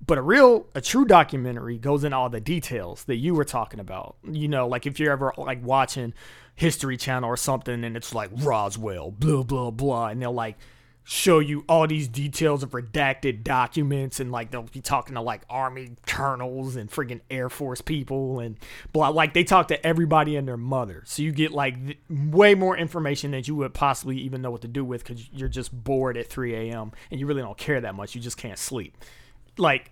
But 0.05 0.17
a 0.17 0.21
real, 0.21 0.67
a 0.73 0.81
true 0.81 1.05
documentary 1.05 1.77
goes 1.77 2.03
into 2.03 2.15
all 2.15 2.29
the 2.29 2.39
details 2.39 3.03
that 3.05 3.17
you 3.17 3.33
were 3.35 3.43
talking 3.43 3.79
about. 3.79 4.15
You 4.23 4.47
know, 4.47 4.67
like 4.67 4.85
if 4.85 4.99
you're 4.99 5.11
ever 5.11 5.33
like 5.37 5.63
watching 5.63 6.13
History 6.55 6.95
Channel 6.97 7.29
or 7.29 7.37
something, 7.37 7.83
and 7.83 7.97
it's 7.97 8.13
like 8.15 8.29
Roswell, 8.37 9.11
blah 9.11 9.43
blah 9.43 9.71
blah, 9.71 10.07
and 10.07 10.21
they're 10.21 10.29
like 10.29 10.57
show 11.11 11.39
you 11.39 11.65
all 11.67 11.87
these 11.87 12.07
details 12.07 12.61
of 12.61 12.69
redacted 12.69 13.43
documents, 13.43 14.19
and 14.19 14.31
like 14.31 14.51
they'll 14.51 14.61
be 14.61 14.79
talking 14.79 15.15
to 15.15 15.21
like 15.21 15.41
Army 15.49 15.93
colonels 16.05 16.75
and 16.75 16.87
friggin' 16.91 17.21
Air 17.31 17.49
Force 17.49 17.81
people, 17.81 18.39
and 18.39 18.57
blah. 18.93 19.09
Like 19.09 19.33
they 19.33 19.43
talk 19.43 19.69
to 19.69 19.85
everybody 19.85 20.35
and 20.35 20.47
their 20.47 20.55
mother, 20.55 21.01
so 21.07 21.23
you 21.23 21.31
get 21.31 21.51
like 21.51 21.83
th- 21.83 21.97
way 22.09 22.53
more 22.53 22.77
information 22.77 23.31
than 23.31 23.43
you 23.43 23.55
would 23.55 23.73
possibly 23.73 24.17
even 24.19 24.43
know 24.43 24.51
what 24.51 24.61
to 24.61 24.67
do 24.67 24.85
with 24.85 25.03
because 25.03 25.27
you're 25.33 25.49
just 25.49 25.73
bored 25.83 26.15
at 26.15 26.27
3 26.27 26.53
a.m. 26.53 26.91
and 27.09 27.19
you 27.19 27.25
really 27.25 27.41
don't 27.41 27.57
care 27.57 27.81
that 27.81 27.95
much. 27.95 28.13
You 28.13 28.21
just 28.21 28.37
can't 28.37 28.59
sleep. 28.59 28.95
Like 29.57 29.91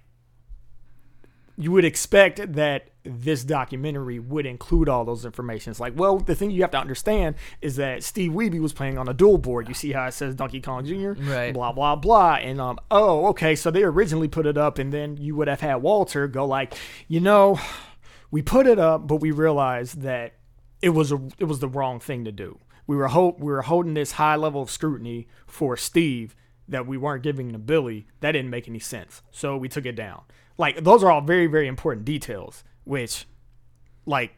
you 1.57 1.71
would 1.71 1.85
expect 1.85 2.53
that 2.53 2.89
this 3.09 3.43
documentary 3.43 4.19
would 4.19 4.45
include 4.45 4.89
all 4.89 5.05
those 5.05 5.25
informations. 5.25 5.79
Like, 5.79 5.93
well, 5.95 6.17
the 6.17 6.35
thing 6.35 6.51
you 6.51 6.61
have 6.61 6.71
to 6.71 6.79
understand 6.79 7.35
is 7.61 7.75
that 7.77 8.03
Steve 8.03 8.31
Wiebe 8.31 8.59
was 8.59 8.73
playing 8.73 8.97
on 8.97 9.07
a 9.07 9.13
dual 9.13 9.37
board. 9.37 9.67
You 9.67 9.73
see 9.73 9.91
how 9.91 10.05
it 10.05 10.13
says 10.13 10.35
Donkey 10.35 10.61
Kong 10.61 10.85
Jr. 10.85 11.13
Right. 11.13 11.53
Blah 11.53 11.71
blah 11.71 11.95
blah. 11.95 12.35
And 12.35 12.59
um, 12.61 12.79
oh, 12.91 13.27
okay, 13.27 13.55
so 13.55 13.71
they 13.71 13.83
originally 13.83 14.27
put 14.27 14.45
it 14.45 14.57
up, 14.57 14.77
and 14.77 14.93
then 14.93 15.17
you 15.17 15.35
would 15.35 15.47
have 15.47 15.61
had 15.61 15.75
Walter 15.75 16.27
go 16.27 16.45
like, 16.45 16.75
you 17.07 17.19
know, 17.19 17.59
we 18.31 18.41
put 18.41 18.67
it 18.67 18.79
up, 18.79 19.07
but 19.07 19.17
we 19.17 19.31
realized 19.31 20.01
that 20.01 20.33
it 20.81 20.89
was 20.89 21.11
a 21.11 21.19
it 21.37 21.45
was 21.45 21.59
the 21.59 21.67
wrong 21.67 21.99
thing 21.99 22.25
to 22.25 22.31
do. 22.31 22.59
We 22.85 22.95
were 22.95 23.07
hope 23.07 23.39
we 23.39 23.51
were 23.51 23.63
holding 23.63 23.93
this 23.93 24.13
high 24.13 24.35
level 24.35 24.61
of 24.61 24.71
scrutiny 24.71 25.27
for 25.45 25.75
Steve 25.77 26.35
that 26.67 26.85
we 26.85 26.97
weren't 26.97 27.23
giving 27.23 27.51
to 27.51 27.57
Billy. 27.57 28.07
That 28.19 28.33
didn't 28.33 28.49
make 28.49 28.67
any 28.67 28.79
sense, 28.79 29.21
so 29.31 29.57
we 29.57 29.69
took 29.69 29.85
it 29.85 29.95
down. 29.95 30.21
Like 30.57 30.83
those 30.83 31.03
are 31.03 31.11
all 31.11 31.21
very 31.21 31.47
very 31.47 31.67
important 31.67 32.05
details, 32.05 32.63
which 32.87 33.25
like 34.05 34.35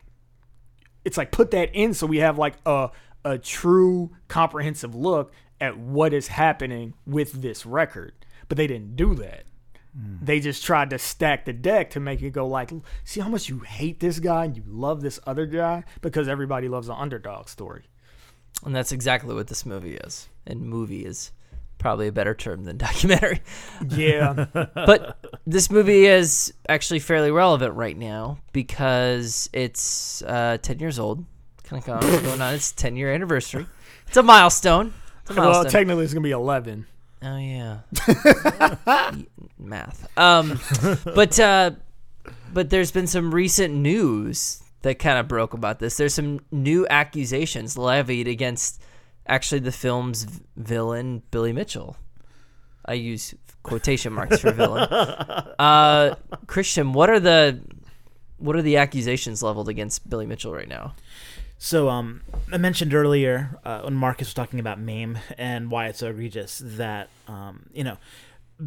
it's 1.06 1.18
like 1.18 1.32
put 1.32 1.52
that 1.52 1.74
in 1.74 1.94
so 1.94 2.08
we 2.08 2.18
have 2.18 2.38
like 2.38 2.56
a 2.66 2.90
a 3.26 3.38
true 3.38 4.12
comprehensive 4.28 4.96
look 4.96 5.34
at 5.62 5.78
what 5.78 6.14
is 6.14 6.28
happening 6.28 6.94
with 7.06 7.42
this 7.42 7.66
record. 7.66 8.14
But 8.48 8.58
they 8.58 8.68
didn't 8.68 8.96
do 8.96 9.16
that. 9.16 9.44
Hmm. 9.94 10.18
They 10.22 10.40
just 10.40 10.64
tried 10.64 10.90
to 10.92 11.00
stack 11.00 11.46
the 11.46 11.54
deck 11.54 11.90
to 11.92 12.00
make 12.00 12.22
it 12.22 12.32
go 12.32 12.48
like, 12.48 12.72
see 13.04 13.20
how 13.20 13.30
much 13.30 13.50
you 13.50 13.60
hate 13.60 14.00
this 14.00 14.20
guy 14.20 14.46
and 14.46 14.56
you 14.56 14.64
love 14.66 15.02
this 15.02 15.20
other 15.26 15.46
guy 15.46 15.84
because 16.02 16.28
everybody 16.28 16.68
loves 16.68 16.90
an 16.90 16.96
underdog 16.98 17.50
story. 17.50 17.84
And 18.66 18.76
that's 18.76 18.92
exactly 18.92 19.36
what 19.36 19.48
this 19.48 19.66
movie 19.66 19.96
is. 19.96 20.30
And 20.46 20.62
movie 20.62 21.06
is 21.06 21.32
probably 21.80 22.08
a 22.08 22.12
better 22.12 22.36
term 22.36 22.66
than 22.66 22.78
documentary. 22.78 23.42
Yeah, 23.88 24.46
but 24.54 25.18
this 25.48 25.72
movie 25.72 26.06
is 26.06 26.54
actually 26.68 27.00
fairly 27.00 27.32
relevant 27.32 27.74
right 27.74 27.98
now 27.98 28.38
because 28.54 29.50
it's 29.52 30.22
uh, 30.24 30.60
10 30.62 30.80
years 30.80 31.00
old. 31.00 31.26
Kind 31.64 31.82
of 31.88 32.02
going 32.24 32.42
on 32.42 32.54
its 32.54 32.72
10 32.72 32.96
year 32.96 33.12
anniversary. 33.12 33.66
It's 34.08 34.18
a 34.18 34.24
milestone. 34.24 34.94
It's 35.22 35.32
a 35.32 35.40
well, 35.40 35.66
technically 35.66 36.04
it's 36.04 36.14
gonna 36.14 36.24
be 36.24 36.32
eleven. 36.32 36.88
Oh 37.22 37.38
yeah, 37.38 37.80
math. 39.60 40.08
Um, 40.18 40.60
but 41.06 41.40
uh, 41.40 41.72
but 42.52 42.72
there's 42.72 42.92
been 42.92 43.06
some 43.06 43.32
recent 43.34 43.76
news 43.76 44.64
that 44.82 44.98
kind 44.98 45.20
of 45.20 45.28
broke 45.28 45.54
about 45.54 45.78
this. 45.78 45.98
There's 45.98 46.14
some 46.16 46.40
new 46.52 46.88
accusations 46.90 47.78
levied 47.78 48.28
against 48.28 48.82
actually 49.30 49.60
the 49.60 49.72
film's 49.72 50.26
villain, 50.58 51.24
Billy 51.32 51.54
Mitchell. 51.54 51.96
I 52.86 52.94
use 52.94 53.36
quotation 53.64 54.14
marks 54.14 54.40
for 54.40 54.52
villain. 54.52 54.88
Uh, 55.60 56.16
Christian, 56.48 56.94
what 56.94 57.10
are 57.10 57.20
the 57.20 57.60
what 58.38 58.56
are 58.56 58.62
the 58.62 58.78
accusations 58.78 59.44
leveled 59.44 59.68
against 59.68 60.10
Billy 60.10 60.26
Mitchell 60.26 60.54
right 60.54 60.70
now? 60.70 60.96
So, 61.58 61.90
um, 61.90 62.22
I 62.50 62.58
mentioned 62.58 62.94
earlier 62.94 63.60
uh, 63.66 63.82
when 63.82 63.94
Marcus 63.94 64.30
was 64.30 64.34
talking 64.34 64.62
about 64.62 64.80
MAME 64.80 65.18
and 65.38 65.70
why 65.70 65.88
it's 65.88 66.00
so 66.00 66.08
egregious 66.08 66.62
that, 66.64 67.10
um, 67.28 67.66
you 67.74 67.84
know, 67.84 67.98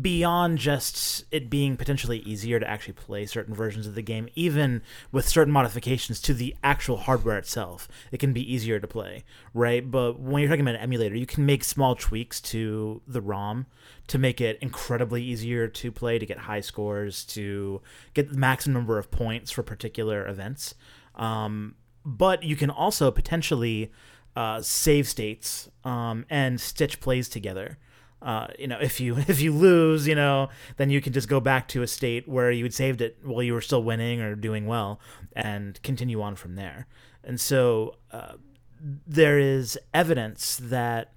beyond 0.00 0.56
just 0.56 1.24
it 1.30 1.50
being 1.50 1.76
potentially 1.76 2.20
easier 2.20 2.58
to 2.58 2.68
actually 2.68 2.94
play 2.94 3.26
certain 3.26 3.54
versions 3.54 3.86
of 3.86 3.94
the 3.94 4.02
game, 4.02 4.28
even 4.34 4.82
with 5.10 5.28
certain 5.28 5.52
modifications 5.52 6.20
to 6.22 6.32
the 6.32 6.56
actual 6.64 6.96
hardware 6.96 7.36
itself, 7.36 7.88
it 8.10 8.18
can 8.18 8.32
be 8.32 8.52
easier 8.52 8.80
to 8.80 8.86
play, 8.86 9.22
right? 9.52 9.90
But 9.90 10.18
when 10.18 10.40
you're 10.40 10.48
talking 10.48 10.62
about 10.62 10.76
an 10.76 10.80
emulator, 10.80 11.14
you 11.14 11.26
can 11.26 11.44
make 11.44 11.62
small 11.62 11.94
tweaks 11.94 12.40
to 12.42 13.02
the 13.06 13.20
ROM 13.20 13.66
to 14.06 14.18
make 14.18 14.40
it 14.40 14.58
incredibly 14.62 15.22
easier 15.22 15.68
to 15.68 15.92
play, 15.92 16.18
to 16.18 16.26
get 16.26 16.38
high 16.38 16.60
scores, 16.60 17.24
to 17.26 17.82
get 18.14 18.30
the 18.30 18.38
maximum 18.38 18.74
number 18.74 18.98
of 18.98 19.10
points 19.10 19.50
for 19.50 19.62
particular 19.62 20.26
events. 20.26 20.74
Um, 21.16 21.74
but 22.04 22.42
you 22.42 22.56
can 22.56 22.70
also 22.70 23.10
potentially 23.10 23.92
uh, 24.34 24.62
save 24.62 25.06
states 25.06 25.68
um, 25.84 26.24
and 26.30 26.60
stitch 26.60 27.00
plays 27.00 27.28
together. 27.28 27.78
Uh, 28.22 28.46
you 28.56 28.68
know, 28.68 28.78
if 28.80 29.00
you 29.00 29.16
if 29.28 29.40
you 29.40 29.52
lose, 29.52 30.06
you 30.06 30.14
know, 30.14 30.48
then 30.76 30.90
you 30.90 31.00
can 31.00 31.12
just 31.12 31.28
go 31.28 31.40
back 31.40 31.68
to 31.68 31.82
a 31.82 31.86
state 31.86 32.28
where 32.28 32.50
you 32.50 32.64
had 32.64 32.74
saved 32.74 33.00
it 33.00 33.18
while 33.22 33.42
you 33.42 33.52
were 33.52 33.60
still 33.60 33.82
winning 33.82 34.20
or 34.20 34.34
doing 34.34 34.66
well, 34.66 35.00
and 35.34 35.82
continue 35.82 36.22
on 36.22 36.36
from 36.36 36.54
there. 36.54 36.86
And 37.24 37.40
so 37.40 37.96
uh, 38.10 38.34
there 38.80 39.38
is 39.38 39.78
evidence 39.92 40.56
that 40.62 41.12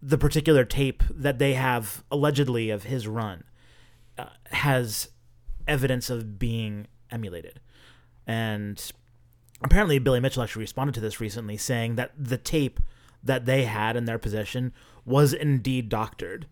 the 0.00 0.18
particular 0.18 0.64
tape 0.64 1.02
that 1.10 1.38
they 1.38 1.54
have 1.54 2.04
allegedly 2.10 2.70
of 2.70 2.84
his 2.84 3.08
run 3.08 3.44
uh, 4.18 4.26
has 4.50 5.08
evidence 5.66 6.10
of 6.10 6.38
being 6.38 6.86
emulated, 7.10 7.58
and 8.26 8.92
apparently 9.62 9.98
Billy 9.98 10.20
Mitchell 10.20 10.42
actually 10.42 10.62
responded 10.62 10.94
to 10.94 11.00
this 11.00 11.20
recently, 11.20 11.56
saying 11.56 11.96
that 11.96 12.12
the 12.16 12.38
tape 12.38 12.78
that 13.24 13.46
they 13.46 13.64
had 13.64 13.96
in 13.96 14.04
their 14.04 14.18
possession 14.18 14.72
was 15.04 15.32
indeed 15.32 15.88
doctored, 15.88 16.46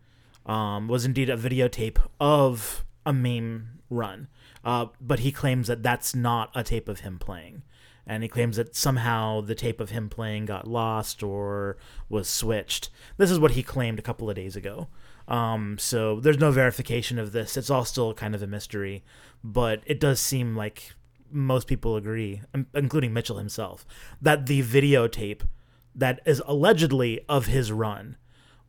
um, 0.46 0.88
was 0.88 1.05
indeed 1.05 1.30
a 1.30 1.36
videotape 1.36 1.98
of 2.20 2.84
a 3.07 3.12
MAME 3.12 3.80
run. 3.90 4.28
Uh, 4.64 4.86
but 5.00 5.20
he 5.20 5.32
claims 5.32 5.66
that 5.66 5.82
that's 5.82 6.14
not 6.14 6.50
a 6.55 6.62
tape 6.62 6.88
of 6.88 7.00
him 7.00 7.18
playing, 7.18 7.62
and 8.07 8.22
he 8.22 8.28
claims 8.28 8.57
that 8.57 8.76
somehow 8.76 9.40
the 9.40 9.55
tape 9.55 9.80
of 9.80 9.90
him 9.90 10.09
playing 10.09 10.46
got 10.46 10.68
lost 10.68 11.22
or 11.22 11.76
was 12.09 12.28
switched. 12.28 12.88
This 13.16 13.30
is 13.30 13.38
what 13.38 13.53
he 13.53 13.62
claimed 13.62 13.98
a 13.98 14.03
couple 14.03 14.30
of 14.30 14.36
days 14.36 14.55
ago. 14.55 14.88
Um, 15.28 15.78
so 15.78 16.20
there's 16.20 16.38
no 16.38 16.50
verification 16.50 17.18
of 17.18 17.32
this. 17.32 17.57
It's 17.57 17.70
all 17.70 17.84
still 17.84 18.14
kind 18.14 18.34
of 18.34 18.42
a 18.42 18.46
mystery, 18.46 19.05
but 19.42 19.82
it 19.86 19.98
does 19.98 20.20
seem 20.20 20.57
like 20.57 20.94
most 21.30 21.66
people 21.66 21.96
agree, 21.96 22.42
including 22.74 23.12
Mitchell 23.12 23.38
himself, 23.38 23.86
that 24.20 24.46
the 24.46 24.62
videotape 24.62 25.42
that 25.94 26.20
is 26.24 26.42
allegedly 26.46 27.20
of 27.28 27.46
his 27.46 27.72
run 27.72 28.16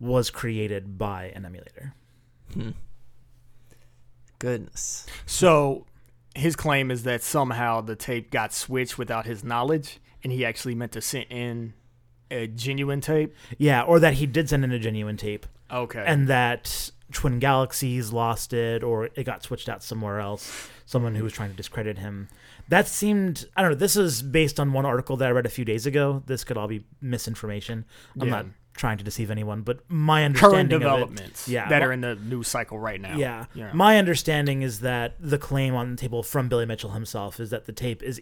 was 0.04 0.30
created 0.30 0.98
by 0.98 1.32
an 1.36 1.46
emulator. 1.46 1.94
Hmm. 2.54 2.72
Goodness. 4.40 5.06
So 5.26 5.86
his 6.36 6.56
claim 6.56 6.92
is 6.92 7.04
that 7.04 7.24
somehow 7.24 7.82
the 7.82 7.96
tape 7.96 8.32
got 8.32 8.54
switched 8.54 8.98
without 8.98 9.26
his 9.26 9.44
knowledge, 9.44 10.00
and 10.24 10.32
he 10.34 10.46
actually 10.46 10.76
meant 10.76 10.92
to 10.94 11.02
send 11.02 11.26
in 11.30 11.74
a 12.30 12.48
genuine 12.48 13.02
tape. 13.02 13.34
Yeah, 13.58 13.84
or 13.84 14.00
that 14.00 14.16
he 14.16 14.26
did 14.26 14.50
send 14.50 14.64
in 14.64 14.72
a 14.72 14.80
genuine 14.80 15.18
tape, 15.18 15.46
Okay. 15.72 16.04
and 16.06 16.28
that 16.28 16.92
Twin 17.12 17.40
Galaxies 17.40 18.12
lost 18.12 18.54
it, 18.54 18.84
or 18.84 19.06
it 19.16 19.24
got 19.24 19.44
switched 19.44 19.70
out 19.70 19.84
somewhere 19.84 20.20
else. 20.20 20.70
Someone 20.86 21.16
who 21.16 21.24
was 21.24 21.32
trying 21.34 21.50
to 21.52 21.56
discredit 21.56 21.98
him. 22.00 22.28
That 22.68 22.88
seemed 22.88 23.46
I 23.56 23.62
don't 23.62 23.72
know. 23.72 23.78
This 23.78 23.96
is 23.96 24.22
based 24.22 24.60
on 24.60 24.74
one 24.74 24.86
article 24.86 25.16
that 25.18 25.28
I 25.28 25.32
read 25.32 25.46
a 25.46 25.50
few 25.50 25.64
days 25.66 25.86
ago. 25.86 26.24
This 26.26 26.44
could 26.44 26.58
all 26.58 26.68
be 26.68 26.84
misinformation. 27.02 27.86
I'm 28.20 28.28
Yeah. 28.28 28.34
not 28.34 28.46
trying 28.74 28.98
to 28.98 29.04
deceive 29.04 29.30
anyone, 29.32 29.62
but 29.62 29.80
my 29.88 30.22
current 30.22 30.36
understanding 30.36 30.66
of 30.76 30.82
it- 30.82 30.86
developments 30.86 31.48
yeah, 31.48 31.70
that 31.70 31.80
my- 31.82 31.86
are 31.88 31.92
in 31.94 32.02
the 32.02 32.16
news 32.16 32.48
cycle 32.48 32.80
right 32.80 33.00
now. 33.00 33.16
Yeah. 33.18 33.46
Yeah. 33.54 33.72
My 33.74 33.98
understanding 33.98 34.62
is 34.64 34.80
that 34.82 35.16
the 35.20 35.38
claim 35.38 35.76
on 35.76 35.92
the 35.92 35.98
table 35.98 36.24
from 36.24 36.50
Billy 36.50 36.66
Mitchell 36.66 36.92
himself 36.92 37.40
is 37.40 37.50
that 37.52 37.66
the 37.66 37.72
tape 37.74 38.02
is 38.02 38.22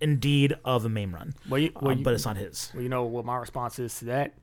indeed 0.00 0.54
of 0.64 0.84
a 0.84 0.88
MAME 0.88 1.14
run, 1.14 1.34
well, 1.48 1.60
you, 1.60 1.70
well, 1.80 1.92
um, 1.92 1.98
you, 1.98 2.04
but 2.04 2.14
it's 2.14 2.24
not 2.24 2.36
his. 2.36 2.70
well, 2.74 2.82
you 2.82 2.88
know 2.88 3.04
what 3.04 3.24
my 3.24 3.36
response 3.36 3.78
is 3.78 3.96
to 4.00 4.06
that? 4.06 4.34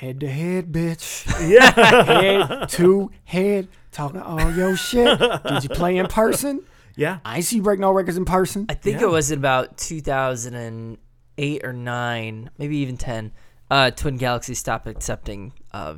Head 0.00 0.18
to 0.20 0.28
head, 0.28 0.72
bitch. 0.72 1.24
Yeah. 1.48 1.70
head 1.70 2.68
to 2.70 3.10
head, 3.24 3.68
talking 3.92 4.20
all 4.20 4.52
your 4.52 4.76
shit. 4.76 5.18
Did 5.18 5.62
you 5.62 5.68
play 5.68 5.96
in 5.98 6.06
person? 6.08 6.62
yeah. 6.96 7.18
I 7.24 7.40
see 7.40 7.56
you 7.56 7.62
break 7.62 7.78
no 7.78 7.92
records 7.92 8.16
in 8.16 8.24
person. 8.24 8.66
I 8.68 8.74
think 8.74 9.00
Yeah. 9.00 9.06
it 9.06 9.10
was 9.10 9.30
in 9.30 9.38
about 9.38 9.78
2008 9.78 11.64
or 11.64 11.72
9, 11.72 12.50
maybe 12.58 12.76
even 12.78 12.96
10. 12.96 13.32
Uh, 13.70 13.90
Twin 13.90 14.16
Galaxies 14.16 14.58
stopped 14.58 14.86
accepting 14.86 15.52
uh, 15.72 15.96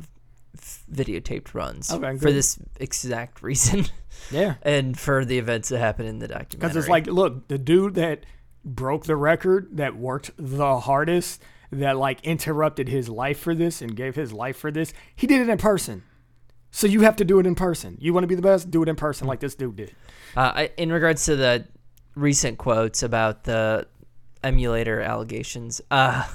f- 0.57 0.85
videotaped 0.93 1.53
runs 1.55 1.93
Okay, 1.93 2.13
for 2.17 2.27
good. 2.27 2.35
this 2.35 2.59
exact 2.81 3.43
reason 3.43 3.87
Yeah. 4.31 4.55
and 4.63 4.99
for 4.99 5.25
the 5.25 5.39
events 5.39 5.69
that 5.69 5.79
happened 5.79 6.09
in 6.09 6.19
the 6.19 6.29
documentary. 6.29 6.59
Because 6.59 6.77
it's 6.77 6.89
like, 6.89 7.07
look, 7.07 7.49
the 7.49 7.59
dude 7.59 7.95
that 7.97 8.25
broke 8.65 9.05
the 9.05 9.17
record, 9.17 9.69
that 9.77 9.97
worked 9.97 10.31
the 10.39 10.81
hardest, 10.81 11.43
that 11.71 11.97
like 11.99 12.25
interrupted 12.25 12.89
his 12.89 13.09
life 13.11 13.39
for 13.39 13.55
this 13.55 13.83
and 13.83 13.95
gave 13.95 14.15
his 14.15 14.33
life 14.33 14.57
for 14.57 14.71
this, 14.71 14.95
he 15.15 15.27
did 15.27 15.43
it 15.43 15.51
in 15.51 15.59
person. 15.59 16.03
So 16.71 16.87
you 16.87 17.03
have 17.03 17.17
to 17.17 17.25
do 17.25 17.39
it 17.39 17.47
in 17.47 17.55
person. 17.55 17.97
You 18.01 18.13
want 18.15 18.25
to 18.25 18.29
be 18.29 18.35
the 18.35 18.43
best? 18.43 18.71
Do 18.71 18.83
it 18.83 18.89
in 18.89 18.97
person, 18.97 19.27
like 19.27 19.41
this 19.41 19.55
dude 19.55 19.77
did. 19.77 19.95
Uh, 20.37 20.53
I, 20.55 20.71
in 20.77 20.91
regards 20.93 21.25
to 21.27 21.37
the 21.37 21.67
recent 22.15 22.59
quotes 22.59 23.03
about 23.03 23.45
the 23.45 23.87
emulator 24.43 25.01
allegations, 25.01 25.81
uh, 25.91 26.27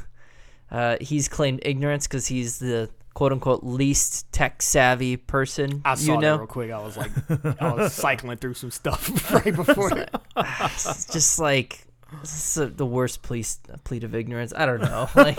uh, 0.74 0.98
he's 1.00 1.30
claimed 1.30 1.62
ignorance 1.64 2.08
because 2.08 2.28
he's 2.28 2.60
the 2.60 2.90
quote 3.14 3.32
unquote 3.32 3.64
least 3.64 4.32
tech 4.32 4.62
savvy 4.62 5.16
person 5.18 5.82
I 5.86 5.96
saw 5.96 6.16
you 6.16 6.20
know. 6.20 6.32
that 6.34 6.38
real 6.40 6.48
quick. 6.48 6.72
I 6.72 6.80
was 6.84 6.98
like, 6.98 7.12
I 7.62 7.74
was 7.74 7.94
cycling 7.94 8.38
through 8.38 8.56
some 8.56 8.72
stuff 8.72 9.32
right 9.46 9.56
before 9.56 9.90
that. 9.92 10.22
It's 10.74 11.06
just 11.06 11.40
like 11.40 11.86
this 12.22 12.58
is 12.58 12.76
the 12.76 12.86
worst 12.86 13.22
plea 13.22 13.44
plea 13.84 14.04
of 14.04 14.16
ignorance. 14.16 14.54
I 14.56 14.66
don't 14.66 14.82
know. 14.82 15.10
Like, 15.16 15.38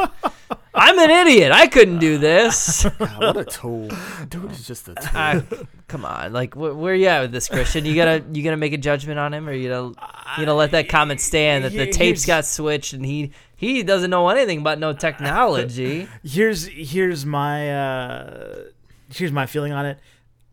I'm 0.77 0.99
an 0.99 1.11
idiot. 1.11 1.53
I 1.53 1.69
couldn't 1.69 1.99
do 2.01 2.19
this. 2.19 2.85
God, 2.99 3.19
what 3.19 3.37
a 3.37 3.45
tool. 3.45 3.89
Dude 4.29 4.51
is 4.51 4.67
just 4.67 4.89
a 4.89 4.95
tool. 4.95 5.09
I, 5.15 5.43
come 5.87 6.05
on, 6.05 6.33
like 6.33 6.55
wh- 6.55 6.77
where 6.77 6.95
you 6.95 7.07
at 7.07 7.21
with 7.23 7.33
this, 7.33 7.49
Christian? 7.49 7.85
You 7.85 7.95
gotta 7.95 8.25
you 8.33 8.43
gonna 8.43 8.57
make 8.57 8.73
a 8.73 8.79
judgment 8.79 9.19
on 9.19 9.33
him, 9.33 9.49
or 9.49 9.53
you 9.53 9.69
gonna 9.69 9.89
you 9.89 10.45
gonna 10.45 10.55
let 10.55 10.73
that 10.73 10.89
comment 10.89 11.21
stand 11.21 11.65
that 11.65 11.73
the 11.73 11.87
tapes 11.87 12.27
got 12.27 12.45
switched 12.45 12.93
and 12.93 13.07
he 13.07 13.31
he 13.57 13.83
doesn't 13.85 14.11
know 14.11 14.29
anything 14.29 14.59
about 14.59 14.79
no 14.81 14.93
technology. 14.93 16.09
Here's 16.25 16.67
here's 16.67 17.25
my 17.25 17.71
uh 17.73 18.65
here's 19.13 19.33
my 19.33 19.47
feeling 19.47 19.73
on 19.73 19.87
it. 19.87 19.99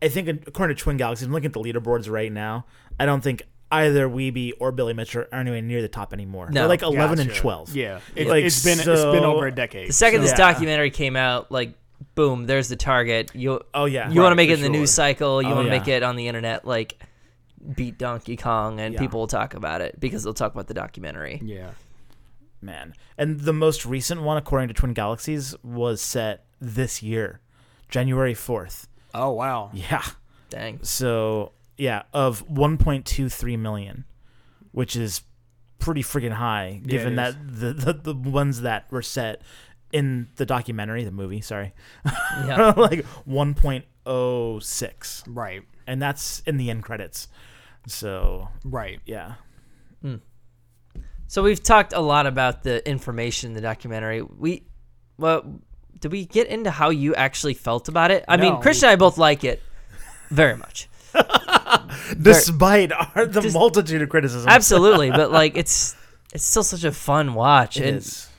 I 0.04 0.08
think 0.08 0.28
according 0.48 0.76
to 0.76 0.82
Twin 0.82 0.98
Galaxies, 0.98 1.26
I'm 1.28 1.34
looking 1.34 1.48
at 1.48 1.54
the 1.54 1.60
leaderboards 1.62 2.10
right 2.10 2.32
now. 2.32 2.66
I 3.00 3.06
don't 3.06 3.22
think 3.22 3.44
either 3.72 4.08
Wiebe 4.10 4.54
or 4.60 4.72
Billy 4.72 4.94
Mitchell 4.94 5.22
are 5.32 5.36
anywhere 5.40 5.62
near 5.62 5.82
the 5.82 5.88
top 5.88 6.14
anymore. 6.14 6.48
No. 6.50 6.62
They're 6.62 6.68
like 6.68 6.82
11 6.82 7.20
and 7.20 7.34
12. 7.34 7.76
Yeah, 7.76 8.00
it, 8.16 8.28
Like, 8.28 8.44
it's 8.44 8.64
been 8.64 8.74
it's 8.80 8.84
so- 8.86 9.12
been 9.14 9.24
over 9.24 9.48
a 9.48 9.52
decade. 9.52 9.90
The 9.90 9.94
second 9.94 10.22
this 10.22 10.32
Yeah. 10.32 10.38
documentary 10.38 10.92
came 10.92 11.16
out, 11.16 11.52
like 11.52 11.74
boom, 12.16 12.46
there's 12.46 12.68
the 12.68 12.76
target. 12.76 13.32
You 13.34 13.62
Oh 13.74 13.86
yeah. 13.86 14.10
you 14.10 14.20
want 14.22 14.32
to 14.32 14.36
make 14.36 14.50
it 14.50 14.54
in 14.54 14.62
the 14.62 14.66
sure. 14.68 14.72
news 14.76 14.92
cycle. 14.92 15.42
You 15.42 15.50
Oh, 15.50 15.56
want 15.56 15.68
to 15.68 15.74
yeah. 15.74 15.80
make 15.80 15.88
it 15.88 16.04
on 16.04 16.16
the 16.16 16.28
internet, 16.28 16.66
like 16.66 17.02
beat 17.76 17.98
Donkey 17.98 18.36
Kong, 18.38 18.80
and 18.80 18.94
Yeah. 18.96 19.00
people 19.00 19.20
will 19.22 19.28
talk 19.28 19.54
about 19.54 19.82
it 19.82 20.00
because 20.00 20.24
they'll 20.24 20.34
talk 20.34 20.52
about 20.54 20.68
the 20.68 20.74
documentary. 20.74 21.40
yeah, 21.44 21.70
man. 22.62 22.94
And 23.18 23.40
the 23.42 23.54
most 23.54 23.86
recent 23.86 24.24
one, 24.24 24.36
according 24.38 24.68
to 24.70 24.74
Twin 24.74 24.94
Galaxies, 24.94 25.56
was 25.64 26.02
set 26.02 26.46
this 26.60 27.02
year, 27.04 27.40
January 27.90 28.34
4th. 28.34 28.88
Oh 29.14 29.32
wow. 29.32 29.70
Yeah. 29.74 30.04
Dang. 30.50 30.80
So 30.84 31.52
yeah, 31.78 32.04
of 32.14 32.48
1.23 32.48 33.58
million, 33.60 34.06
which 34.72 34.96
is 34.96 35.22
pretty 35.80 36.04
freaking 36.04 36.34
high, 36.34 36.80
given 36.86 37.14
it 37.14 37.16
that 37.18 37.36
the, 37.60 37.74
the 37.94 38.14
the 38.14 38.30
ones 38.30 38.62
that 38.62 38.92
were 38.92 39.02
set 39.02 39.42
in 39.92 40.30
the 40.36 40.46
documentary, 40.46 41.04
the 41.04 41.12
movie, 41.12 41.42
sorry, 41.42 41.74
Yeah. 42.46 42.74
like 42.78 43.06
1.06, 44.06 45.24
Right. 45.28 45.64
and 45.88 46.02
that's 46.02 46.40
in 46.46 46.58
the 46.58 46.70
end 46.70 46.84
credits. 46.84 47.28
So 47.88 48.50
Right. 48.64 49.00
yeah, 49.06 49.36
hmm. 50.02 50.16
So 51.28 51.42
we've 51.44 51.62
talked 51.64 51.94
a 51.94 52.00
lot 52.02 52.28
about 52.28 52.64
the 52.64 52.88
information 52.88 53.50
in 53.52 53.54
the 53.56 53.62
documentary. 53.62 54.22
We, 54.22 54.64
well, 55.18 55.62
did 56.00 56.12
we 56.12 56.26
get 56.26 56.48
into 56.48 56.70
how 56.72 56.90
you 56.90 57.16
actually 57.16 57.54
felt 57.54 57.88
about 57.88 58.12
it? 58.12 58.26
I 58.28 58.36
No, 58.36 58.44
mean, 58.44 58.62
Christian 58.62 58.90
and 58.90 58.94
I 58.94 58.96
both 58.98 59.18
like 59.18 59.44
it 59.46 59.62
very 60.30 60.58
much. 60.58 60.90
despite 62.22 62.92
our, 62.92 63.26
the 63.26 63.42
Just- 63.42 63.54
multitude 63.54 64.02
of 64.02 64.10
criticism, 64.10 64.50
Absolutely, 64.50 65.12
but 65.12 65.32
like 65.40 65.58
it's 65.58 65.96
it's 66.34 66.44
still 66.46 66.64
such 66.64 66.84
a 66.84 66.92
fun 66.92 67.34
watch, 67.34 67.78
it 67.78 67.86
and 67.88 67.98
is. 67.98 68.30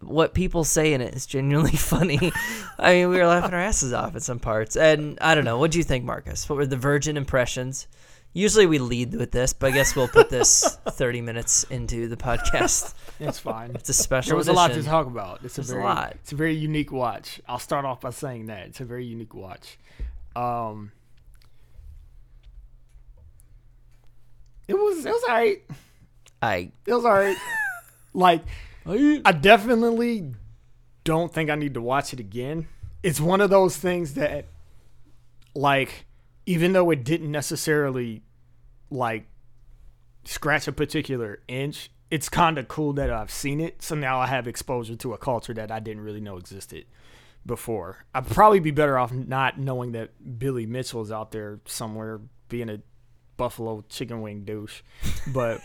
what 0.00 0.34
people 0.34 0.64
say 0.64 0.92
in 0.92 1.00
it 1.00 1.14
is 1.14 1.26
genuinely 1.26 1.70
funny. 1.76 2.32
I 2.78 2.94
mean, 2.94 3.10
we 3.10 3.16
were 3.18 3.26
laughing 3.26 3.54
our 3.54 3.60
asses 3.60 3.92
off 3.92 4.16
at 4.16 4.22
some 4.22 4.38
parts, 4.38 4.76
and 4.76 5.18
I 5.20 5.34
don't 5.34 5.44
know. 5.44 5.58
What 5.58 5.70
do 5.70 5.78
you 5.78 5.84
think, 5.84 6.04
Marcus? 6.04 6.48
What 6.48 6.56
were 6.56 6.66
the 6.66 6.76
Virgin 6.76 7.16
impressions? 7.16 7.86
Usually 8.32 8.66
we 8.66 8.78
lead 8.78 9.14
with 9.14 9.30
this, 9.30 9.54
but 9.54 9.68
I 9.68 9.70
guess 9.70 9.96
we'll 9.96 10.08
put 10.08 10.28
this 10.28 10.76
30 10.90 11.22
minutes 11.22 11.64
into 11.70 12.06
the 12.06 12.18
podcast. 12.18 12.92
It's 13.18 13.38
fine. 13.38 13.70
It's 13.74 13.88
a 13.88 13.94
special 13.94 14.28
There 14.30 14.36
was 14.36 14.48
a 14.48 14.52
lot 14.52 14.72
to 14.72 14.82
talk 14.82 15.06
about. 15.06 15.40
It's 15.42 15.56
a 15.56 15.62
There's 15.62 15.70
a 15.70 15.78
lot. 15.78 16.12
It's 16.16 16.32
a 16.32 16.36
very 16.36 16.54
unique 16.54 16.92
watch. 16.92 17.40
I'll 17.48 17.58
start 17.58 17.86
off 17.86 18.02
by 18.02 18.10
saying 18.10 18.46
that 18.46 18.66
it's 18.66 18.80
a 18.80 18.84
very 18.84 19.06
unique 19.06 19.32
watch. 19.32 19.78
Um, 20.34 20.92
it 24.68 24.74
was 24.74 25.04
it 25.04 25.10
was 25.10 25.22
alright. 25.28 25.64
I 26.42 26.70
It 26.86 26.92
was 26.92 27.04
alright. 27.04 27.36
like 28.14 28.42
I 28.86 29.32
definitely 29.32 30.32
don't 31.04 31.32
think 31.32 31.50
I 31.50 31.54
need 31.54 31.74
to 31.74 31.80
watch 31.80 32.12
it 32.12 32.20
again. 32.20 32.68
It's 33.02 33.20
one 33.20 33.40
of 33.40 33.50
those 33.50 33.76
things 33.76 34.14
that, 34.14 34.46
like, 35.54 36.06
even 36.46 36.72
though 36.72 36.90
it 36.90 37.04
didn't 37.04 37.30
necessarily 37.30 38.22
like 38.90 39.26
scratch 40.24 40.68
a 40.68 40.72
particular 40.72 41.40
inch, 41.48 41.90
it's 42.10 42.28
kind 42.28 42.58
of 42.58 42.68
cool 42.68 42.92
that 42.94 43.10
I've 43.10 43.30
seen 43.30 43.60
it. 43.60 43.82
So 43.82 43.94
now 43.94 44.20
I 44.20 44.26
have 44.26 44.46
exposure 44.46 44.96
to 44.96 45.12
a 45.12 45.18
culture 45.18 45.54
that 45.54 45.70
I 45.70 45.80
didn't 45.80 46.02
really 46.02 46.20
know 46.20 46.36
existed 46.36 46.86
before. 47.44 48.04
I'd 48.14 48.26
probably 48.26 48.60
be 48.60 48.70
better 48.70 48.98
off 48.98 49.12
not 49.12 49.58
knowing 49.58 49.92
that 49.92 50.38
Billy 50.38 50.66
Mitchell 50.66 51.02
is 51.02 51.10
out 51.10 51.32
there 51.32 51.60
somewhere 51.64 52.20
being 52.48 52.68
a 52.68 52.80
buffalo 53.36 53.84
chicken 53.88 54.20
wing 54.20 54.44
douche. 54.44 54.82
But 55.32 55.60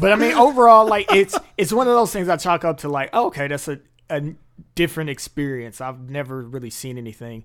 but 0.00 0.12
I 0.12 0.16
mean 0.16 0.34
overall 0.34 0.86
like 0.86 1.12
it's 1.12 1.36
it's 1.56 1.72
one 1.72 1.88
of 1.88 1.94
those 1.94 2.12
things 2.12 2.28
I 2.28 2.36
chalk 2.36 2.64
up 2.64 2.78
to 2.78 2.88
like, 2.88 3.12
okay, 3.12 3.48
that's 3.48 3.68
a, 3.68 3.80
a 4.08 4.34
different 4.74 5.10
experience. 5.10 5.80
I've 5.80 6.08
never 6.08 6.42
really 6.42 6.70
seen 6.70 6.96
anything 6.96 7.44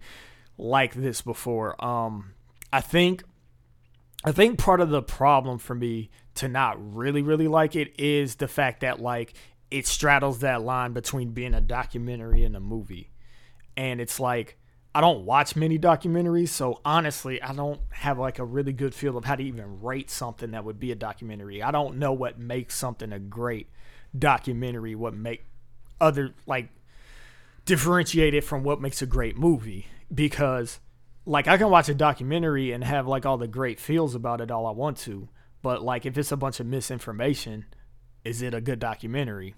like 0.58 0.94
this 0.94 1.22
before. 1.22 1.84
Um 1.84 2.34
I 2.72 2.82
think 2.82 3.24
I 4.24 4.32
think 4.32 4.60
part 4.60 4.82
of 4.82 4.90
the 4.90 5.02
problem 5.02 5.58
for 5.58 5.74
me 5.74 6.12
to 6.36 6.48
not 6.48 6.96
really, 6.96 7.22
really 7.22 7.48
like 7.48 7.76
it 7.76 8.00
is 8.00 8.36
the 8.36 8.48
fact 8.48 8.82
that 8.82 9.00
like 9.00 9.34
it 9.72 9.88
straddles 9.88 10.40
that 10.40 10.62
line 10.62 10.94
between 10.94 11.32
being 11.32 11.54
a 11.54 11.62
documentary 11.62 12.44
and 12.44 12.56
a 12.56 12.60
movie. 12.60 13.10
And 13.76 14.00
it's 14.00 14.20
like 14.20 14.58
I 14.94 15.00
don't 15.00 15.26
watch 15.26 15.56
many 15.56 15.80
documentaries, 15.80 16.50
so 16.50 16.82
honestly, 16.84 17.42
I 17.42 17.54
don't 17.54 17.80
have 17.92 18.20
like 18.20 18.40
a 18.40 18.46
really 18.46 18.74
good 18.74 18.94
feel 18.94 19.18
of 19.18 19.24
how 19.24 19.36
to 19.36 19.44
even 19.44 19.82
rate 19.82 20.10
something 20.10 20.52
that 20.52 20.66
would 20.66 20.80
be 20.80 20.92
a 20.92 20.96
documentary. 20.96 21.64
I 21.64 21.72
don't 21.72 21.98
know 21.98 22.12
what 22.12 22.38
makes 22.38 22.76
something 22.76 23.14
a 23.14 23.20
great 23.20 23.70
documentary 24.18 24.94
what 24.96 25.14
make 25.14 25.46
other 26.00 26.34
like 26.46 26.70
differentiate 27.66 28.34
it 28.34 28.44
from 28.44 28.64
what 28.64 28.82
makes 28.82 29.02
a 29.02 29.06
great 29.06 29.38
movie 29.38 29.88
because 30.14 30.80
like 31.26 31.48
I 31.48 31.58
can 31.58 31.70
watch 31.70 31.88
a 31.90 31.94
documentary 31.94 32.72
and 32.72 32.84
have 32.84 33.08
like 33.08 33.26
all 33.26 33.38
the 33.38 33.48
great 33.48 33.80
feels 33.80 34.16
about 34.16 34.42
it 34.42 34.52
all 34.52 34.66
I 34.66 34.72
want 34.72 34.98
to, 35.00 35.30
but 35.62 35.84
like 35.84 36.06
if 36.06 36.18
it's 36.18 36.32
a 36.32 36.38
bunch 36.38 36.60
of 36.60 36.66
misinformation, 36.66 37.66
is 38.26 38.42
it 38.42 38.54
a 38.54 38.62
good 38.62 38.80
documentary? 38.80 39.56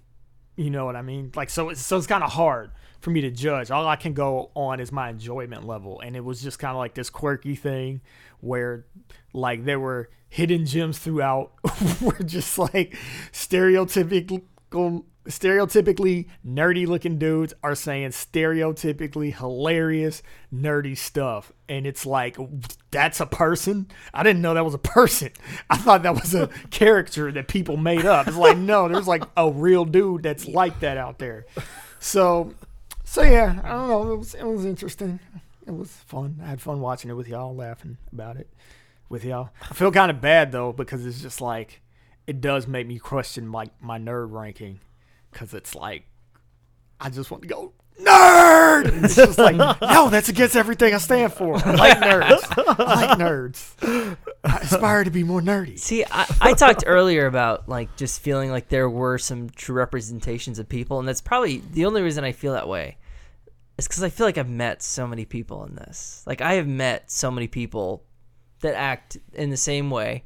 You 0.56 0.70
know 0.70 0.84
what 0.84 0.96
I 0.96 1.02
mean? 1.02 1.32
Like 1.34 1.50
so 1.50 1.70
it's 1.70 1.84
so 1.84 1.96
it's 1.96 2.06
kind 2.06 2.22
of 2.22 2.32
hard 2.32 2.70
for 3.00 3.10
me 3.10 3.20
to 3.22 3.30
judge. 3.30 3.70
All 3.70 3.86
I 3.86 3.96
can 3.96 4.14
go 4.14 4.50
on 4.54 4.80
is 4.80 4.92
my 4.92 5.10
enjoyment 5.10 5.66
level 5.66 6.00
and 6.00 6.16
it 6.16 6.24
was 6.24 6.42
just 6.42 6.58
kind 6.58 6.70
of 6.70 6.78
like 6.78 6.94
this 6.94 7.10
quirky 7.10 7.56
thing 7.56 8.00
where 8.40 8.86
like 9.32 9.64
there 9.64 9.80
were 9.80 10.10
hidden 10.28 10.66
gems 10.66 10.98
throughout 10.98 11.52
were 12.00 12.24
just 12.24 12.58
like 12.58 12.96
stereotypical 13.32 15.04
stereotypically 15.26 16.26
nerdy 16.46 16.86
looking 16.86 17.18
dudes 17.18 17.54
are 17.62 17.74
saying 17.74 18.10
stereotypically 18.10 19.34
hilarious 19.34 20.22
nerdy 20.52 20.96
stuff. 20.96 21.52
And 21.68 21.86
it's 21.86 22.04
like 22.04 22.36
that's 22.90 23.20
a 23.20 23.26
person? 23.26 23.88
I 24.12 24.22
didn't 24.22 24.42
know 24.42 24.54
that 24.54 24.64
was 24.64 24.74
a 24.74 24.78
person. 24.78 25.30
I 25.70 25.76
thought 25.76 26.02
that 26.02 26.14
was 26.14 26.34
a 26.34 26.48
character 26.70 27.32
that 27.32 27.48
people 27.48 27.76
made 27.76 28.04
up. 28.04 28.28
It's 28.28 28.36
like 28.36 28.58
no 28.58 28.88
there's 28.88 29.08
like 29.08 29.24
a 29.36 29.50
real 29.50 29.84
dude 29.84 30.22
that's 30.22 30.46
like 30.46 30.80
that 30.80 30.96
out 30.96 31.18
there. 31.18 31.46
So 31.98 32.54
so 33.06 33.22
yeah 33.22 33.60
i 33.62 33.70
don't 33.70 33.88
know. 33.88 34.12
It 34.12 34.16
was 34.16 34.34
it 34.34 34.44
was 34.44 34.64
interesting. 34.64 35.20
It 35.66 35.74
was 35.74 35.90
fun. 35.90 36.40
I 36.42 36.48
had 36.48 36.60
fun 36.60 36.80
watching 36.80 37.10
it 37.10 37.14
with 37.14 37.28
y'all 37.28 37.54
laughing 37.54 37.96
about 38.12 38.36
it 38.36 38.50
with 39.08 39.24
y'all. 39.24 39.50
I 39.62 39.74
feel 39.74 39.90
kind 39.90 40.10
of 40.10 40.20
bad 40.20 40.52
though 40.52 40.72
because 40.72 41.06
it's 41.06 41.22
just 41.22 41.40
like 41.40 41.80
it 42.26 42.40
does 42.40 42.66
make 42.66 42.86
me 42.86 42.98
question 42.98 43.52
like 43.52 43.70
my 43.82 43.98
nerd 43.98 44.32
ranking 44.32 44.80
because 45.34 45.52
it's 45.52 45.74
like 45.74 46.04
I 46.98 47.10
just 47.10 47.30
want 47.30 47.42
to 47.42 47.48
go 47.48 47.74
nerd. 48.00 49.04
It's 49.04 49.16
just 49.16 49.38
like 49.38 49.56
no, 49.82 50.08
that's 50.08 50.28
against 50.28 50.56
everything 50.56 50.94
I 50.94 50.98
stand 50.98 51.32
for. 51.32 51.56
I 51.56 51.74
like 51.74 51.98
nerds. 51.98 52.78
I 52.78 53.06
like 53.06 53.18
nerds. 53.18 54.16
I 54.44 54.56
aspire 54.58 55.04
to 55.04 55.10
be 55.10 55.24
more 55.24 55.42
nerdy. 55.42 55.78
See, 55.78 56.04
I, 56.10 56.26
I 56.40 56.52
talked 56.54 56.84
earlier 56.86 57.26
about 57.26 57.68
like 57.68 57.94
just 57.96 58.20
feeling 58.20 58.50
like 58.50 58.68
there 58.68 58.88
were 58.88 59.18
some 59.18 59.50
true 59.50 59.74
representations 59.74 60.58
of 60.58 60.68
people, 60.68 60.98
and 60.98 61.06
that's 61.06 61.20
probably 61.20 61.58
the 61.72 61.84
only 61.84 62.00
reason 62.00 62.24
I 62.24 62.32
feel 62.32 62.54
that 62.54 62.68
way. 62.68 62.96
Is 63.76 63.88
because 63.88 64.04
I 64.04 64.08
feel 64.08 64.24
like 64.24 64.38
I've 64.38 64.48
met 64.48 64.82
so 64.82 65.04
many 65.06 65.24
people 65.24 65.64
in 65.64 65.74
this. 65.74 66.22
Like 66.26 66.40
I 66.40 66.54
have 66.54 66.68
met 66.68 67.10
so 67.10 67.30
many 67.30 67.48
people 67.48 68.04
that 68.60 68.74
act 68.74 69.18
in 69.32 69.50
the 69.50 69.56
same 69.56 69.90
way. 69.90 70.24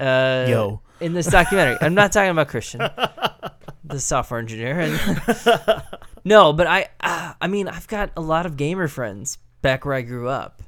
Uh, 0.00 0.46
Yo. 0.48 0.80
In 1.02 1.12
this 1.12 1.26
documentary, 1.26 1.76
I'm 1.80 1.94
not 1.94 2.12
talking 2.12 2.30
about 2.30 2.48
Christian, 2.48 2.80
the 3.84 3.98
software 3.98 4.40
engineer. 4.40 4.80
And 4.80 5.82
no, 6.24 6.52
but 6.52 6.66
I, 6.66 6.88
uh, 7.00 7.34
I 7.40 7.46
mean, 7.48 7.68
I've 7.68 7.88
got 7.88 8.10
a 8.16 8.20
lot 8.20 8.46
of 8.46 8.56
gamer 8.56 8.88
friends 8.88 9.38
back 9.60 9.84
where 9.84 9.94
I 9.94 10.02
grew 10.02 10.28
up, 10.28 10.62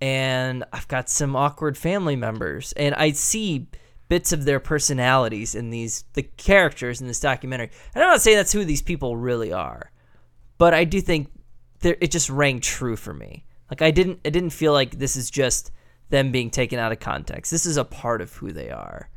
and 0.00 0.64
I've 0.72 0.88
got 0.88 1.08
some 1.08 1.36
awkward 1.36 1.78
family 1.78 2.16
members, 2.16 2.72
and 2.72 2.94
I 2.94 3.12
see 3.12 3.68
bits 4.08 4.32
of 4.32 4.44
their 4.44 4.60
personalities 4.60 5.54
in 5.54 5.70
these 5.70 6.04
the 6.12 6.22
characters 6.22 7.00
in 7.00 7.06
this 7.06 7.20
documentary. 7.20 7.70
And 7.94 8.04
I'm 8.04 8.10
not 8.10 8.20
saying 8.20 8.36
that's 8.36 8.52
who 8.52 8.64
these 8.64 8.82
people 8.82 9.16
really 9.16 9.52
are, 9.52 9.90
but 10.58 10.74
I 10.74 10.84
do 10.84 11.00
think 11.00 11.30
there 11.80 11.96
it 12.00 12.10
just 12.10 12.30
rang 12.30 12.60
true 12.60 12.96
for 12.96 13.14
me. 13.14 13.44
Like 13.70 13.82
I 13.82 13.90
didn't, 13.90 14.20
it 14.24 14.30
didn't 14.30 14.50
feel 14.50 14.72
like 14.72 14.98
this 14.98 15.16
is 15.16 15.30
just 15.30 15.70
them 16.10 16.32
being 16.32 16.50
taken 16.50 16.78
out 16.78 16.92
of 16.92 17.00
context. 17.00 17.50
This 17.50 17.66
is 17.66 17.76
a 17.76 17.84
part 17.84 18.20
of 18.20 18.32
who 18.34 18.52
they 18.52 18.70
are, 18.70 19.08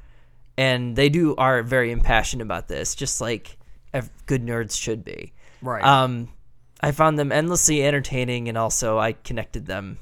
and 0.57 0.95
they 0.95 1.09
do 1.09 1.35
are 1.35 1.63
very 1.63 1.91
impassioned 1.91 2.41
about 2.41 2.67
this, 2.67 2.95
just 2.95 3.21
like 3.21 3.57
ev- 3.93 4.09
good 4.25 4.45
nerds 4.45 4.79
should 4.79 5.03
be. 5.03 5.33
Right. 5.61 5.83
Um, 5.83 6.29
I 6.81 6.91
found 6.91 7.17
them 7.17 7.31
endlessly 7.31 7.83
entertaining, 7.83 8.49
and 8.49 8.57
also 8.57 8.97
I 8.97 9.13
connected 9.13 9.65
them 9.65 9.99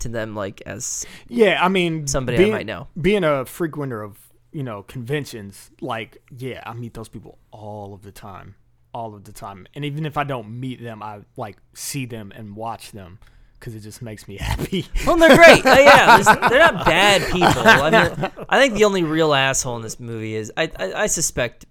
to 0.00 0.08
them 0.08 0.34
like 0.34 0.62
as 0.66 1.04
yeah, 1.28 1.64
I 1.64 1.68
mean, 1.68 2.06
Somebody 2.06 2.44
I 2.44 2.50
might 2.50 2.66
know. 2.66 2.88
Being 3.00 3.24
a 3.24 3.44
frequenter 3.44 4.02
of 4.02 4.18
you 4.52 4.62
know 4.62 4.82
conventions, 4.82 5.70
like 5.80 6.22
yeah, 6.36 6.62
I 6.66 6.74
meet 6.74 6.94
those 6.94 7.08
people 7.08 7.38
all 7.50 7.94
of 7.94 8.02
the 8.02 8.12
time, 8.12 8.54
all 8.92 9.14
of 9.14 9.24
the 9.24 9.32
time, 9.32 9.66
and 9.74 9.84
even 9.84 10.06
if 10.06 10.16
I 10.16 10.24
don't 10.24 10.60
meet 10.60 10.82
them, 10.82 11.02
I 11.02 11.20
like 11.36 11.56
see 11.74 12.06
them 12.06 12.32
and 12.34 12.54
watch 12.56 12.92
them 12.92 13.18
because 13.64 13.74
it 13.74 13.80
just 13.80 14.02
makes 14.02 14.28
me 14.28 14.36
happy. 14.40 14.86
Well, 15.06 15.16
they're 15.16 15.36
great. 15.36 15.64
Uh, 15.64 15.78
yeah, 15.78 16.18
they're 16.48 16.58
not 16.58 16.84
bad 16.84 17.22
people. 17.32 17.62
I 17.64 17.90
mean, 17.90 18.30
I 18.48 18.60
think 18.60 18.74
the 18.74 18.84
only 18.84 19.02
real 19.02 19.32
asshole 19.32 19.76
in 19.76 19.82
this 19.82 19.98
movie 19.98 20.34
is 20.34 20.52
I. 20.56 20.70
I, 20.78 20.92
I 20.92 21.06
suspect 21.06 21.64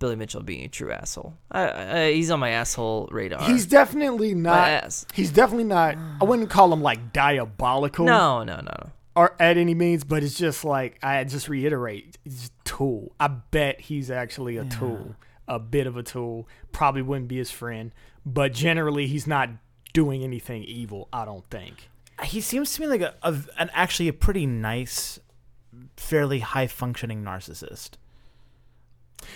Billy 0.00 0.16
Mitchell 0.16 0.42
being 0.42 0.64
a 0.64 0.68
true 0.68 0.90
asshole. 0.90 1.34
I, 1.52 2.00
I, 2.00 2.12
he's 2.12 2.30
on 2.30 2.40
my 2.40 2.50
asshole 2.50 3.08
radar. 3.12 3.42
He's 3.42 3.66
definitely 3.66 4.34
my 4.34 4.50
not. 4.50 4.68
ass. 4.68 5.06
He's 5.14 5.30
definitely 5.30 5.64
not. 5.64 5.96
I 6.20 6.24
wouldn't 6.24 6.50
call 6.50 6.72
him 6.72 6.82
like 6.82 7.12
diabolical. 7.12 8.06
No, 8.06 8.42
no, 8.42 8.56
no, 8.56 8.62
no. 8.62 8.90
or 9.14 9.36
at 9.38 9.56
any 9.56 9.74
means, 9.74 10.02
but 10.02 10.24
it's 10.24 10.36
just 10.36 10.64
like 10.64 10.98
I 11.02 11.22
just 11.24 11.48
reiterate, 11.48 12.18
it's 12.24 12.46
a 12.46 12.50
tool. 12.64 13.12
I 13.20 13.28
bet 13.28 13.80
he's 13.80 14.10
actually 14.10 14.56
a 14.56 14.64
tool, 14.64 15.14
a 15.46 15.58
bit 15.60 15.86
of 15.86 15.96
a 15.96 16.02
tool. 16.02 16.48
Probably 16.72 17.02
wouldn't 17.02 17.28
be 17.28 17.36
his 17.36 17.50
friend, 17.50 17.92
but 18.26 18.52
generally 18.52 19.06
he's 19.06 19.26
not 19.26 19.50
doing 19.92 20.22
anything 20.22 20.64
evil. 20.64 21.08
I 21.12 21.24
don't 21.24 21.48
think. 21.50 21.88
He 22.24 22.40
seems 22.40 22.72
to 22.74 22.82
me 22.82 22.86
like 22.86 23.00
a, 23.00 23.14
a 23.22 23.34
an 23.58 23.70
actually 23.72 24.08
a 24.08 24.12
pretty 24.12 24.46
nice, 24.46 25.18
fairly 25.96 26.40
high 26.40 26.66
functioning 26.66 27.22
narcissist. 27.24 27.92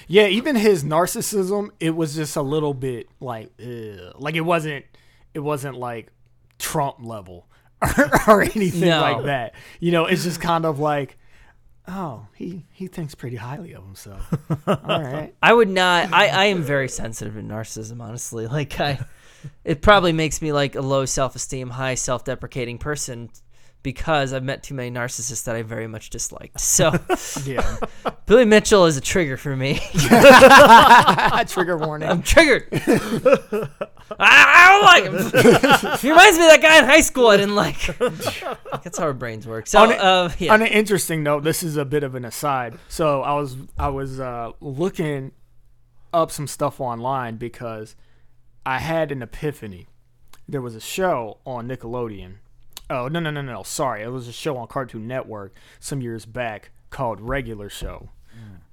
Yeah, 0.07 0.27
even 0.27 0.57
his 0.57 0.83
narcissism, 0.85 1.71
it 1.81 1.91
was 1.91 2.15
just 2.15 2.37
a 2.37 2.43
little 2.43 2.75
bit 2.75 3.09
like, 3.21 3.51
ugh. 3.61 4.15
like 4.17 4.35
it 4.35 4.41
wasn't, 4.41 4.85
it 5.35 5.41
wasn't 5.41 5.77
like 5.77 6.11
Trump 6.59 6.97
level 7.01 7.47
or, 7.99 8.11
or 8.29 8.43
anything 8.43 8.89
No. 8.89 9.01
like 9.01 9.25
that. 9.25 9.55
You 9.81 9.93
know, 9.93 10.07
it's 10.07 10.25
just 10.25 10.41
kind 10.41 10.65
of 10.65 10.79
like, 10.79 11.19
oh, 11.87 12.27
he 12.35 12.65
he 12.73 12.87
thinks 12.87 13.15
pretty 13.15 13.37
highly 13.37 13.75
of 13.75 13.85
himself. 13.85 14.33
All 14.67 14.77
right. 15.03 15.35
I 15.43 15.53
would 15.53 15.69
not. 15.69 16.13
I, 16.13 16.29
I 16.29 16.45
am 16.47 16.63
very 16.63 16.89
sensitive 16.89 17.35
to 17.35 17.41
narcissism. 17.43 18.01
Honestly, 18.01 18.47
like 18.47 18.81
I, 18.81 18.99
it 19.65 19.83
probably 19.83 20.13
makes 20.13 20.41
me 20.43 20.53
like 20.53 20.75
a 20.75 20.81
low 20.83 21.05
self 21.05 21.35
esteem, 21.37 21.71
high 21.71 21.95
self 21.95 22.25
deprecating 22.25 22.79
person 22.79 23.31
because 23.83 24.33
I've 24.33 24.43
met 24.43 24.63
too 24.63 24.73
many 24.75 24.91
narcissists 24.91 25.45
that 25.45 25.55
I 25.57 25.63
very 25.63 25.87
much 25.87 26.09
disliked. 26.09 26.59
So 26.59 26.91
Yeah. 27.45 27.77
Billy 28.25 28.47
Mitchell 28.47 28.87
is 28.87 28.97
a 28.97 29.01
trigger 29.03 29.37
for 29.37 29.55
me. 29.55 29.75
Trigger 31.47 31.77
warning. 31.77 32.09
I'm 32.09 32.23
triggered. 32.23 32.69
I, 32.73 33.69
I 34.19 34.69
don't 34.71 34.85
like 34.85 35.05
him. 35.05 35.99
he 36.01 36.11
reminds 36.11 36.39
me 36.39 36.45
of 36.45 36.51
that 36.51 36.61
guy 36.63 36.79
in 36.79 36.85
high 36.85 37.01
school 37.03 37.29
I 37.29 37.37
didn't 37.37 37.55
like. 37.57 37.79
That's 37.99 38.99
how 38.99 39.05
our 39.05 39.13
brains 39.13 39.47
work. 39.47 39.67
So, 39.67 39.81
On 39.83 39.93
a- 39.93 39.97
uh, 39.97 40.33
yeah. 40.39 40.53
On 40.55 40.63
an 40.63 40.69
interesting 40.69 41.23
note, 41.23 41.45
this 41.45 41.63
is 41.63 41.77
a 41.77 41.85
bit 41.85 42.03
of 42.05 42.15
an 42.15 42.25
aside. 42.25 42.79
So 42.89 43.23
I 43.23 43.35
was 43.35 43.57
I 43.79 43.89
was 43.89 44.19
uh, 44.21 44.53
looking 44.61 45.33
up 46.13 46.31
some 46.31 46.47
stuff 46.47 46.81
online 46.81 47.37
because 47.37 47.97
I 48.67 48.79
had 48.79 49.13
an 49.13 49.23
epiphany. 49.23 49.87
There 50.49 50.63
was 50.63 50.75
a 50.75 50.81
show 50.81 51.39
on 51.47 51.69
Nickelodeon. 51.69 52.37
Oh 52.91 53.09
no 53.09 53.19
no 53.19 53.31
no 53.31 53.41
no! 53.41 53.63
Sorry, 53.63 54.03
it 54.03 54.09
was 54.09 54.29
a 54.29 54.33
show 54.33 54.59
on 54.59 54.69
Cartoon 54.69 55.07
Network 55.07 55.55
some 55.81 56.03
years 56.03 56.27
back 56.27 56.71
called 56.91 57.21
Regular 57.21 57.71
Show. 57.71 58.11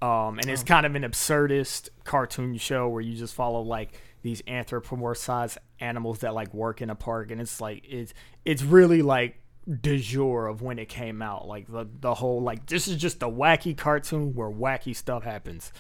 Um, 0.01 0.39
and 0.39 0.49
it's 0.49 0.63
kind 0.63 0.85
of 0.85 0.95
an 0.95 1.03
absurdist 1.03 1.89
cartoon 2.03 2.57
show 2.57 2.89
where 2.89 3.01
you 3.01 3.15
just 3.15 3.35
follow 3.35 3.61
like 3.61 4.01
these 4.23 4.41
anthropomorphized 4.43 5.57
animals 5.79 6.19
that 6.19 6.33
like 6.33 6.53
work 6.53 6.81
in 6.81 6.89
a 6.89 6.95
park, 6.95 7.29
and 7.29 7.39
it's 7.39 7.61
like 7.61 7.83
it's 7.87 8.13
it's 8.43 8.63
really 8.63 9.03
like 9.03 9.37
de 9.69 9.99
jour 9.99 10.47
of 10.47 10.63
when 10.63 10.79
it 10.79 10.89
came 10.89 11.21
out. 11.21 11.47
Like 11.47 11.67
the 11.67 11.87
the 11.99 12.15
whole 12.15 12.41
like 12.41 12.65
this 12.65 12.87
is 12.87 12.97
just 12.97 13.21
a 13.21 13.27
wacky 13.27 13.77
cartoon 13.77 14.33
where 14.33 14.49
wacky 14.49 14.95
stuff 14.95 15.23
happens. 15.23 15.71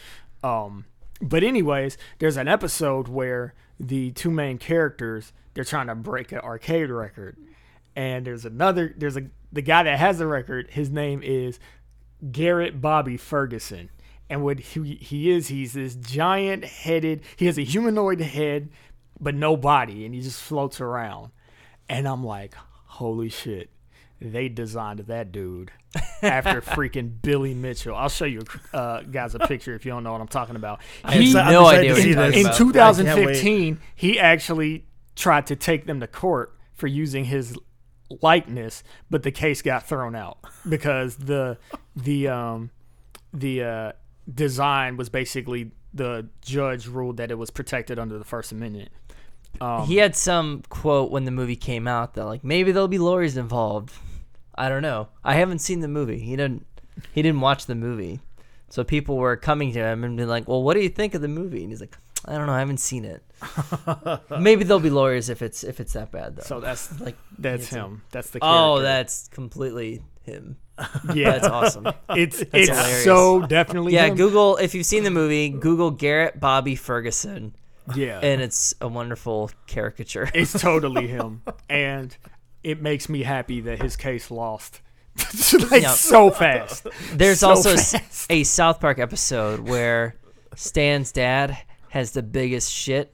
Um, 0.43 0.85
but 1.19 1.43
anyways, 1.43 1.97
there's 2.19 2.37
an 2.37 2.47
episode 2.47 3.07
where 3.07 3.55
the 3.81 4.11
two 4.11 4.31
main 4.31 4.57
characters 4.57 5.33
they're 5.53 5.63
trying 5.63 5.87
to 5.87 5.95
break 5.95 6.31
an 6.31 6.39
arcade 6.39 6.89
record, 6.89 7.37
and 7.95 8.25
there's 8.25 8.45
another 8.45 8.93
there's 8.95 9.17
a 9.17 9.23
the 9.51 9.61
guy 9.61 9.83
that 9.83 9.99
has 9.99 10.17
the 10.19 10.27
record. 10.27 10.69
His 10.71 10.89
name 10.89 11.21
is 11.23 11.59
Garrett 12.31 12.79
Bobby 12.79 13.17
Ferguson. 13.17 13.89
And 14.29 14.43
what 14.43 14.59
he, 14.59 14.95
he 14.95 15.29
is, 15.29 15.49
he's 15.49 15.73
this 15.73 15.95
giant 15.95 16.63
headed, 16.63 17.21
he 17.35 17.47
has 17.47 17.57
a 17.57 17.65
humanoid 17.65 18.21
head, 18.21 18.69
but 19.19 19.35
no 19.35 19.57
body, 19.57 20.05
and 20.05 20.15
he 20.15 20.21
just 20.21 20.41
floats 20.41 20.79
around. 20.79 21.31
And 21.89 22.07
I'm 22.07 22.23
like, 22.23 22.55
holy 22.85 23.27
shit, 23.27 23.71
they 24.21 24.47
designed 24.47 24.99
that 24.99 25.33
dude 25.33 25.73
after 26.21 26.61
freaking 26.61 27.21
Billy 27.21 27.53
Mitchell. 27.53 27.95
I'll 27.95 28.09
show 28.09 28.25
you 28.25 28.41
uh, 28.73 29.01
guys 29.01 29.35
a 29.35 29.39
picture 29.39 29.75
if 29.75 29.85
you 29.85 29.91
don't 29.91 30.03
know 30.03 30.11
what 30.11 30.21
I'm 30.21 30.27
talking 30.27 30.55
about. 30.55 30.81
I 31.03 31.13
have 31.13 31.21
He- 31.23 31.33
no 31.33 31.65
idea 31.65 31.93
what 31.93 32.03
you're 32.05 32.15
talking 32.15 32.39
in 32.39 32.45
about. 32.45 32.57
2015, 32.57 33.79
he 33.95 34.19
actually 34.19 34.85
tried 35.15 35.47
to 35.47 35.55
take 35.55 35.85
them 35.85 35.99
to 35.99 36.07
court 36.07 36.57
for 36.73 36.87
using 36.87 37.25
his 37.25 37.57
likeness, 38.21 38.83
but 39.09 39.23
the 39.23 39.31
case 39.31 39.61
got 39.61 39.87
thrown 39.87 40.15
out 40.15 40.37
because 40.67 41.15
the 41.17 41.57
the 41.95 42.27
um 42.27 42.71
the 43.33 43.63
uh, 43.63 43.91
design 44.33 44.97
was 44.97 45.09
basically 45.09 45.71
the 45.93 46.27
judge 46.41 46.87
ruled 46.87 47.17
that 47.17 47.31
it 47.31 47.35
was 47.35 47.49
protected 47.49 47.99
under 47.99 48.17
the 48.17 48.23
First 48.25 48.51
Amendment. 48.51 48.89
Um, 49.59 49.85
he 49.85 49.97
had 49.97 50.15
some 50.15 50.63
quote 50.69 51.11
when 51.11 51.25
the 51.25 51.31
movie 51.31 51.55
came 51.55 51.87
out 51.87 52.13
that 52.13 52.25
like 52.25 52.43
maybe 52.43 52.71
there'll 52.71 52.87
be 52.87 52.97
lawyers 52.97 53.37
involved. 53.37 53.93
I 54.55 54.69
don't 54.69 54.81
know. 54.81 55.09
I 55.23 55.35
haven't 55.35 55.59
seen 55.59 55.79
the 55.79 55.87
movie. 55.87 56.19
He 56.19 56.35
didn't. 56.35 56.65
He 57.13 57.21
didn't 57.21 57.41
watch 57.41 57.65
the 57.65 57.75
movie, 57.75 58.19
so 58.69 58.83
people 58.83 59.17
were 59.17 59.35
coming 59.37 59.73
to 59.73 59.79
him 59.79 60.03
and 60.03 60.17
being 60.17 60.29
like, 60.29 60.47
"Well, 60.47 60.61
what 60.63 60.73
do 60.75 60.81
you 60.81 60.89
think 60.89 61.13
of 61.15 61.21
the 61.21 61.27
movie?" 61.27 61.61
And 61.61 61.71
he's 61.71 61.81
like, 61.81 61.97
"I 62.25 62.37
don't 62.37 62.47
know. 62.47 62.53
I 62.53 62.59
haven't 62.59 62.79
seen 62.79 63.05
it. 63.05 63.23
maybe 64.39 64.63
there'll 64.63 64.79
be 64.79 64.89
lawyers 64.89 65.29
if 65.29 65.41
it's 65.41 65.63
if 65.63 65.79
it's 65.79 65.93
that 65.93 66.11
bad 66.11 66.35
though." 66.35 66.43
so 66.43 66.59
that's 66.59 66.99
like, 67.01 67.17
that's 67.37 67.69
him. 67.69 68.03
That's 68.11 68.29
the 68.31 68.39
oh, 68.41 68.79
that's 68.81 69.29
completely 69.29 70.01
him. 70.23 70.57
yeah. 71.13 71.31
That's 71.31 71.47
awesome. 71.47 71.87
it's 72.09 72.41
it's 72.41 72.69
hilarious. 72.69 73.03
so 73.03 73.41
definitely 73.41 73.93
yeah, 73.93 74.07
him. 74.07 74.15
Google 74.15 74.57
if 74.57 74.75
you've 74.75 74.85
seen 74.85 75.03
the 75.03 75.11
movie. 75.11 75.49
Google 75.49 75.91
Garrett 75.91 76.39
Bobby 76.39 76.75
Ferguson, 76.75 77.55
yeah 77.95 78.19
and 78.19 78.41
it's 78.41 78.75
a 78.81 78.87
wonderful 78.87 79.49
caricature. 79.67 80.29
It's 80.33 80.53
totally 80.53 81.07
him, 81.07 81.41
and 81.69 82.15
it 82.63 82.81
makes 82.81 83.09
me 83.09 83.23
happy 83.23 83.61
that 83.61 83.81
his 83.81 83.95
case 83.95 84.29
lost. 84.31 84.81
like 85.71 85.81
Yeah. 85.83 85.91
so 85.91 86.29
fast. 86.31 86.87
There's 87.13 87.39
so 87.39 87.49
also 87.49 87.75
fast. 87.75 88.27
a 88.29 88.43
South 88.43 88.79
Park 88.79 88.99
episode 88.99 89.59
where 89.61 90.15
Stan's 90.55 91.11
dad 91.11 91.57
has 91.89 92.11
the 92.11 92.23
biggest 92.23 92.71
shit. 92.71 93.13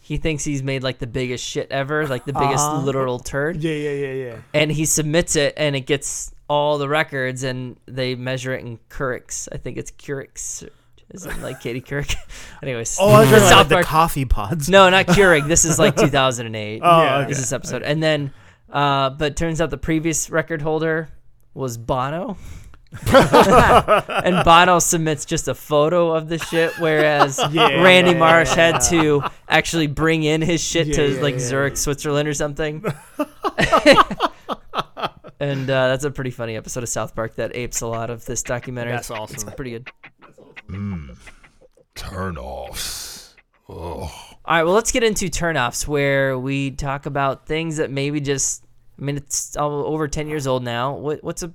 He 0.00 0.16
thinks 0.16 0.44
he's 0.44 0.62
made 0.62 0.82
like 0.82 0.98
the 0.98 1.06
biggest 1.06 1.44
shit 1.44 1.70
ever, 1.70 2.06
like 2.06 2.24
the 2.24 2.32
biggest 2.32 2.64
Uh-huh. 2.64 2.82
literal 2.82 3.18
turd. 3.18 3.62
Yeah, 3.62 3.72
yeah, 3.72 3.90
yeah, 3.90 4.12
yeah. 4.12 4.36
And 4.52 4.70
he 4.70 4.84
submits 4.84 5.36
it 5.36 5.54
and 5.56 5.76
it 5.76 5.82
gets 5.82 6.32
all 6.48 6.76
the 6.78 6.88
records 6.88 7.44
and 7.44 7.78
they 7.86 8.14
measure 8.14 8.52
it 8.52 8.64
in 8.64 8.78
Courics. 8.90 9.48
I 9.52 9.58
think 9.58 9.76
it's 9.78 9.90
Courics. 9.92 10.68
Is 11.12 11.26
it 11.26 11.38
like 11.40 11.60
Katie 11.60 11.80
Couric? 11.82 12.14
Anyways. 12.62 12.96
Oh, 13.00 13.10
I 13.10 13.20
was 13.20 13.28
for 13.28 13.34
talking 13.36 13.46
about 13.46 13.58
South 13.58 13.68
the 13.68 13.82
coffee 13.82 14.24
pods. 14.24 14.68
No, 14.68 14.88
not 14.90 15.06
Keurig. 15.06 15.46
This 15.46 15.64
is 15.64 15.78
like 15.78 15.94
2008. 15.98 16.80
Oh, 16.82 17.02
Yeah. 17.02 17.18
okay. 17.18 17.30
Is 17.30 17.38
this 17.38 17.52
episode? 17.52 17.82
And 17.82 18.02
then, 18.02 18.32
uh, 18.70 19.10
but 19.10 19.36
turns 19.36 19.60
out 19.60 19.70
the 19.70 19.76
previous 19.78 20.30
record 20.30 20.62
holder 20.62 21.08
was 21.54 21.76
Bono. 21.76 22.36
and 23.12 24.44
Bono 24.44 24.78
submits 24.78 25.24
just 25.24 25.48
a 25.48 25.54
photo 25.54 26.14
of 26.14 26.28
the 26.28 26.38
shit, 26.38 26.72
whereas 26.78 27.40
Yeah, 27.50 27.82
Randy 27.82 28.10
yeah, 28.12 28.18
Marsh 28.18 28.50
yeah, 28.56 28.72
had 28.72 28.78
to 28.90 29.22
actually 29.48 29.86
bring 29.86 30.22
in 30.24 30.42
his 30.42 30.62
shit 30.62 30.88
Yeah, 30.88 30.94
to 30.96 31.08
yeah, 31.14 31.20
like 31.22 31.34
yeah. 31.34 31.40
Zurich, 31.40 31.76
Switzerland, 31.78 32.28
or 32.28 32.34
something. 32.34 32.84
and 35.40 35.70
uh, 35.70 35.88
that's 35.88 36.04
a 36.04 36.10
pretty 36.10 36.30
funny 36.30 36.56
episode 36.56 36.82
of 36.82 36.88
South 36.88 37.14
Park 37.14 37.36
that 37.36 37.56
apes 37.56 37.80
a 37.80 37.86
lot 37.86 38.10
of 38.10 38.24
this 38.26 38.42
documentary. 38.42 38.92
That's 38.92 39.10
awesome. 39.10 39.34
It's 39.34 39.44
pretty 39.44 39.70
good. 39.72 39.90
Turn 41.94 42.36
offs. 42.38 43.34
Oh, 43.68 44.00
All 44.02 44.36
right, 44.46 44.62
well, 44.64 44.74
let's 44.74 44.92
get 44.92 45.02
into 45.02 45.26
turnoffs 45.26 45.86
where 45.86 46.38
we 46.38 46.72
talk 46.72 47.06
about 47.06 47.46
things 47.46 47.76
that 47.76 47.90
maybe 47.90 48.20
just. 48.20 48.64
I 48.98 49.04
mean, 49.04 49.16
it's 49.16 49.56
over 49.56 50.08
ten 50.08 50.28
years 50.28 50.46
old 50.46 50.62
now. 50.62 50.94
What, 50.94 51.24
what's 51.24 51.42
a 51.42 51.52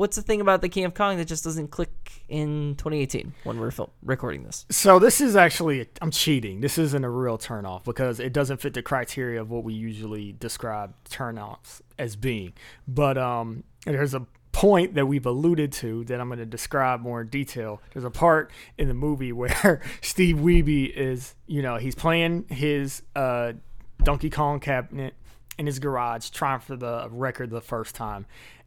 what's 0.00 0.16
the 0.16 0.22
thing 0.22 0.40
about 0.40 0.62
the 0.62 0.68
King 0.68 0.86
of 0.86 0.94
Kong 0.94 1.18
that 1.18 1.26
just 1.26 1.44
doesn't 1.44 1.68
click 1.68 1.90
in 2.28 2.74
2018 2.78 3.34
when 3.44 3.60
we're 3.60 3.70
film, 3.70 3.90
recording 4.02 4.44
this? 4.44 4.64
So 4.70 4.98
this 4.98 5.20
is 5.20 5.36
actually 5.36 5.88
I'm 6.00 6.10
cheating. 6.10 6.60
This 6.60 6.78
isn't 6.78 7.04
a 7.04 7.10
real 7.10 7.36
turnoff 7.36 7.84
because 7.84 8.18
it 8.20 8.32
doesn't 8.32 8.58
fit 8.58 8.72
the 8.74 8.82
criteria 8.82 9.40
of 9.40 9.50
what 9.50 9.62
we 9.62 9.74
usually 9.74 10.32
describe 10.32 10.94
turnoffs 11.08 11.82
as 11.98 12.16
being. 12.16 12.54
But 12.88 13.18
um, 13.18 13.64
there's 13.84 14.14
a 14.14 14.26
point 14.60 14.92
that 14.92 15.06
we've 15.06 15.24
alluded 15.24 15.72
to 15.72 16.04
that 16.04 16.20
I'm 16.20 16.28
going 16.28 16.38
to 16.38 16.44
describe 16.44 17.00
more 17.00 17.22
in 17.22 17.28
detail. 17.28 17.80
There's 17.94 18.04
a 18.04 18.10
part 18.10 18.50
in 18.76 18.88
the 18.88 18.94
movie 18.94 19.32
where 19.40 19.80
Steve 20.02 20.36
Wiebe 20.36 20.94
is, 20.94 21.34
you 21.46 21.62
know, 21.62 21.76
he's 21.76 21.94
playing 21.94 22.44
his 22.50 23.02
uh, 23.16 23.54
Donkey 24.02 24.28
Kong 24.28 24.60
cabinet 24.60 25.14
in 25.56 25.64
his 25.64 25.78
garage, 25.78 26.28
trying 26.28 26.60
for 26.60 26.76
the 26.76 27.08
record 27.10 27.48
the 27.48 27.62
first 27.62 27.94
time. 27.94 28.26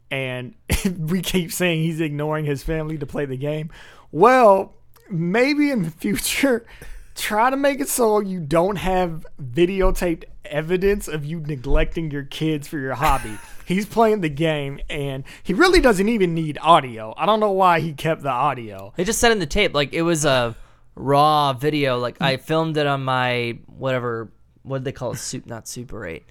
And 0.09 0.55
we 0.97 1.21
keep 1.21 1.51
saying 1.51 1.83
he's 1.83 2.01
ignoring 2.01 2.45
his 2.45 2.63
family 2.63 2.97
to 2.97 3.05
play 3.05 3.25
the 3.25 3.37
game. 3.37 3.69
Well, 4.11 4.73
maybe 5.11 5.69
in 5.69 5.83
the 5.83 5.91
future, 5.99 6.65
try 7.13 7.51
to 7.51 7.57
make 7.57 7.79
it 7.79 7.87
so 7.87 8.19
you 8.19 8.39
don't 8.39 8.77
have 8.77 9.27
videotaped 9.39 10.23
evidence 10.45 11.07
of 11.07 11.25
you 11.25 11.39
neglecting 11.39 12.11
your 12.11 12.23
kids 12.23 12.67
for 12.67 12.77
your 12.77 12.95
hobby. 12.95 13.37
He's 13.65 13.85
playing 13.85 14.21
the 14.21 14.29
game 14.29 14.79
and 14.89 15.23
he 15.41 15.53
really 15.53 15.79
doesn't 15.79 16.09
even 16.09 16.33
need 16.33 16.57
audio. 16.61 17.13
I 17.17 17.25
don't 17.25 17.39
know 17.39 17.51
why 17.51 17.79
he 17.79 17.93
kept 17.93 18.21
the 18.23 18.29
audio. 18.29 18.93
They 18.97 19.03
just 19.03 19.19
said 19.19 19.31
in 19.31 19.39
the 19.39 19.45
tape 19.45 19.73
like 19.73 19.93
it 19.93 20.01
was 20.01 20.25
a 20.25 20.55
raw 20.95 21.53
video. 21.53 21.97
Like 21.97 22.21
I 22.21 22.37
filmed 22.37 22.77
it 22.77 22.85
on 22.87 23.03
my 23.03 23.59
whatever 23.67 24.31
what 24.63 24.79
did 24.79 24.85
they 24.85 24.91
call 24.91 25.11
it? 25.11 25.17
Soup, 25.17 25.45
not 25.45 25.67
Super 25.67 26.05
Eight. 26.05 26.23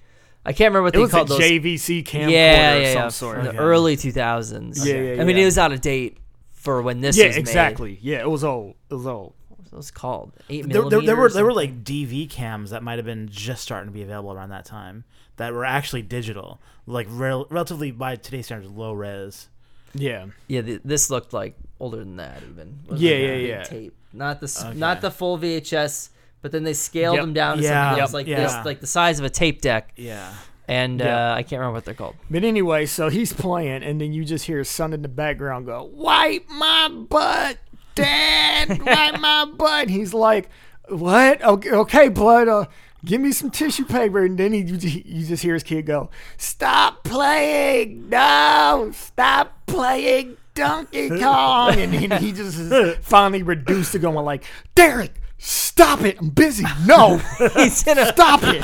I 0.45 0.51
can't 0.53 0.69
remember 0.73 0.83
what 0.83 0.89
It 0.95 0.97
they 0.97 1.01
was 1.01 1.11
a 1.11 1.15
called 1.15 1.27
those. 1.29 1.39
JVC 1.39 2.03
camcorder 2.03 2.31
yeah, 2.31 2.77
yeah, 2.77 2.93
some 2.93 3.01
yeah. 3.03 3.07
sort. 3.09 3.35
From 3.37 3.43
the 3.45 3.49
Okay. 3.51 3.57
early 3.59 3.95
2000s. 3.95 4.85
Yeah, 4.85 4.93
yeah, 5.15 5.21
I 5.21 5.25
mean, 5.25 5.37
yeah. 5.37 5.43
it 5.43 5.45
was 5.45 5.57
out 5.57 5.71
of 5.71 5.81
date 5.81 6.17
for 6.51 6.81
when 6.81 6.99
this 7.01 7.15
Yeah, 7.17 7.27
was 7.27 7.35
made. 7.35 7.39
exactly. 7.39 7.99
Yeah, 8.01 8.19
it 8.21 8.29
was 8.29 8.43
old. 8.43 8.75
It 8.89 8.95
was 8.95 9.07
old. 9.07 9.33
What 9.73 9.77
was 9.77 9.89
called? 9.89 10.33
Eight 10.51 10.69
There, 10.69 10.87
there, 10.87 11.01
there 11.01 11.15
were 11.15 11.29
there 11.31 11.43
were 11.43 11.51
like 11.53 11.83
DV 11.83 12.29
cams 12.29 12.69
that 12.69 12.83
might 12.83 12.99
have 12.99 13.05
been 13.07 13.27
just 13.27 13.63
starting 13.63 13.87
to 13.89 13.91
be 13.91 14.03
available 14.03 14.31
around 14.31 14.49
that 14.49 14.65
time 14.65 15.03
that 15.37 15.51
were 15.51 15.65
actually 15.65 16.03
digital, 16.03 16.61
like 16.85 17.07
rel- 17.09 17.47
relatively 17.49 17.89
by 17.89 18.15
today's 18.15 18.45
standards 18.45 18.71
low 18.71 18.93
res. 18.93 19.49
Yeah. 19.95 20.27
Yeah, 20.47 20.61
th- 20.61 20.81
this 20.85 21.09
looked 21.09 21.33
like 21.33 21.55
older 21.79 21.97
than 21.97 22.17
that 22.17 22.43
even. 22.51 22.81
Yeah, 22.89 22.91
like 22.91 22.99
yeah, 23.01 23.33
yeah. 23.33 23.63
Tape, 23.63 23.95
not 24.13 24.41
the 24.41 24.63
Okay. 24.67 24.77
not 24.77 25.01
the 25.01 25.09
full 25.09 25.39
VHS, 25.39 26.09
but 26.43 26.51
then 26.51 26.63
they 26.63 26.73
scaled 26.73 27.15
Yep. 27.15 27.23
them 27.23 27.33
down 27.33 27.57
to 27.57 27.63
Yeah, 27.63 27.89
something 27.95 28.03
yep, 28.03 28.13
like 28.13 28.27
yeah. 28.27 28.43
this, 28.57 28.65
like 28.65 28.79
the 28.79 28.85
size 28.87 29.17
of 29.17 29.25
a 29.25 29.29
tape 29.31 29.59
deck, 29.61 29.91
Yeah. 29.95 30.31
and 30.67 30.99
Yeah. 30.99 31.31
uh, 31.31 31.35
I 31.35 31.41
can't 31.41 31.59
remember 31.61 31.73
what 31.73 31.85
they're 31.85 31.95
called. 31.95 32.15
But 32.29 32.43
anyway, 32.43 32.85
so 32.85 33.09
he's 33.09 33.33
playing, 33.33 33.81
and 33.81 33.99
then 33.99 34.13
you 34.13 34.23
just 34.23 34.45
hear 34.45 34.59
his 34.59 34.69
son 34.69 34.93
in 34.93 35.01
the 35.01 35.07
background 35.09 35.65
go, 35.65 35.89
"Wipe 35.91 36.47
my 36.47 36.89
butt, 37.09 37.57
Dad! 37.95 38.81
Wipe 38.83 39.19
my 39.19 39.45
butt!" 39.45 39.89
He's 39.89 40.13
like, 40.13 40.49
"What? 40.89 41.43
Okay, 41.43 41.71
okay 41.71 42.09
blood. 42.09 42.47
Uh, 42.47 42.65
give 43.05 43.21
me 43.21 43.31
some 43.31 43.49
tissue 43.49 43.85
paper." 43.85 44.23
And 44.23 44.37
then 44.37 44.53
he, 44.53 44.59
you 44.61 45.25
just 45.25 45.43
hear 45.43 45.53
his 45.53 45.63
kid 45.63 45.85
go, 45.85 46.09
"Stop 46.37 47.03
playing! 47.03 48.09
No, 48.09 48.91
stop 48.93 49.65
playing 49.65 50.37
Donkey 50.55 51.09
Kong!" 51.09 51.77
And 51.77 51.93
then 51.93 52.21
he 52.21 52.31
just 52.31 52.57
is 52.57 52.97
finally 53.01 53.43
reduced 53.43 53.93
to 53.93 53.99
going 53.99 54.25
like, 54.25 54.43
"Derek, 54.75 55.13
stop 55.43 56.01
it! 56.01 56.17
I'm 56.19 56.29
busy. 56.29 56.65
No, 56.85 57.17
He's 57.55 57.85
in 57.87 57.97
a, 57.97 58.05
stop 58.07 58.41
it." 58.43 58.63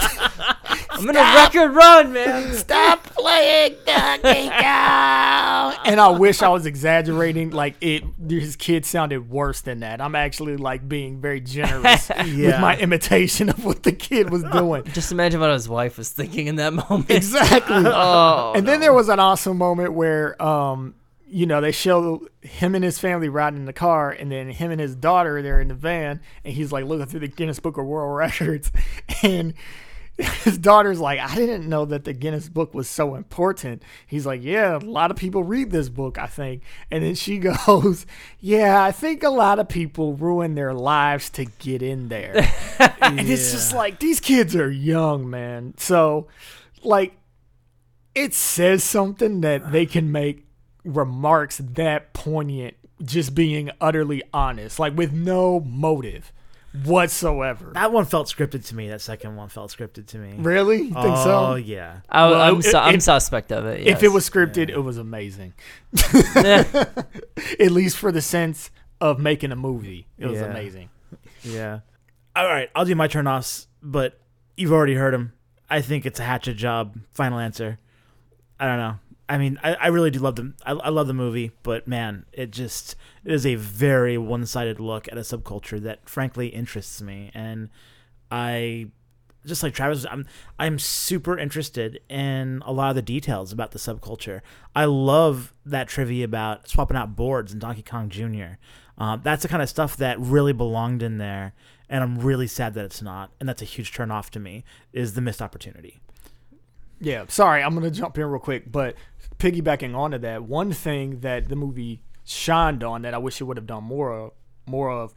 I'm 0.92 1.10
in 1.10 1.16
a 1.16 1.20
record 1.20 1.70
run, 1.72 2.14
man. 2.14 2.54
Stop 2.54 3.04
playing 3.04 3.76
Donkey 3.86 4.50
Kong. 4.50 5.76
And 5.86 6.00
I 6.00 6.10
wish 6.10 6.42
I 6.42 6.50
was 6.50 6.66
exaggerating. 6.66 7.52
Like 7.52 7.76
it, 7.82 8.04
his 8.28 8.56
kid 8.56 8.86
sounded 8.86 9.30
worse 9.30 9.62
than 9.62 9.80
that. 9.80 10.02
I'm 10.02 10.16
actually 10.16 10.58
like 10.58 10.88
being 10.88 11.22
very 11.22 11.42
generous 11.42 12.10
with 12.18 12.60
my 12.60 12.78
imitation 12.78 13.50
of 13.50 13.64
what 13.64 13.84
the 13.84 13.92
kid 13.92 14.30
was 14.30 14.44
doing. 14.44 14.84
Just 14.94 15.12
imagine 15.12 15.40
what 15.40 15.52
his 15.52 15.70
wife 15.70 15.98
was 15.98 16.10
thinking 16.10 16.48
in 16.48 16.56
that 16.58 16.74
moment. 16.74 17.10
Exactly. 17.10 17.84
Oh, 17.86 18.54
and 18.56 18.68
then 18.68 18.80
there 18.82 18.94
was 18.94 19.10
an 19.10 19.20
awesome 19.20 19.58
moment 19.58 19.94
where, 19.94 20.42
um, 20.42 20.96
you 21.30 21.46
know, 21.46 21.62
they 21.62 21.72
show 21.72 22.28
him 22.42 22.76
and 22.76 22.84
his 22.84 23.00
family 23.00 23.30
riding 23.30 23.60
in 23.60 23.66
the 23.66 23.74
car, 23.74 24.12
and 24.12 24.32
then 24.32 24.50
him 24.50 24.72
and 24.72 24.82
his 24.82 24.96
daughter 24.96 25.42
they're 25.42 25.62
in 25.62 25.70
the 25.70 25.74
van, 25.74 26.22
and 26.44 26.54
he's 26.54 26.72
like 26.72 26.86
looking 26.86 27.06
through 27.06 27.22
the 27.22 27.28
Guinness 27.28 27.60
Book 27.60 27.78
of 27.78 27.86
World 27.86 28.16
Records, 28.16 28.72
and 29.24 29.54
his 30.20 30.58
daughter's 30.58 31.00
like, 31.00 31.20
I 31.20 31.36
didn't 31.36 31.68
know 31.68 31.86
that 31.86 32.04
the 32.04 32.14
Guinness 32.14 32.50
Book 32.50 32.74
was 32.74 32.90
so 32.90 33.16
important. 33.16 33.84
He's 34.06 34.26
like, 34.26 34.44
Yeah, 34.44 34.78
a 34.78 34.80
lot 34.80 35.12
of 35.12 35.18
people 35.18 35.44
read 35.44 35.72
this 35.72 35.90
book, 35.90 36.18
I 36.18 36.28
think. 36.28 36.64
And 36.92 37.04
then 37.04 37.16
she 37.16 37.38
goes, 37.68 38.06
Yeah, 38.40 38.84
I 38.84 38.92
think 38.92 39.24
a 39.24 39.30
lot 39.30 39.60
of 39.60 39.70
people 39.70 40.16
ruin 40.16 40.56
their 40.56 40.74
lives 40.74 41.30
to 41.32 41.46
get 41.46 41.82
in 41.82 42.10
there. 42.10 42.36
and 43.02 43.20
it's 43.20 43.52
just 43.52 43.74
like, 43.74 44.00
these 44.00 44.20
kids 44.20 44.56
are 44.56 44.70
young, 44.70 45.30
man. 45.30 45.74
So, 45.78 46.28
like, 46.84 47.14
it 48.14 48.34
says 48.34 48.84
something 48.84 49.42
that 49.42 49.72
they 49.72 49.86
can 49.86 50.12
make 50.12 50.49
remarks 50.84 51.58
that 51.58 52.14
poignant 52.14 52.76
just 53.04 53.34
being 53.36 53.72
utterly 53.80 54.22
honest, 54.34 54.80
like 54.80 54.96
with 54.98 55.12
no 55.14 55.60
motive 55.62 56.32
whatsoever. 56.84 57.72
That 57.74 57.92
one 57.92 58.06
felt 58.06 58.28
scripted 58.28 58.66
to 58.68 58.76
me. 58.76 58.90
That 58.90 59.02
second 59.02 59.36
one 59.36 59.50
felt 59.50 59.72
scripted 59.76 60.06
to 60.08 60.18
me. 60.18 60.36
Really? 60.38 60.78
You 60.78 60.84
think 60.94 60.98
oh 61.06 61.24
so? 61.24 61.56
yeah. 61.56 62.02
Oh, 62.12 62.12
I, 62.12 62.30
Well, 62.30 62.42
I'm, 62.56 62.62
su- 62.62 62.78
I'm 62.78 63.00
suspect 63.00 63.52
of 63.52 63.66
it. 63.66 63.88
If 63.88 64.04
it 64.04 64.10
was 64.10 64.30
scripted, 64.30 64.70
it 64.70 64.80
was 64.80 64.98
amazing. 64.98 65.54
At 66.36 67.72
least 67.72 67.98
for 67.98 68.12
the 68.12 68.22
sense 68.22 68.70
of 69.02 69.20
making 69.20 69.52
a 69.52 69.56
movie. 69.56 70.08
It 70.18 70.28
was 70.28 70.40
Yeah. 70.40 70.46
amazing. 70.46 70.90
Yeah. 71.44 71.80
All 72.36 72.46
right, 72.46 72.70
I'll 72.76 72.86
do 72.86 72.96
my 72.96 73.08
turnoffs, 73.08 73.68
but 73.82 74.20
you've 74.56 74.72
already 74.72 74.94
heard 74.96 75.14
them. 75.14 75.34
I 75.70 75.82
think 75.82 76.06
it's 76.06 76.20
a 76.20 76.24
hatchet 76.24 76.56
job. 76.56 76.98
Final 77.12 77.40
answer. 77.40 77.80
I 78.60 78.68
don't 78.68 78.78
know. 78.78 78.96
I 79.30 79.38
mean, 79.38 79.60
I, 79.64 79.76
I 79.76 79.88
really 79.88 80.10
do 80.10 80.20
love 80.20 80.36
the 80.36 80.54
I, 80.66 80.72
I 80.72 80.90
love 80.90 81.06
the 81.06 81.14
movie, 81.14 81.52
but 81.62 81.88
man, 81.88 82.26
it 82.34 82.50
just 82.50 82.96
it 83.24 83.32
is 83.32 83.46
a 83.46 83.54
very 83.56 84.18
one 84.18 84.46
sided 84.48 84.80
look 84.80 85.08
at 85.08 85.20
a 85.20 85.22
subculture 85.22 85.80
that 85.84 86.10
frankly 86.10 86.48
interests 86.48 87.00
me, 87.00 87.30
and 87.36 87.70
I 88.32 88.88
just 89.46 89.62
like 89.62 89.76
Travis, 89.76 90.06
I'm 90.10 90.26
I'm 90.58 90.80
super 90.80 91.38
interested 91.38 92.00
in 92.10 92.64
a 92.66 92.74
lot 92.74 92.90
of 92.90 92.96
the 92.96 93.04
details 93.04 93.54
about 93.54 93.72
the 93.72 93.80
subculture. 93.80 94.42
I 94.76 94.86
love 94.86 95.54
that 95.64 95.88
trivia 95.88 96.26
about 96.26 96.68
swapping 96.68 96.98
out 96.98 97.16
boards 97.16 97.54
in 97.54 97.60
Donkey 97.60 97.84
Kong 97.84 98.10
Jr. 98.10 98.58
Uh, 98.98 99.16
that's 99.18 99.44
the 99.44 99.48
kind 99.48 99.62
of 99.62 99.70
stuff 99.70 99.96
that 99.98 100.20
really 100.20 100.54
belonged 100.54 101.04
in 101.04 101.20
there, 101.20 101.54
and 101.88 102.04
I'm 102.04 102.18
really 102.18 102.48
sad 102.48 102.74
that 102.74 102.86
it's 102.86 103.02
not, 103.02 103.32
and 103.40 103.48
that's 103.48 103.62
a 103.62 103.66
huge 103.66 103.94
turn 103.94 104.10
off 104.10 104.32
to 104.32 104.40
me. 104.40 104.64
Is 104.92 105.14
the 105.14 105.22
missed 105.22 105.42
opportunity? 105.42 106.00
Yeah, 107.00 107.26
sorry, 107.28 107.64
I'm 107.64 107.74
gonna 107.74 107.92
jump 107.92 108.18
in 108.18 108.26
real 108.26 108.40
quick, 108.40 108.72
but 108.72 108.96
piggybacking 109.38 109.96
onto 109.96 110.18
that, 110.20 110.44
one 110.44 110.72
thing 110.74 111.22
that 111.22 111.48
the 111.48 111.56
movie 111.56 112.02
shined 112.26 112.84
on 112.84 113.04
that 113.04 113.14
I 113.14 113.18
wish 113.18 113.40
it 113.40 113.46
would 113.46 113.58
have 113.58 113.68
done 113.68 113.84
more 113.86 114.12
of, 114.12 114.32
more 114.66 114.92
of, 114.92 115.14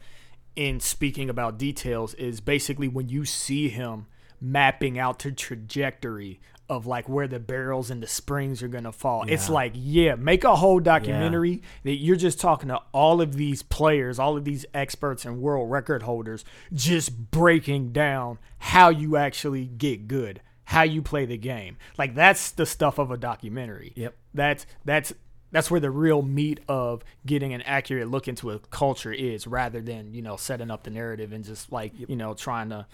in 0.55 0.79
speaking 0.79 1.29
about 1.29 1.57
details 1.57 2.13
is 2.15 2.39
basically 2.39 2.87
when 2.87 3.09
you 3.09 3.25
see 3.25 3.69
him 3.69 4.07
mapping 4.39 4.99
out 4.99 5.19
the 5.19 5.31
trajectory 5.31 6.39
of 6.69 6.85
like 6.87 7.09
where 7.09 7.27
the 7.27 7.39
barrels 7.39 7.91
and 7.91 8.01
the 8.01 8.07
springs 8.07 8.63
are 8.63 8.67
gonna 8.67 8.91
fall. 8.91 9.25
It's 9.27 9.49
like, 9.49 9.73
yeah, 9.75 10.15
make 10.15 10.43
a 10.43 10.55
whole 10.55 10.79
documentary 10.79 11.61
that 11.83 11.95
you're 11.95 12.15
just 12.15 12.39
talking 12.39 12.69
to 12.69 12.79
all 12.93 13.21
of 13.21 13.35
these 13.35 13.61
players, 13.61 14.19
all 14.19 14.37
of 14.37 14.45
these 14.45 14.65
experts 14.73 15.25
and 15.25 15.41
world 15.41 15.69
record 15.69 16.03
holders, 16.03 16.45
just 16.71 17.31
breaking 17.31 17.91
down 17.91 18.39
how 18.59 18.89
you 18.89 19.17
actually 19.17 19.65
get 19.65 20.07
good, 20.07 20.41
how 20.65 20.83
you 20.83 21.01
play 21.01 21.25
the 21.25 21.37
game. 21.37 21.77
Like 21.97 22.15
that's 22.15 22.51
the 22.51 22.65
stuff 22.65 22.97
of 22.97 23.11
a 23.11 23.17
documentary. 23.17 23.93
Yep. 23.95 24.15
That's 24.33 24.65
that's 24.85 25.13
that's 25.51 25.69
where 25.69 25.79
the 25.79 25.91
real 25.91 26.21
meat 26.23 26.61
of 26.67 27.03
getting 27.25 27.53
an 27.53 27.61
accurate 27.61 28.09
look 28.09 28.27
into 28.27 28.49
a 28.49 28.59
culture 28.59 29.13
is, 29.13 29.45
rather 29.45 29.81
than 29.81 30.13
you 30.13 30.21
know 30.21 30.35
setting 30.35 30.71
up 30.71 30.83
the 30.83 30.89
narrative 30.89 31.31
and 31.31 31.43
just 31.43 31.71
like 31.71 31.93
you 31.95 32.15
know 32.15 32.33
trying 32.33 32.69
to 32.69 32.87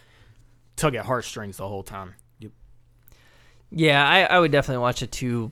tug 0.75 0.95
at 0.95 1.05
heartstrings 1.05 1.57
the 1.57 1.67
whole 1.67 1.83
time. 1.83 2.15
Yep. 2.39 2.51
Yeah, 3.71 4.07
I, 4.07 4.23
I 4.23 4.39
would 4.39 4.51
definitely 4.51 4.81
watch 4.81 5.01
a 5.01 5.07
two 5.07 5.51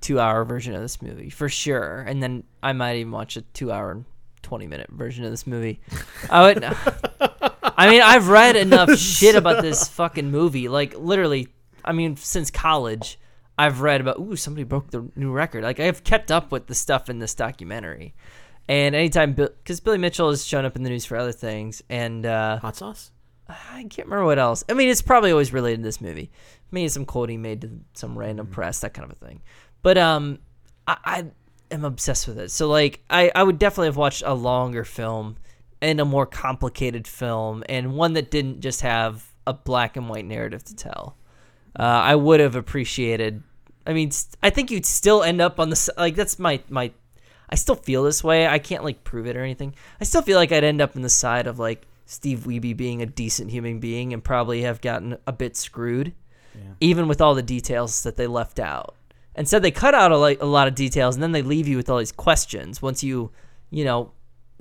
two 0.00 0.18
hour 0.18 0.44
version 0.44 0.74
of 0.74 0.80
this 0.80 1.00
movie 1.00 1.30
for 1.30 1.48
sure, 1.48 2.00
and 2.00 2.22
then 2.22 2.44
I 2.62 2.72
might 2.72 2.96
even 2.96 3.12
watch 3.12 3.36
a 3.36 3.42
two 3.42 3.70
hour 3.70 3.92
and 3.92 4.04
twenty 4.42 4.66
minute 4.66 4.90
version 4.90 5.24
of 5.24 5.30
this 5.30 5.46
movie. 5.46 5.80
I 6.30 6.42
would. 6.42 6.64
I 7.76 7.88
mean, 7.88 8.02
I've 8.02 8.28
read 8.28 8.56
enough 8.56 8.96
shit 8.98 9.34
about 9.34 9.62
this 9.62 9.88
fucking 9.88 10.30
movie. 10.30 10.68
Like 10.68 10.94
literally, 10.96 11.48
I 11.84 11.92
mean, 11.92 12.16
since 12.16 12.50
college, 12.50 13.18
I've 13.58 13.80
read 13.80 14.00
about. 14.00 14.18
Ooh, 14.18 14.36
somebody 14.36 14.64
broke 14.64 14.90
the 14.90 15.08
new 15.16 15.32
record. 15.32 15.64
Like 15.64 15.80
I've 15.80 16.04
kept 16.04 16.30
up 16.30 16.52
with 16.52 16.66
the 16.66 16.74
stuff 16.74 17.08
in 17.08 17.18
this 17.18 17.34
documentary. 17.34 18.14
And 18.68 18.94
anytime, 18.94 19.32
because 19.34 19.80
Billy 19.80 19.98
Mitchell 19.98 20.30
has 20.30 20.46
shown 20.46 20.64
up 20.64 20.76
in 20.76 20.84
the 20.84 20.90
news 20.90 21.04
for 21.04 21.16
other 21.16 21.32
things, 21.32 21.82
and 21.88 22.24
uh, 22.24 22.58
Hot 22.58 22.76
sauce? 22.76 23.10
I 23.48 23.84
can't 23.90 24.06
remember 24.06 24.24
what 24.24 24.38
else. 24.38 24.64
I 24.68 24.74
mean, 24.74 24.88
it's 24.88 25.02
probably 25.02 25.32
always 25.32 25.52
related 25.52 25.78
to 25.78 25.82
this 25.82 26.00
movie. 26.00 26.30
Maybe 26.70 26.88
some 26.88 27.04
quoting 27.04 27.42
made 27.42 27.62
to 27.62 27.70
some 27.92 28.16
random 28.16 28.46
press, 28.46 28.80
that 28.80 28.94
kind 28.94 29.10
of 29.10 29.16
a 29.20 29.26
thing. 29.26 29.42
But 29.82 29.98
um, 29.98 30.38
I, 30.86 30.96
I 31.04 31.24
am 31.72 31.84
obsessed 31.84 32.28
with 32.28 32.38
it. 32.38 32.50
So 32.50 32.68
like, 32.68 33.00
I 33.10 33.30
I 33.34 33.42
would 33.42 33.58
definitely 33.58 33.88
have 33.88 33.96
watched 33.96 34.22
a 34.24 34.34
longer 34.34 34.84
film 34.84 35.36
and 35.80 35.98
a 36.00 36.04
more 36.04 36.26
complicated 36.26 37.08
film 37.08 37.64
and 37.68 37.94
one 37.94 38.12
that 38.12 38.30
didn't 38.30 38.60
just 38.60 38.82
have 38.82 39.32
a 39.46 39.52
black 39.52 39.96
and 39.96 40.08
white 40.08 40.24
narrative 40.24 40.62
to 40.64 40.76
tell. 40.76 41.16
Uh, 41.78 41.82
I 41.82 42.14
would 42.14 42.40
have 42.40 42.54
appreciated. 42.54 43.42
I 43.86 43.92
mean, 43.92 44.10
st- 44.10 44.36
I 44.42 44.50
think 44.50 44.70
you'd 44.70 44.86
still 44.86 45.22
end 45.22 45.40
up 45.40 45.58
on 45.58 45.70
the 45.70 45.92
like. 45.96 46.14
That's 46.14 46.38
my 46.38 46.60
my. 46.68 46.92
I 47.50 47.54
still 47.56 47.74
feel 47.74 48.04
this 48.04 48.22
way. 48.22 48.46
I 48.46 48.58
can't 48.58 48.84
like 48.84 49.04
prove 49.04 49.26
it 49.26 49.36
or 49.36 49.42
anything. 49.42 49.74
I 50.00 50.04
still 50.04 50.22
feel 50.22 50.38
like 50.38 50.52
I'd 50.52 50.64
end 50.64 50.80
up 50.80 50.96
in 50.96 51.02
the 51.02 51.08
side 51.08 51.46
of 51.46 51.58
like 51.58 51.86
Steve 52.06 52.40
Wiebe 52.40 52.76
being 52.76 53.02
a 53.02 53.06
decent 53.06 53.50
human 53.50 53.80
being 53.80 54.12
and 54.12 54.22
probably 54.22 54.62
have 54.62 54.80
gotten 54.80 55.16
a 55.26 55.32
bit 55.32 55.56
screwed, 55.56 56.12
even 56.80 57.08
with 57.08 57.20
all 57.20 57.34
the 57.34 57.42
details 57.42 58.02
that 58.04 58.16
they 58.16 58.26
left 58.26 58.60
out. 58.60 58.94
Instead, 59.36 59.62
they 59.62 59.70
cut 59.70 59.94
out 59.94 60.12
a, 60.12 60.44
a 60.44 60.46
lot 60.46 60.68
of 60.68 60.74
details 60.74 61.16
and 61.16 61.22
then 61.22 61.32
they 61.32 61.42
leave 61.42 61.66
you 61.66 61.76
with 61.76 61.88
all 61.88 61.98
these 61.98 62.12
questions. 62.12 62.82
Once 62.82 63.02
you, 63.02 63.30
you 63.70 63.84
know, 63.84 64.12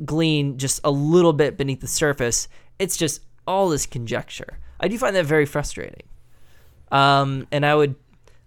glean 0.06 0.58
just 0.58 0.80
a 0.84 0.92
little 0.92 1.34
bit 1.34 1.58
beneath 1.58 1.82
the 1.82 1.88
surface, 1.88 2.48
it's 2.80 2.98
just 2.98 3.22
all 3.46 3.70
this 3.70 3.86
conjecture. 3.86 4.60
I 4.80 4.88
do 4.88 4.98
find 4.98 5.16
that 5.16 5.26
very 5.26 5.46
frustrating. 5.46 6.04
Um, 6.92 7.48
and 7.52 7.66
I 7.66 7.76
would 7.76 7.96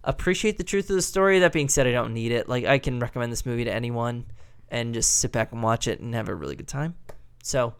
appreciate 0.03 0.59
the 0.59 0.65
truth 0.65 0.91
of 0.91 0.97
the 0.97 1.03
story. 1.03 1.39
That 1.39 1.53
being 1.53 1.69
said, 1.69 1.87
I 1.87 1.93
don't 1.93 2.15
need 2.15 2.33
it. 2.33 2.49
Like 2.49 2.65
I 2.65 2.79
can 2.79 3.01
recommend 3.01 3.33
this 3.33 3.47
movie 3.47 3.65
to 3.65 3.73
anyone 3.73 4.27
and 4.69 4.95
just 4.95 5.17
sit 5.17 5.33
back 5.33 5.53
and 5.53 5.63
watch 5.63 5.89
it 5.89 6.01
and 6.01 6.15
have 6.15 6.29
a 6.29 6.35
really 6.35 6.57
good 6.57 6.69
time. 6.69 6.95
So, 7.43 7.75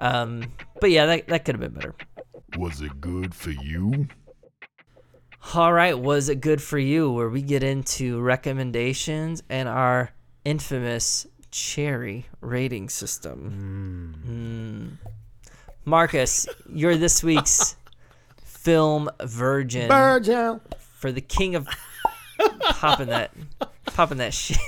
um, 0.00 0.52
but 0.80 0.90
yeah, 0.90 1.06
that 1.06 1.28
that 1.28 1.44
could 1.44 1.56
have 1.56 1.60
been 1.60 1.72
better. 1.72 1.94
Was 2.56 2.80
it 2.80 3.00
good 3.00 3.34
for 3.34 3.50
you? 3.50 4.08
All 5.54 5.72
right, 5.72 5.98
was 5.98 6.28
it 6.28 6.40
good 6.40 6.60
for 6.60 6.78
you? 6.78 7.10
Where 7.10 7.28
we 7.28 7.42
get 7.42 7.62
into 7.62 8.20
recommendations 8.20 9.42
and 9.48 9.68
our 9.68 10.10
infamous 10.44 11.26
cherry 11.50 12.26
rating 12.40 12.88
system. 12.88 14.98
Mm. 15.00 15.08
Marcus, 15.84 16.48
you're 16.70 16.96
this 16.96 17.22
week's 17.24 17.76
film 18.44 19.08
virgin 19.22 19.88
Virgin. 19.88 20.60
for 20.78 21.12
the 21.12 21.20
king 21.20 21.54
of 21.54 21.68
popping 22.60 23.06
that 23.06 23.30
popping 23.86 24.18
that 24.18 24.34
shit. 24.34 24.58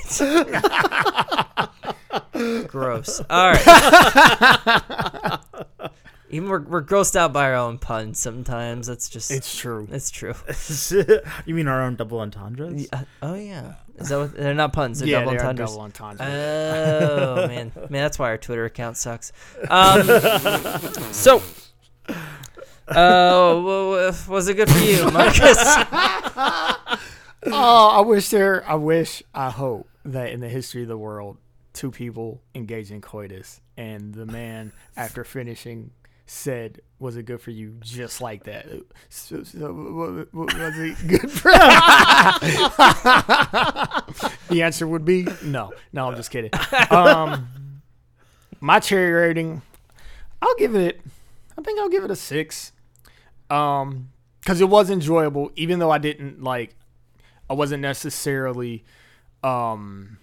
Gross. 2.67 3.21
All 3.29 3.51
right. 3.51 5.39
Even 6.33 6.47
we're, 6.47 6.61
we're 6.61 6.81
grossed 6.81 7.17
out 7.17 7.33
by 7.33 7.43
our 7.45 7.55
own 7.55 7.77
puns 7.77 8.17
sometimes. 8.17 8.87
That's 8.87 9.09
just 9.09 9.31
It's 9.31 9.55
true. 9.57 9.87
it's 9.91 10.09
true. 10.09 10.33
you 11.45 11.53
mean 11.53 11.67
our 11.67 11.81
own 11.83 11.97
double 11.97 12.21
entendres? 12.21 12.87
Uh, 12.93 13.03
oh 13.21 13.35
yeah, 13.35 13.73
is 13.97 14.07
that 14.09 14.17
what, 14.17 14.33
they're 14.35 14.53
not 14.53 14.71
puns? 14.71 14.99
They're 14.99 15.09
yeah, 15.09 15.19
double 15.19 15.31
they're 15.31 15.41
entendres. 15.41 15.69
double 15.71 15.81
entendres. 15.83 16.27
Oh 16.29 17.35
man, 17.49 17.71
man, 17.75 18.01
that's 18.01 18.17
why 18.17 18.29
our 18.29 18.37
Twitter 18.37 18.63
account 18.63 18.95
sucks. 18.95 19.33
Um, 19.69 20.03
so, 21.11 21.41
uh, 22.07 22.93
w- 22.93 23.95
w- 23.95 24.13
was 24.29 24.47
it 24.47 24.53
good 24.55 24.69
for 24.71 24.79
you, 24.79 25.11
Marcus? 25.11 25.57
Oh, 27.43 27.89
I 27.89 28.01
wish 28.01 28.29
there. 28.29 28.63
I 28.69 28.75
wish. 28.75 29.23
I 29.33 29.49
hope 29.49 29.89
that 30.05 30.31
in 30.31 30.39
the 30.39 30.49
history 30.49 30.83
of 30.83 30.87
the 30.87 30.97
world, 30.97 31.37
two 31.73 31.91
people 31.91 32.41
engaged 32.53 32.91
in 32.91 33.01
coitus, 33.01 33.61
and 33.75 34.13
the 34.13 34.25
man, 34.25 34.71
after 34.95 35.23
finishing, 35.23 35.91
said, 36.33 36.79
"Was 36.97 37.17
it 37.17 37.23
good 37.25 37.41
for 37.41 37.51
you?" 37.51 37.75
Just 37.81 38.21
like 38.21 38.45
that. 38.45 38.65
So, 39.09 39.43
so, 39.43 39.73
wa- 39.73 40.23
wa- 40.31 40.45
was 40.45 40.77
it 40.77 40.97
good 41.07 41.29
for? 41.31 41.51
the 44.49 44.61
answer 44.63 44.87
would 44.87 45.05
be 45.05 45.27
no. 45.43 45.73
No, 45.91 46.07
I'm 46.09 46.15
just 46.15 46.31
kidding. 46.31 46.51
Um, 46.89 47.81
my 48.59 48.79
cherry 48.79 49.11
rating, 49.11 49.61
I'll 50.41 50.55
give 50.55 50.75
it. 50.75 51.01
I 51.57 51.61
think 51.61 51.79
I'll 51.79 51.89
give 51.89 52.03
it 52.03 52.11
a 52.11 52.15
six. 52.15 52.71
Um, 53.49 54.09
because 54.39 54.59
it 54.61 54.69
was 54.69 54.89
enjoyable, 54.89 55.51
even 55.55 55.79
though 55.79 55.91
I 55.91 55.97
didn't 55.99 56.41
like. 56.41 56.75
I 57.49 57.53
wasn't 57.53 57.81
necessarily 57.81 58.85
um 59.43 60.17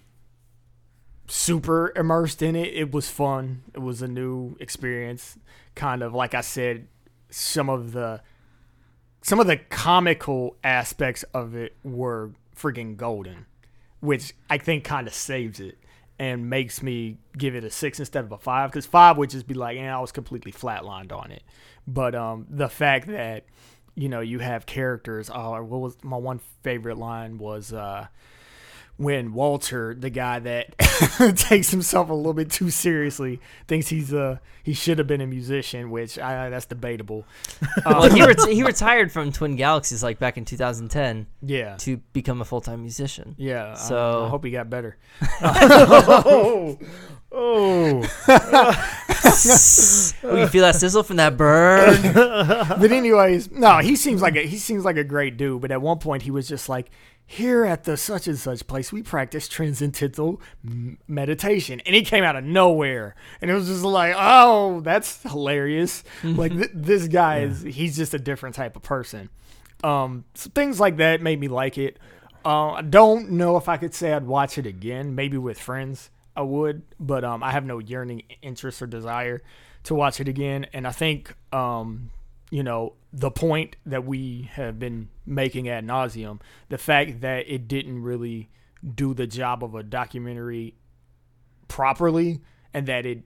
super 1.29 1.93
immersed 1.95 2.41
in 2.41 2.55
it. 2.55 2.73
It 2.73 2.91
was 2.91 3.09
fun. 3.09 3.63
It 3.73 3.79
was 3.79 4.01
a 4.01 4.07
new 4.07 4.55
experience. 4.59 5.37
Kind 5.75 6.03
of 6.03 6.13
like 6.13 6.33
I 6.33 6.41
said, 6.41 6.87
some 7.29 7.69
of 7.69 7.91
the 7.91 8.21
some 9.21 9.39
of 9.39 9.47
the 9.47 9.57
comical 9.57 10.55
aspects 10.63 11.23
of 11.33 11.55
it 11.55 11.75
were 11.83 12.31
freaking 12.55 12.95
golden, 12.97 13.45
which 13.99 14.33
I 14.49 14.57
think 14.57 14.83
kind 14.83 15.07
of 15.07 15.13
saves 15.13 15.59
it 15.59 15.77
and 16.17 16.49
makes 16.49 16.81
me 16.81 17.17
give 17.37 17.55
it 17.55 17.63
a 17.63 17.69
six 17.69 17.99
instead 17.99 18.25
of 18.25 18.31
a 18.31 18.37
five. 18.37 18.71
Because 18.71 18.85
five 18.85 19.17
would 19.17 19.29
just 19.29 19.47
be 19.47 19.53
like, 19.53 19.77
yeah, 19.77 19.97
I 19.97 20.01
was 20.01 20.11
completely 20.11 20.51
flatlined 20.51 21.11
on 21.11 21.31
it. 21.31 21.43
But 21.87 22.15
um, 22.15 22.47
the 22.49 22.69
fact 22.69 23.07
that 23.07 23.45
you 23.99 24.07
know 24.07 24.21
you 24.21 24.39
have 24.39 24.65
characters. 24.65 25.29
Uh, 25.29 25.59
what 25.59 25.81
was 25.81 25.97
my 26.03 26.17
one 26.17 26.39
favorite 26.63 26.97
line 26.97 27.37
was 27.37 27.73
uh, 27.73 28.07
when 28.99 29.33
Walter, 29.33 29.95
the 29.97 30.09
guy 30.09 30.39
that 30.39 30.77
takes 31.37 31.71
himself 31.71 32.09
a 32.09 32.13
little 32.13 32.33
bit 32.33 32.51
too 32.51 32.69
seriously, 32.69 33.39
thinks 33.67 33.87
he's 33.87 34.13
uh 34.13 34.37
he 34.63 34.73
should 34.73 34.97
have 34.97 35.07
been 35.07 35.21
a 35.21 35.25
musician, 35.25 35.89
which 35.89 36.19
I, 36.19 36.49
that's 36.49 36.65
debatable. 36.65 37.25
well, 37.85 38.09
he 38.13 38.21
ret- 38.23 38.47
he 38.49 38.61
retired 38.61 39.11
from 39.11 39.31
Twin 39.31 39.55
Galaxies 39.55 40.03
like 40.03 40.19
back 40.19 40.37
in 40.37 40.43
2010 40.45 41.25
Yeah, 41.41 41.77
to 41.77 41.97
become 42.13 42.41
a 42.41 42.45
full 42.45 42.61
time 42.61 42.81
musician. 42.81 43.35
yeah. 43.37 43.73
So- 43.75 44.23
I, 44.23 44.25
I 44.25 44.29
hope 44.29 44.43
he 44.43 44.51
got 44.51 44.69
better. 44.69 44.97
oh, 45.41 46.77
Oh, 47.31 48.01
oh, 50.23 50.37
you 50.37 50.47
feel 50.47 50.63
that 50.63 50.75
sizzle 50.75 51.03
from 51.03 51.17
that 51.17 51.37
burn? 51.37 52.01
but 52.13 52.91
anyways, 52.91 53.51
no, 53.51 53.77
he 53.77 53.95
seems 53.95 54.21
like 54.21 54.35
a 54.35 54.45
he 54.45 54.57
seems 54.57 54.83
like 54.83 54.97
a 54.97 55.03
great 55.03 55.37
dude. 55.37 55.61
But 55.61 55.71
at 55.71 55.81
one 55.81 55.99
point, 55.99 56.23
he 56.23 56.31
was 56.31 56.47
just 56.47 56.69
like, 56.69 56.89
"Here 57.31 57.63
at 57.63 57.83
the 57.83 57.95
such 57.95 58.27
and 58.27 58.39
such 58.39 58.65
place, 58.65 58.91
we 58.91 59.03
practice 59.03 59.47
transcendental 59.47 60.41
meditation," 61.07 61.79
and 61.85 61.93
he 61.95 62.01
came 62.01 62.23
out 62.23 62.35
of 62.35 62.43
nowhere, 62.43 63.13
and 63.39 63.51
it 63.51 63.53
was 63.53 63.67
just 63.67 63.83
like, 63.83 64.15
"Oh, 64.17 64.81
that's 64.81 65.21
hilarious!" 65.21 66.03
like 66.23 66.51
th- 66.53 66.71
this 66.73 67.07
guy 67.07 67.41
is 67.41 67.61
he's 67.61 67.95
just 67.95 68.15
a 68.15 68.19
different 68.19 68.55
type 68.55 68.75
of 68.75 68.81
person. 68.81 69.29
Um, 69.83 70.25
so 70.33 70.49
things 70.55 70.79
like 70.79 70.97
that 70.97 71.21
made 71.21 71.39
me 71.39 71.47
like 71.47 71.77
it. 71.77 71.99
Uh, 72.43 72.71
I 72.71 72.81
don't 72.81 73.29
know 73.29 73.57
if 73.57 73.69
I 73.69 73.77
could 73.77 73.93
say 73.93 74.11
I'd 74.11 74.25
watch 74.25 74.57
it 74.57 74.65
again. 74.65 75.13
Maybe 75.13 75.37
with 75.37 75.59
friends, 75.59 76.09
I 76.35 76.41
would, 76.41 76.81
but 76.99 77.23
um, 77.23 77.43
I 77.43 77.51
have 77.51 77.63
no 77.63 77.77
yearning 77.77 78.23
interest 78.41 78.81
or 78.81 78.87
desire 78.87 79.43
to 79.83 79.93
watch 79.93 80.19
it 80.19 80.27
again. 80.27 80.65
And 80.73 80.87
I 80.87 80.91
think, 80.91 81.35
um, 81.53 82.09
you 82.49 82.63
know, 82.63 82.93
the 83.11 83.31
point 83.31 83.75
that 83.85 84.05
we 84.05 84.49
have 84.53 84.77
been 84.77 85.09
making 85.25 85.67
ad 85.67 85.85
nauseum, 85.85 86.39
the 86.69 86.77
fact 86.77 87.21
that 87.21 87.45
it 87.47 87.67
didn't 87.67 88.03
really 88.03 88.49
do 88.95 89.13
the 89.13 89.27
job 89.27 89.63
of 89.63 89.75
a 89.75 89.83
documentary 89.83 90.75
properly, 91.67 92.41
and 92.73 92.85
that 92.87 93.05
it 93.05 93.23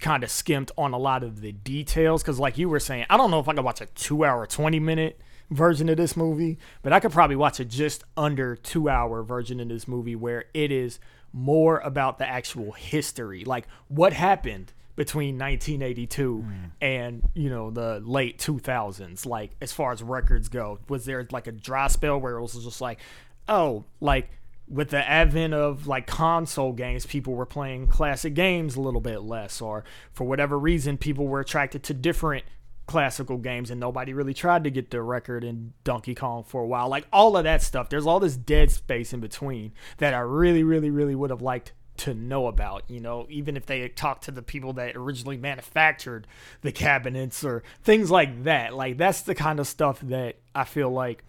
kind 0.00 0.24
of 0.24 0.30
skimped 0.30 0.72
on 0.76 0.92
a 0.92 0.98
lot 0.98 1.22
of 1.22 1.40
the 1.40 1.52
details. 1.52 2.22
Because, 2.22 2.40
like 2.40 2.58
you 2.58 2.68
were 2.68 2.80
saying, 2.80 3.06
I 3.08 3.16
don't 3.16 3.30
know 3.30 3.38
if 3.38 3.48
I 3.48 3.54
could 3.54 3.64
watch 3.64 3.80
a 3.80 3.86
two-hour, 3.86 4.46
twenty-minute 4.46 5.20
version 5.50 5.88
of 5.88 5.96
this 5.96 6.16
movie, 6.16 6.58
but 6.82 6.92
I 6.92 7.00
could 7.00 7.12
probably 7.12 7.36
watch 7.36 7.60
a 7.60 7.64
just 7.64 8.02
under 8.16 8.56
two-hour 8.56 9.22
version 9.22 9.60
of 9.60 9.68
this 9.68 9.86
movie 9.86 10.16
where 10.16 10.46
it 10.54 10.72
is 10.72 10.98
more 11.32 11.78
about 11.78 12.18
the 12.18 12.28
actual 12.28 12.72
history, 12.72 13.44
like 13.44 13.66
what 13.88 14.12
happened 14.12 14.72
between 14.96 15.38
1982 15.38 16.36
hmm. 16.36 16.52
and 16.80 17.22
you 17.34 17.50
know 17.50 17.70
the 17.70 18.00
late 18.04 18.38
2000s 18.38 19.26
like 19.26 19.52
as 19.60 19.72
far 19.72 19.92
as 19.92 20.02
records 20.02 20.48
go. 20.48 20.78
Was 20.88 21.04
there 21.04 21.26
like 21.30 21.46
a 21.46 21.52
dry 21.52 21.88
spell 21.88 22.20
where 22.20 22.36
it 22.36 22.42
was 22.42 22.52
just 22.64 22.80
like 22.80 23.00
oh 23.48 23.84
like 24.00 24.30
with 24.68 24.90
the 24.90 25.08
advent 25.08 25.52
of 25.52 25.86
like 25.86 26.06
console 26.06 26.72
games 26.72 27.04
people 27.04 27.34
were 27.34 27.46
playing 27.46 27.86
classic 27.86 28.34
games 28.34 28.76
a 28.76 28.80
little 28.80 29.00
bit 29.00 29.20
less 29.20 29.60
or 29.60 29.84
for 30.12 30.24
whatever 30.24 30.58
reason 30.58 30.96
people 30.96 31.26
were 31.26 31.40
attracted 31.40 31.82
to 31.82 31.92
different 31.92 32.44
classical 32.86 33.38
games 33.38 33.70
and 33.70 33.80
nobody 33.80 34.12
really 34.12 34.34
tried 34.34 34.64
to 34.64 34.70
get 34.70 34.90
the 34.90 35.00
record 35.00 35.42
in 35.42 35.72
Donkey 35.84 36.14
Kong 36.14 36.44
for 36.44 36.62
a 36.62 36.66
while. 36.66 36.88
Like 36.88 37.06
all 37.12 37.36
of 37.36 37.44
that 37.44 37.62
stuff. 37.62 37.88
There's 37.88 38.06
all 38.06 38.20
this 38.20 38.36
dead 38.36 38.70
space 38.70 39.12
in 39.12 39.20
between 39.20 39.72
that 39.98 40.14
I 40.14 40.20
really 40.20 40.62
really 40.62 40.90
really 40.90 41.14
would 41.14 41.30
have 41.30 41.42
liked 41.42 41.72
to 41.96 42.14
know 42.14 42.46
about, 42.46 42.82
you 42.88 43.00
know, 43.00 43.26
even 43.30 43.56
if 43.56 43.66
they 43.66 43.88
talk 43.88 44.20
to 44.22 44.30
the 44.30 44.42
people 44.42 44.72
that 44.74 44.96
originally 44.96 45.36
manufactured 45.36 46.26
the 46.62 46.72
cabinets 46.72 47.44
or 47.44 47.62
things 47.82 48.10
like 48.10 48.44
that. 48.44 48.74
Like 48.74 48.98
that's 48.98 49.22
the 49.22 49.34
kind 49.34 49.60
of 49.60 49.66
stuff 49.66 50.00
that 50.00 50.36
I 50.54 50.64
feel 50.64 50.90
like 50.90 51.24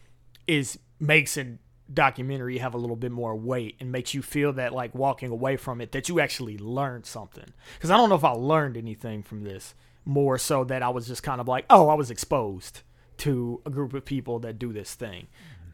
is 0.48 0.80
makes 1.00 1.38
a 1.38 1.58
documentary 1.94 2.58
have 2.58 2.74
a 2.74 2.78
little 2.78 2.96
bit 2.96 3.12
more 3.12 3.36
weight 3.36 3.76
and 3.80 3.92
makes 3.92 4.14
you 4.14 4.24
feel 4.24 4.54
that 4.54 4.74
like 4.74 4.96
walking 4.96 5.30
away 5.30 5.56
from 5.56 5.82
it 5.82 5.92
that 5.92 6.10
you 6.10 6.20
actually 6.20 6.58
learned 6.58 7.06
something. 7.06 7.54
Cuz 7.80 7.92
I 7.92 7.98
don't 7.98 8.10
know 8.10 8.16
if 8.16 8.24
I 8.24 8.32
learned 8.32 8.76
anything 8.76 9.22
from 9.22 9.44
this 9.44 9.76
more 10.04 10.38
so 10.38 10.64
that 10.64 10.82
I 10.82 10.90
was 10.90 11.08
just 11.08 11.24
kind 11.24 11.42
of 11.42 11.48
like, 11.48 11.66
"Oh, 11.70 11.90
I 11.90 11.94
was 11.94 12.10
exposed 12.10 12.82
to 13.18 13.62
a 13.66 13.70
group 13.70 13.94
of 13.94 14.04
people 14.06 14.40
that 14.40 14.58
do 14.58 14.74
this 14.74 14.96
thing." 14.96 15.28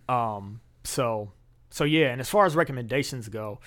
Um 0.09 0.59
so 0.83 1.31
so 1.69 1.85
yeah, 1.85 2.07
and 2.07 2.19
as 2.19 2.29
far 2.29 2.45
as 2.45 2.55
recommendations 2.55 3.29
go, 3.29 3.59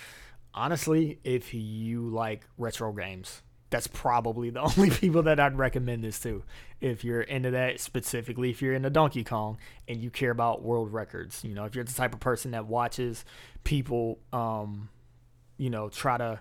honestly, 0.54 1.18
if 1.24 1.52
you 1.52 2.08
like 2.08 2.46
retro 2.56 2.92
games, 2.92 3.42
that's 3.70 3.86
probably 3.88 4.50
the 4.50 4.60
only 4.78 4.90
people 4.90 5.22
that 5.24 5.40
I'd 5.40 5.58
recommend 5.58 6.04
this 6.04 6.20
to. 6.20 6.42
If 6.80 7.04
you're 7.04 7.22
into 7.22 7.50
that, 7.52 7.80
specifically 7.80 8.50
if 8.50 8.62
you're 8.62 8.74
into 8.74 8.90
Donkey 8.90 9.24
Kong 9.24 9.58
and 9.88 10.00
you 10.00 10.10
care 10.10 10.30
about 10.30 10.62
world 10.62 10.92
records, 10.92 11.42
you 11.44 11.54
know, 11.54 11.64
if 11.64 11.74
you're 11.74 11.84
the 11.84 11.92
type 11.92 12.14
of 12.14 12.20
person 12.20 12.52
that 12.52 12.66
watches 12.66 13.24
people, 13.64 14.18
um, 14.32 14.88
you 15.56 15.70
know, 15.70 15.88
try 15.88 16.16
to 16.18 16.40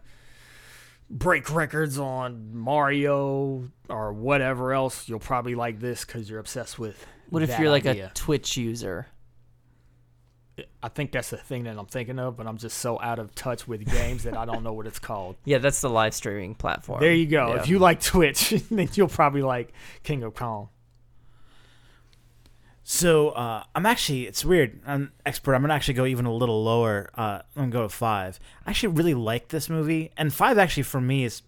break 1.10 1.54
records 1.54 1.98
on 1.98 2.56
Mario 2.56 3.70
or 3.90 4.14
whatever 4.14 4.74
else, 4.74 5.08
you'll 5.08 5.20
probably 5.20 5.56
like 5.56 5.80
this 5.80 6.06
because 6.06 6.30
you're 6.30 6.40
obsessed 6.40 6.78
with. 6.78 7.06
What 7.30 7.42
if 7.42 7.58
you're 7.58 7.72
like 7.72 7.86
idea. 7.86 8.08
a 8.08 8.14
Twitch 8.14 8.58
user? 8.58 9.08
I 10.84 10.90
think 10.90 11.12
that's 11.12 11.32
the 11.32 11.38
thing 11.38 11.64
that 11.64 11.78
I'm 11.78 11.88
thinking 11.88 12.20
of, 12.20 12.38
but 12.38 12.46
I'm 12.46 12.58
just 12.58 12.78
so 12.78 13.02
out 13.02 13.18
of 13.18 13.34
touch 13.34 13.68
with 13.68 13.90
games 13.90 14.24
that 14.24 14.38
I 14.38 14.46
don't 14.46 14.64
know 14.64 14.74
what 14.74 14.86
it's 14.86 15.00
called. 15.00 15.36
Yeah, 15.46 15.58
that's 15.58 15.82
the 15.82 15.90
live 15.90 16.14
streaming 16.14 16.56
platform. 16.56 17.00
There 17.00 17.14
you 17.14 17.26
go. 17.26 17.50
Yeah. 17.50 17.62
If 17.62 17.68
you 17.68 17.80
like 17.80 18.02
Twitch, 18.02 18.50
then 18.72 18.88
you'll 18.94 19.08
probably 19.08 19.42
like 19.42 19.74
King 20.04 20.24
of 20.24 20.36
Kong. 20.36 20.70
So 22.84 23.30
uh, 23.30 23.64
I'm 23.74 23.86
actually 23.86 24.28
it's 24.28 24.44
weird. 24.44 24.82
I'm 24.86 25.12
expert. 25.26 25.56
I'm 25.56 25.62
gonna 25.62 25.74
actually 25.74 25.94
go 25.96 26.06
even 26.06 26.26
a 26.26 26.34
little 26.34 26.64
lower. 26.64 27.10
Uh, 27.16 27.40
I'm 27.56 27.64
gonna 27.64 27.72
go 27.72 27.82
to 27.84 27.90
five. 27.90 28.40
I 28.66 28.72
actually 28.72 28.94
really 28.94 29.14
like 29.14 29.48
this 29.48 29.70
movie, 29.70 30.12
and 30.18 30.34
five 30.34 30.58
actually 30.58 30.84
for 30.84 31.00
me 31.00 31.24
is 31.24 31.42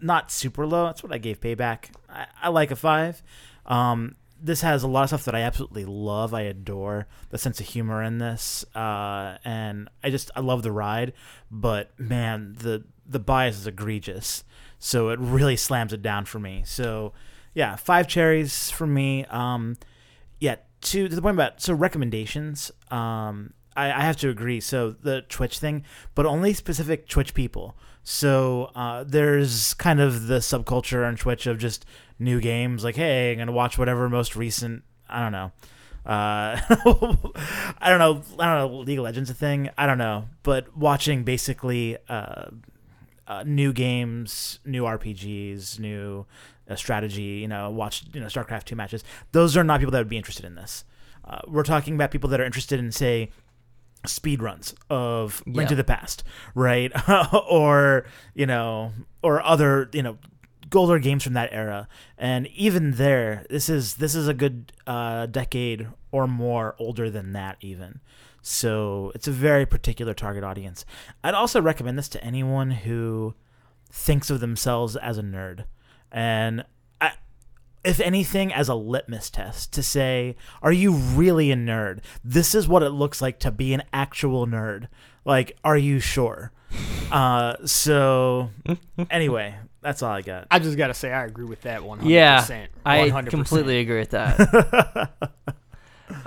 not 0.00 0.30
super 0.30 0.66
low. 0.66 0.86
That's 0.86 1.02
what 1.02 1.12
I 1.12 1.18
gave 1.18 1.40
Payback. 1.40 1.90
I, 2.08 2.26
I 2.42 2.48
like 2.48 2.70
a 2.70 2.76
five. 2.76 3.22
Um, 3.66 4.14
this 4.40 4.60
has 4.60 4.82
a 4.82 4.88
lot 4.88 5.02
of 5.02 5.08
stuff 5.08 5.24
that 5.24 5.34
I 5.34 5.40
absolutely 5.40 5.84
love. 5.84 6.34
I 6.34 6.42
adore 6.42 7.06
the 7.30 7.38
sense 7.38 7.60
of 7.60 7.66
humor 7.66 8.02
in 8.02 8.18
this, 8.18 8.64
uh, 8.74 9.38
and 9.44 9.88
I 10.02 10.10
just 10.10 10.30
I 10.36 10.40
love 10.40 10.62
the 10.62 10.72
ride. 10.72 11.12
But 11.50 11.98
man, 11.98 12.56
the 12.58 12.84
the 13.06 13.18
bias 13.18 13.56
is 13.56 13.66
egregious, 13.66 14.44
so 14.78 15.08
it 15.08 15.18
really 15.18 15.56
slams 15.56 15.92
it 15.92 16.02
down 16.02 16.24
for 16.24 16.38
me. 16.38 16.62
So 16.66 17.12
yeah, 17.54 17.76
five 17.76 18.06
cherries 18.06 18.70
for 18.70 18.86
me. 18.86 19.24
Um, 19.26 19.76
yeah, 20.38 20.56
to, 20.82 21.08
to 21.08 21.14
the 21.14 21.22
point 21.22 21.36
about 21.36 21.60
so 21.60 21.74
recommendations. 21.74 22.70
Um, 22.90 23.54
I, 23.76 23.86
I 23.86 24.00
have 24.02 24.16
to 24.18 24.28
agree. 24.28 24.60
So 24.60 24.90
the 24.90 25.22
Twitch 25.22 25.58
thing, 25.58 25.84
but 26.14 26.26
only 26.26 26.52
specific 26.52 27.08
Twitch 27.08 27.34
people. 27.34 27.76
So 28.08 28.70
uh, 28.76 29.02
there's 29.02 29.74
kind 29.74 29.98
of 29.98 30.28
the 30.28 30.38
subculture 30.38 31.04
on 31.04 31.16
Twitch 31.16 31.48
of 31.48 31.58
just 31.58 31.84
new 32.20 32.40
games. 32.40 32.84
Like, 32.84 32.94
hey, 32.94 33.32
I'm 33.32 33.38
gonna 33.38 33.50
watch 33.50 33.78
whatever 33.78 34.08
most 34.08 34.36
recent. 34.36 34.84
I 35.08 35.20
don't 35.20 35.32
know. 35.32 35.50
Uh, 36.06 36.60
I 37.80 37.88
don't 37.88 37.98
know. 37.98 38.22
I 38.38 38.46
don't 38.46 38.70
know. 38.70 38.78
League 38.86 38.98
of 38.98 39.04
Legends 39.04 39.28
a 39.28 39.34
thing. 39.34 39.70
I 39.76 39.86
don't 39.86 39.98
know. 39.98 40.28
But 40.44 40.76
watching 40.76 41.24
basically 41.24 41.96
uh, 42.08 42.44
uh, 43.26 43.42
new 43.44 43.72
games, 43.72 44.60
new 44.64 44.84
RPGs, 44.84 45.80
new 45.80 46.26
uh, 46.70 46.76
strategy. 46.76 47.22
You 47.22 47.48
know, 47.48 47.70
watch 47.70 48.04
you 48.12 48.20
know 48.20 48.26
StarCraft 48.26 48.66
two 48.66 48.76
matches. 48.76 49.02
Those 49.32 49.56
are 49.56 49.64
not 49.64 49.80
people 49.80 49.90
that 49.90 49.98
would 49.98 50.08
be 50.08 50.16
interested 50.16 50.44
in 50.44 50.54
this. 50.54 50.84
Uh, 51.24 51.40
we're 51.48 51.64
talking 51.64 51.96
about 51.96 52.12
people 52.12 52.30
that 52.30 52.40
are 52.40 52.44
interested 52.44 52.78
in 52.78 52.92
say 52.92 53.32
speed 54.06 54.42
runs 54.42 54.74
of 54.90 55.42
Link 55.46 55.68
to 55.68 55.74
the 55.74 55.84
Past, 55.84 56.24
right? 56.54 56.92
or 57.48 58.06
you 58.34 58.46
know, 58.46 58.92
or 59.22 59.44
other 59.44 59.88
you 59.92 60.02
know 60.02 60.18
older 60.74 60.98
games 60.98 61.22
from 61.22 61.34
that 61.34 61.52
era. 61.52 61.88
And 62.18 62.46
even 62.48 62.92
there, 62.92 63.44
this 63.50 63.68
is 63.68 63.94
this 63.94 64.14
is 64.14 64.28
a 64.28 64.34
good 64.34 64.72
uh, 64.86 65.26
decade 65.26 65.88
or 66.10 66.26
more 66.26 66.74
older 66.78 67.10
than 67.10 67.32
that 67.32 67.56
even. 67.60 68.00
So 68.42 69.12
it's 69.14 69.26
a 69.26 69.32
very 69.32 69.66
particular 69.66 70.14
target 70.14 70.44
audience. 70.44 70.84
I'd 71.24 71.34
also 71.34 71.60
recommend 71.60 71.98
this 71.98 72.08
to 72.10 72.24
anyone 72.24 72.70
who 72.70 73.34
thinks 73.90 74.30
of 74.30 74.40
themselves 74.40 74.96
as 74.96 75.18
a 75.18 75.22
nerd, 75.22 75.64
and 76.12 76.64
if 77.86 78.00
anything, 78.00 78.52
as 78.52 78.68
a 78.68 78.74
litmus 78.74 79.30
test 79.30 79.72
to 79.74 79.82
say, 79.82 80.36
are 80.60 80.72
you 80.72 80.92
really 80.92 81.52
a 81.52 81.56
nerd? 81.56 82.00
This 82.24 82.54
is 82.54 82.66
what 82.66 82.82
it 82.82 82.90
looks 82.90 83.22
like 83.22 83.38
to 83.40 83.50
be 83.52 83.72
an 83.72 83.84
actual 83.92 84.46
nerd. 84.46 84.88
Like, 85.24 85.56
are 85.62 85.76
you 85.76 86.00
sure? 86.00 86.52
Uh, 87.12 87.54
so 87.64 88.50
anyway, 89.10 89.54
that's 89.82 90.02
all 90.02 90.10
I 90.10 90.22
got. 90.22 90.48
I 90.50 90.58
just 90.58 90.76
gotta 90.76 90.94
say, 90.94 91.12
I 91.12 91.24
agree 91.24 91.44
with 91.44 91.62
that 91.62 91.84
one. 91.84 92.04
Yeah, 92.04 92.42
100%. 92.42 92.66
I 92.84 93.22
completely 93.22 93.78
agree 93.78 94.00
with 94.00 94.10
that. 94.10 95.12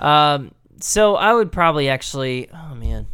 um, 0.00 0.52
so 0.80 1.16
I 1.16 1.34
would 1.34 1.52
probably 1.52 1.88
actually. 1.90 2.48
Oh 2.50 2.74
man. 2.74 3.06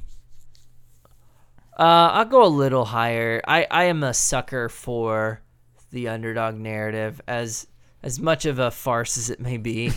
Uh, 1.78 2.10
I'll 2.12 2.24
go 2.24 2.42
a 2.42 2.48
little 2.48 2.86
higher. 2.86 3.42
I, 3.46 3.66
I 3.70 3.84
am 3.84 4.02
a 4.02 4.14
sucker 4.14 4.70
for 4.70 5.42
the 5.90 6.08
underdog 6.08 6.54
narrative, 6.54 7.20
as 7.28 7.66
as 8.02 8.20
much 8.20 8.46
of 8.46 8.58
a 8.58 8.70
farce 8.70 9.16
as 9.16 9.30
it 9.30 9.40
may 9.40 9.56
be, 9.56 9.92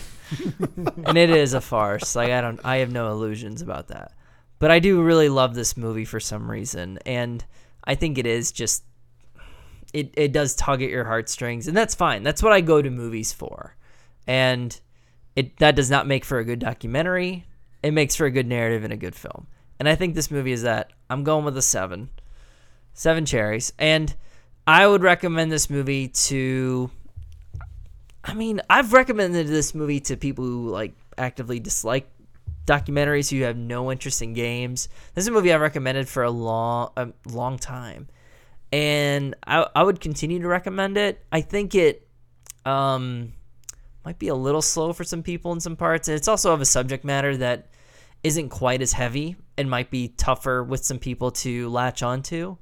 and 1.06 1.18
it 1.18 1.30
is 1.30 1.54
a 1.54 1.62
farce. 1.62 2.16
Like 2.16 2.32
I 2.32 2.42
don't, 2.42 2.60
I 2.64 2.78
have 2.78 2.92
no 2.92 3.12
illusions 3.12 3.62
about 3.62 3.88
that. 3.90 4.14
But 4.60 4.72
I 4.72 4.80
do 4.80 5.02
really 5.02 5.30
love 5.30 5.56
this 5.56 5.78
movie 5.78 6.06
for 6.06 6.20
some 6.20 6.50
reason, 6.50 7.00
and 7.06 7.44
I 7.84 7.96
think 7.96 8.18
it 8.18 8.26
is 8.28 8.52
just 8.52 8.84
it, 9.94 10.14
it 10.16 10.32
does 10.32 10.56
tug 10.56 10.82
at 10.82 10.90
your 10.90 11.06
heartstrings. 11.06 11.68
And 11.68 11.76
that's 11.76 11.96
fine. 11.96 12.24
That's 12.24 12.44
what 12.44 12.54
i 12.54 12.62
go 12.62 12.82
to 12.82 12.90
movies 12.90 13.34
for. 13.34 13.76
And 14.28 14.80
it 15.36 15.58
that 15.58 15.76
does 15.76 15.90
not 15.90 16.08
make 16.08 16.26
for 16.26 16.40
a 16.40 16.46
good 16.46 16.60
documentary. 16.60 17.46
It 17.82 17.92
makes 17.92 18.16
for 18.16 18.26
a 18.26 18.32
good 18.32 18.48
narrative 18.48 18.84
and 18.84 18.94
a 18.94 18.98
good 18.98 19.16
film. 19.16 19.48
And 19.80 19.88
i 19.88 19.96
think 19.96 20.14
this 20.14 20.30
movie 20.30 20.52
is 20.52 20.64
that. 20.64 20.92
I'm 21.10 21.24
going 21.24 21.46
with 21.46 21.58
a 21.58 21.62
seven. 21.62 22.10
Seven 22.94 23.26
cherries. 23.26 23.74
And 23.80 24.14
I 24.68 24.86
would 24.86 25.02
recommend 25.02 25.52
this 25.52 25.70
movie 25.70 26.10
to. 26.10 26.92
I 28.30 28.36
mean, 28.36 28.62
I've 28.70 28.94
recommended 28.94 29.48
this 29.48 29.74
movie 29.74 30.00
to 30.02 30.16
people 30.16 30.46
who 30.46 30.70
like 30.70 30.94
actively 31.18 31.60
dislike 31.60 32.08
documentaries 32.68 33.32
who 33.32 33.44
have 33.44 33.58
no 33.58 33.92
interest 33.92 34.22
in 34.22 34.34
games. 34.34 34.88
This 35.16 35.24
is 35.24 35.30
a 35.30 35.32
movie 35.32 35.52
I've 35.52 35.62
recommended 35.62 36.08
for 36.08 36.22
a 36.22 36.30
long, 36.30 36.92
a 36.96 37.10
long 37.26 37.58
time, 37.58 38.08
and 38.72 39.36
I, 39.48 39.66
I 39.76 39.82
would 39.82 40.00
continue 40.00 40.40
to 40.40 40.48
recommend 40.48 40.96
it. 40.96 41.26
I 41.32 41.42
think 41.42 41.74
it, 41.74 42.08
um, 42.66 43.34
might 44.06 44.20
be 44.20 44.28
a 44.28 44.36
little 44.36 44.62
slow 44.62 44.94
for 44.94 45.04
some 45.04 45.24
people 45.24 45.52
in 45.52 45.60
some 45.60 45.76
parts, 45.76 46.08
and 46.08 46.16
it's 46.16 46.28
also 46.28 46.54
of 46.54 46.62
a 46.62 46.66
subject 46.66 47.04
matter 47.04 47.36
that 47.38 47.70
isn't 48.24 48.50
quite 48.50 48.82
as 48.84 48.94
heavy 48.94 49.38
and 49.58 49.70
might 49.70 49.90
be 49.90 50.10
tougher 50.10 50.64
with 50.64 50.86
some 50.86 51.00
people 51.00 51.32
to 51.32 51.68
latch 51.70 52.04
onto 52.04 52.58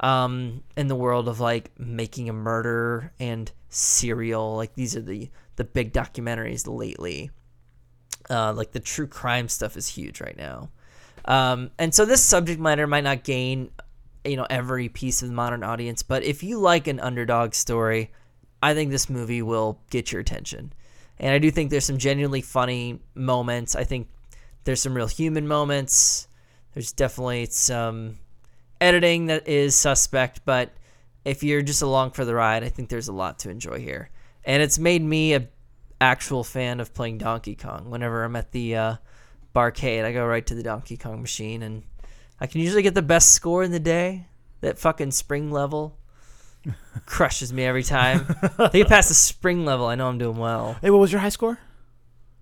um, 0.00 0.62
in 0.76 0.88
the 0.88 0.96
world 0.96 1.28
of 1.28 1.38
like 1.38 1.70
making 1.78 2.28
a 2.28 2.32
murder 2.32 3.12
and 3.20 3.52
serial. 3.76 4.56
Like 4.56 4.74
these 4.74 4.96
are 4.96 5.02
the 5.02 5.30
the 5.56 5.64
big 5.64 5.92
documentaries 5.92 6.66
lately. 6.66 7.30
Uh, 8.28 8.52
like 8.52 8.72
the 8.72 8.80
true 8.80 9.06
crime 9.06 9.48
stuff 9.48 9.76
is 9.76 9.86
huge 9.86 10.20
right 10.20 10.36
now, 10.36 10.68
um, 11.26 11.70
and 11.78 11.94
so 11.94 12.04
this 12.04 12.22
subject 12.22 12.60
matter 12.60 12.86
might 12.86 13.04
not 13.04 13.22
gain 13.22 13.70
you 14.24 14.36
know 14.36 14.46
every 14.50 14.88
piece 14.88 15.22
of 15.22 15.28
the 15.28 15.34
modern 15.34 15.62
audience, 15.62 16.02
but 16.02 16.24
if 16.24 16.42
you 16.42 16.58
like 16.58 16.88
an 16.88 16.98
underdog 16.98 17.54
story, 17.54 18.10
I 18.62 18.74
think 18.74 18.90
this 18.90 19.08
movie 19.08 19.42
will 19.42 19.78
get 19.90 20.10
your 20.10 20.20
attention. 20.20 20.72
And 21.18 21.32
I 21.32 21.38
do 21.38 21.50
think 21.50 21.70
there's 21.70 21.84
some 21.84 21.98
genuinely 21.98 22.42
funny 22.42 23.00
moments. 23.14 23.74
I 23.74 23.84
think 23.84 24.08
there's 24.64 24.82
some 24.82 24.94
real 24.94 25.06
human 25.06 25.46
moments. 25.48 26.28
There's 26.74 26.92
definitely 26.92 27.46
some 27.46 28.18
editing 28.80 29.26
that 29.26 29.48
is 29.48 29.74
suspect, 29.74 30.40
but 30.44 30.72
if 31.26 31.42
you're 31.42 31.60
just 31.60 31.82
along 31.82 32.12
for 32.12 32.24
the 32.24 32.34
ride, 32.34 32.62
I 32.62 32.68
think 32.68 32.88
there's 32.88 33.08
a 33.08 33.12
lot 33.12 33.40
to 33.40 33.50
enjoy 33.50 33.80
here. 33.80 34.10
And 34.44 34.62
it's 34.62 34.78
made 34.78 35.02
me 35.02 35.34
a 35.34 35.48
actual 36.00 36.44
fan 36.44 36.78
of 36.78 36.94
playing 36.94 37.18
Donkey 37.18 37.56
Kong. 37.56 37.90
Whenever 37.90 38.22
I'm 38.22 38.36
at 38.36 38.52
the 38.52 38.76
uh, 38.76 38.94
barcade, 39.52 40.04
I 40.04 40.12
go 40.12 40.24
right 40.24 40.46
to 40.46 40.54
the 40.54 40.62
Donkey 40.62 40.96
Kong 40.96 41.20
machine, 41.20 41.62
and 41.62 41.82
I 42.40 42.46
can 42.46 42.60
usually 42.60 42.82
get 42.82 42.94
the 42.94 43.02
best 43.02 43.32
score 43.32 43.64
in 43.64 43.72
the 43.72 43.80
day. 43.80 44.28
That 44.60 44.78
fucking 44.78 45.10
spring 45.10 45.50
level 45.50 45.98
crushes 47.06 47.52
me 47.52 47.64
every 47.64 47.82
time. 47.82 48.24
I 48.58 48.68
think 48.68 48.88
past 48.88 49.08
the 49.08 49.14
spring 49.14 49.64
level, 49.64 49.86
I 49.86 49.96
know 49.96 50.08
I'm 50.08 50.18
doing 50.18 50.38
well. 50.38 50.76
Hey, 50.80 50.90
what 50.90 51.00
was 51.00 51.12
your 51.12 51.20
high 51.20 51.28
score? 51.28 51.58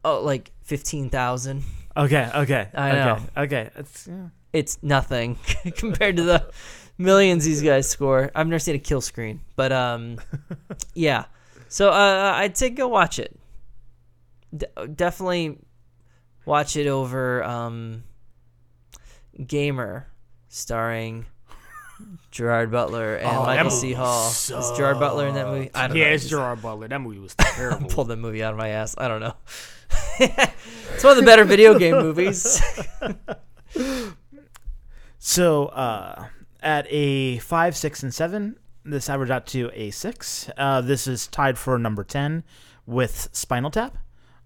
Oh, 0.05 0.21
like 0.21 0.53
fifteen 0.63 1.09
thousand. 1.09 1.65
Okay, 1.97 2.31
okay, 2.35 2.69
I 2.75 2.91
okay, 2.91 3.05
know. 3.05 3.43
Okay, 3.43 3.71
it's 3.77 4.07
yeah. 4.07 4.29
It's 4.53 4.79
nothing 4.83 5.39
compared 5.77 6.17
to 6.17 6.23
the 6.23 6.53
millions 6.99 7.45
these 7.45 7.63
guys 7.63 7.89
score. 7.89 8.31
I've 8.35 8.47
never 8.47 8.59
seen 8.59 8.75
a 8.75 8.79
kill 8.79 9.01
screen, 9.01 9.41
but 9.57 9.73
um, 9.73 10.19
yeah. 10.95 11.25
So 11.69 11.91
uh, 11.91 12.33
I'd 12.37 12.57
say 12.57 12.71
go 12.71 12.89
watch 12.89 13.19
it. 13.19 13.39
D- 14.57 14.67
definitely 14.95 15.59
watch 16.45 16.77
it 16.77 16.87
over 16.87 17.43
um, 17.43 18.05
Gamer, 19.45 20.07
starring 20.49 21.27
Gerard 22.31 22.71
Butler 22.71 23.17
and 23.17 23.27
Oh, 23.27 23.43
Michael 23.45 23.71
C. 23.71 23.93
Hall. 23.93 24.29
Is 24.31 24.73
Gerard 24.77 25.01
Butler 25.01 25.27
in 25.29 25.35
that 25.35 25.47
movie? 25.49 25.71
I 25.75 25.89
don't 25.89 25.97
yeah, 25.97 26.09
know. 26.09 26.13
it's 26.13 26.29
Gerard 26.29 26.63
Butler. 26.63 26.89
That 26.89 27.01
movie 27.01 27.19
was 27.19 27.35
terrible. 27.35 27.89
pulled 27.91 28.09
that 28.09 28.17
movie 28.17 28.43
out 28.43 28.53
of 28.53 28.59
my 28.59 28.69
ass. 28.69 28.95
I 28.99 29.09
don't 29.09 29.21
know. 29.21 29.35
it's 30.21 31.03
one 31.03 31.13
of 31.13 31.17
the 31.17 31.23
better 31.25 31.45
video 31.45 31.79
game 31.79 31.97
movies. 31.97 32.61
So 35.19 35.67
uh, 35.67 36.27
at 36.65 36.87
a 36.89 37.39
five, 37.39 37.77
six, 37.77 38.03
and 38.03 38.13
seven, 38.13 38.57
this 38.85 39.09
averaged 39.09 39.31
out 39.31 39.47
to 39.49 39.71
a 39.75 39.91
six. 39.91 40.51
Uh, 40.57 40.81
this 40.81 41.07
is 41.07 41.29
tied 41.29 41.59
for 41.59 41.79
number 41.79 42.03
ten 42.03 42.43
with 42.87 43.29
Spinal 43.33 43.71
Tap, 43.71 43.97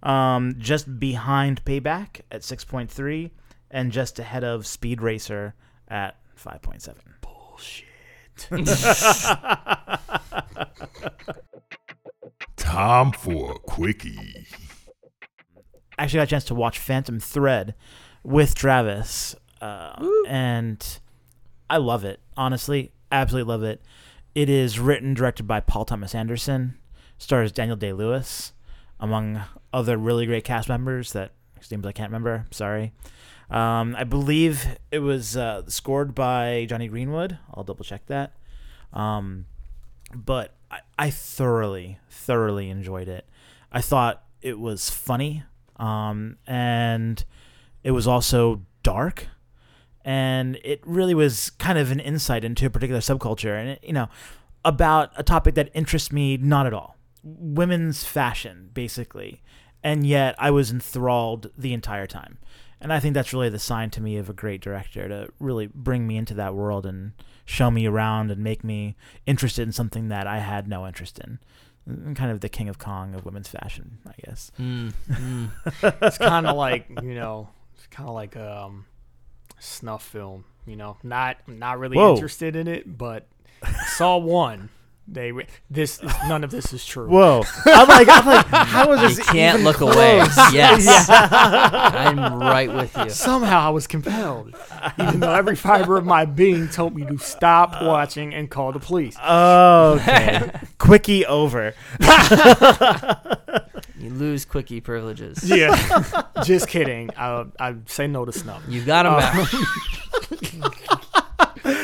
um, 0.02 0.56
just 0.58 0.98
behind 0.98 1.64
Payback 1.64 2.20
at 2.30 2.44
six 2.44 2.64
point 2.64 2.90
three, 2.90 3.30
and 3.70 3.92
just 3.92 4.18
ahead 4.18 4.44
of 4.44 4.66
Speed 4.66 5.00
Racer 5.00 5.54
at 5.86 6.16
five 6.34 6.60
point 6.60 6.82
seven. 6.82 7.02
Bullshit. 7.22 7.86
Time 12.56 13.12
for 13.12 13.52
a 13.52 13.58
quickie. 13.60 14.46
I 15.98 16.02
actually 16.04 16.18
got 16.18 16.24
a 16.24 16.26
chance 16.26 16.44
to 16.44 16.54
watch 16.54 16.78
Phantom 16.78 17.18
Thread 17.18 17.74
with 18.22 18.54
Travis, 18.54 19.34
uh, 19.60 20.00
and 20.28 21.00
I 21.70 21.76
love 21.76 22.04
it. 22.04 22.20
Honestly, 22.36 22.92
absolutely 23.12 23.48
love 23.48 23.62
it. 23.62 23.82
It 24.34 24.48
is 24.48 24.78
written, 24.78 25.14
directed 25.14 25.44
by 25.44 25.60
Paul 25.60 25.84
Thomas 25.84 26.14
Anderson, 26.14 26.78
stars 27.18 27.52
Daniel 27.52 27.76
Day 27.76 27.92
Lewis, 27.92 28.52
among 29.00 29.42
other 29.72 29.96
really 29.96 30.26
great 30.26 30.44
cast 30.44 30.68
members 30.68 31.12
that 31.12 31.32
names 31.70 31.86
I 31.86 31.92
can't 31.92 32.10
remember. 32.10 32.46
Sorry. 32.50 32.92
Um, 33.50 33.96
I 33.96 34.04
believe 34.04 34.78
it 34.90 34.98
was 35.00 35.36
uh, 35.36 35.62
scored 35.68 36.14
by 36.14 36.66
Jonny 36.68 36.88
Greenwood. 36.88 37.38
I'll 37.52 37.64
double 37.64 37.84
check 37.84 38.06
that. 38.06 38.32
Um, 38.92 39.46
but 40.14 40.54
I, 40.70 40.80
I 40.98 41.10
thoroughly, 41.10 41.98
thoroughly 42.10 42.70
enjoyed 42.70 43.08
it. 43.08 43.26
I 43.72 43.80
thought 43.80 44.22
it 44.40 44.58
was 44.58 44.88
funny, 44.90 45.44
um, 45.76 46.36
and 46.46 47.22
it 47.82 47.90
was 47.90 48.06
also 48.06 48.62
dark, 48.82 49.26
and 50.08 50.58
it 50.64 50.80
really 50.86 51.12
was 51.12 51.50
kind 51.50 51.78
of 51.78 51.90
an 51.90 52.00
insight 52.00 52.42
into 52.42 52.64
a 52.64 52.70
particular 52.70 53.02
subculture, 53.02 53.60
and 53.60 53.68
it, 53.68 53.84
you 53.84 53.92
know, 53.92 54.08
about 54.64 55.12
a 55.16 55.22
topic 55.22 55.54
that 55.56 55.68
interests 55.74 56.10
me 56.10 56.38
not 56.38 56.66
at 56.66 56.72
all, 56.72 56.96
women's 57.22 58.04
fashion, 58.04 58.70
basically, 58.72 59.42
and 59.84 60.06
yet 60.06 60.34
I 60.38 60.50
was 60.50 60.70
enthralled 60.70 61.50
the 61.58 61.74
entire 61.74 62.06
time. 62.06 62.38
And 62.80 62.90
I 62.90 63.00
think 63.00 63.12
that's 63.12 63.34
really 63.34 63.50
the 63.50 63.58
sign 63.58 63.90
to 63.90 64.00
me 64.00 64.16
of 64.16 64.30
a 64.30 64.32
great 64.32 64.62
director 64.62 65.08
to 65.08 65.28
really 65.38 65.66
bring 65.66 66.06
me 66.06 66.16
into 66.16 66.32
that 66.34 66.54
world 66.54 66.86
and 66.86 67.12
show 67.44 67.70
me 67.70 67.84
around 67.84 68.30
and 68.30 68.42
make 68.42 68.64
me 68.64 68.96
interested 69.26 69.62
in 69.64 69.72
something 69.72 70.08
that 70.08 70.26
I 70.26 70.38
had 70.38 70.68
no 70.68 70.86
interest 70.86 71.18
in. 71.18 71.38
Mm, 71.86 72.16
Kind 72.16 72.30
of 72.30 72.40
the 72.40 72.48
king 72.48 72.70
of 72.70 72.78
Kong 72.78 73.14
of 73.14 73.26
women's 73.26 73.48
fashion, 73.48 73.98
I 74.06 74.14
guess. 74.24 74.52
Mm, 74.58 74.94
mm. 75.10 75.50
it's 76.02 76.16
kind 76.16 76.46
of 76.46 76.56
like 76.56 76.88
you 77.02 77.14
know, 77.14 77.50
it's 77.74 77.86
kind 77.88 78.08
of 78.08 78.14
like 78.14 78.36
um, 78.36 78.86
snuff 79.58 80.02
film. 80.04 80.44
You 80.66 80.76
know, 80.76 80.96
not 81.02 81.36
not 81.48 81.78
really 81.78 81.96
Whoa. 81.96 82.14
interested 82.14 82.54
in 82.56 82.68
it, 82.68 82.98
but 82.98 83.26
saw 83.96 84.16
one. 84.18 84.68
They 85.10 85.32
re- 85.32 85.46
this 85.70 86.02
none 86.28 86.44
of 86.44 86.50
this 86.50 86.74
is 86.74 86.84
true. 86.84 87.08
Whoa! 87.08 87.42
I'm 87.64 87.88
like, 87.88 88.06
I'm 88.10 88.26
like, 88.26 88.44
how 88.48 88.92
is 88.92 89.00
You 89.00 89.08
this? 89.16 89.26
can't 89.30 89.54
even 89.54 89.64
look 89.64 89.80
away. 89.80 90.20
close? 90.20 90.36
Yes. 90.52 91.06
I'm 91.10 92.38
right 92.38 92.70
with 92.70 92.94
you. 92.94 93.08
Somehow 93.08 93.60
I 93.60 93.70
was 93.70 93.86
compelled, 93.86 94.54
even 95.00 95.20
though 95.20 95.32
every 95.34 95.56
fiber 95.56 95.96
of 95.96 96.04
my 96.04 96.26
being 96.26 96.68
told 96.68 96.94
me 96.94 97.06
to 97.06 97.16
stop 97.16 97.80
uh, 97.80 97.86
watching 97.86 98.34
and 98.34 98.50
call 98.50 98.72
the 98.72 98.80
police. 98.80 99.16
Oh, 99.22 99.92
okay. 99.94 100.50
Quickie 100.78 101.24
over. 101.24 101.72
You 103.98 104.10
lose 104.10 104.44
quickie 104.44 104.80
privileges. 104.80 105.42
Yeah, 105.44 105.74
just 106.44 106.68
kidding. 106.68 107.10
I 107.16 107.46
I 107.58 107.74
say 107.86 108.06
no 108.06 108.24
to 108.24 108.32
snuff. 108.32 108.62
You 108.68 108.84
got 108.84 109.06
him 109.06 109.14
back. 109.14 109.50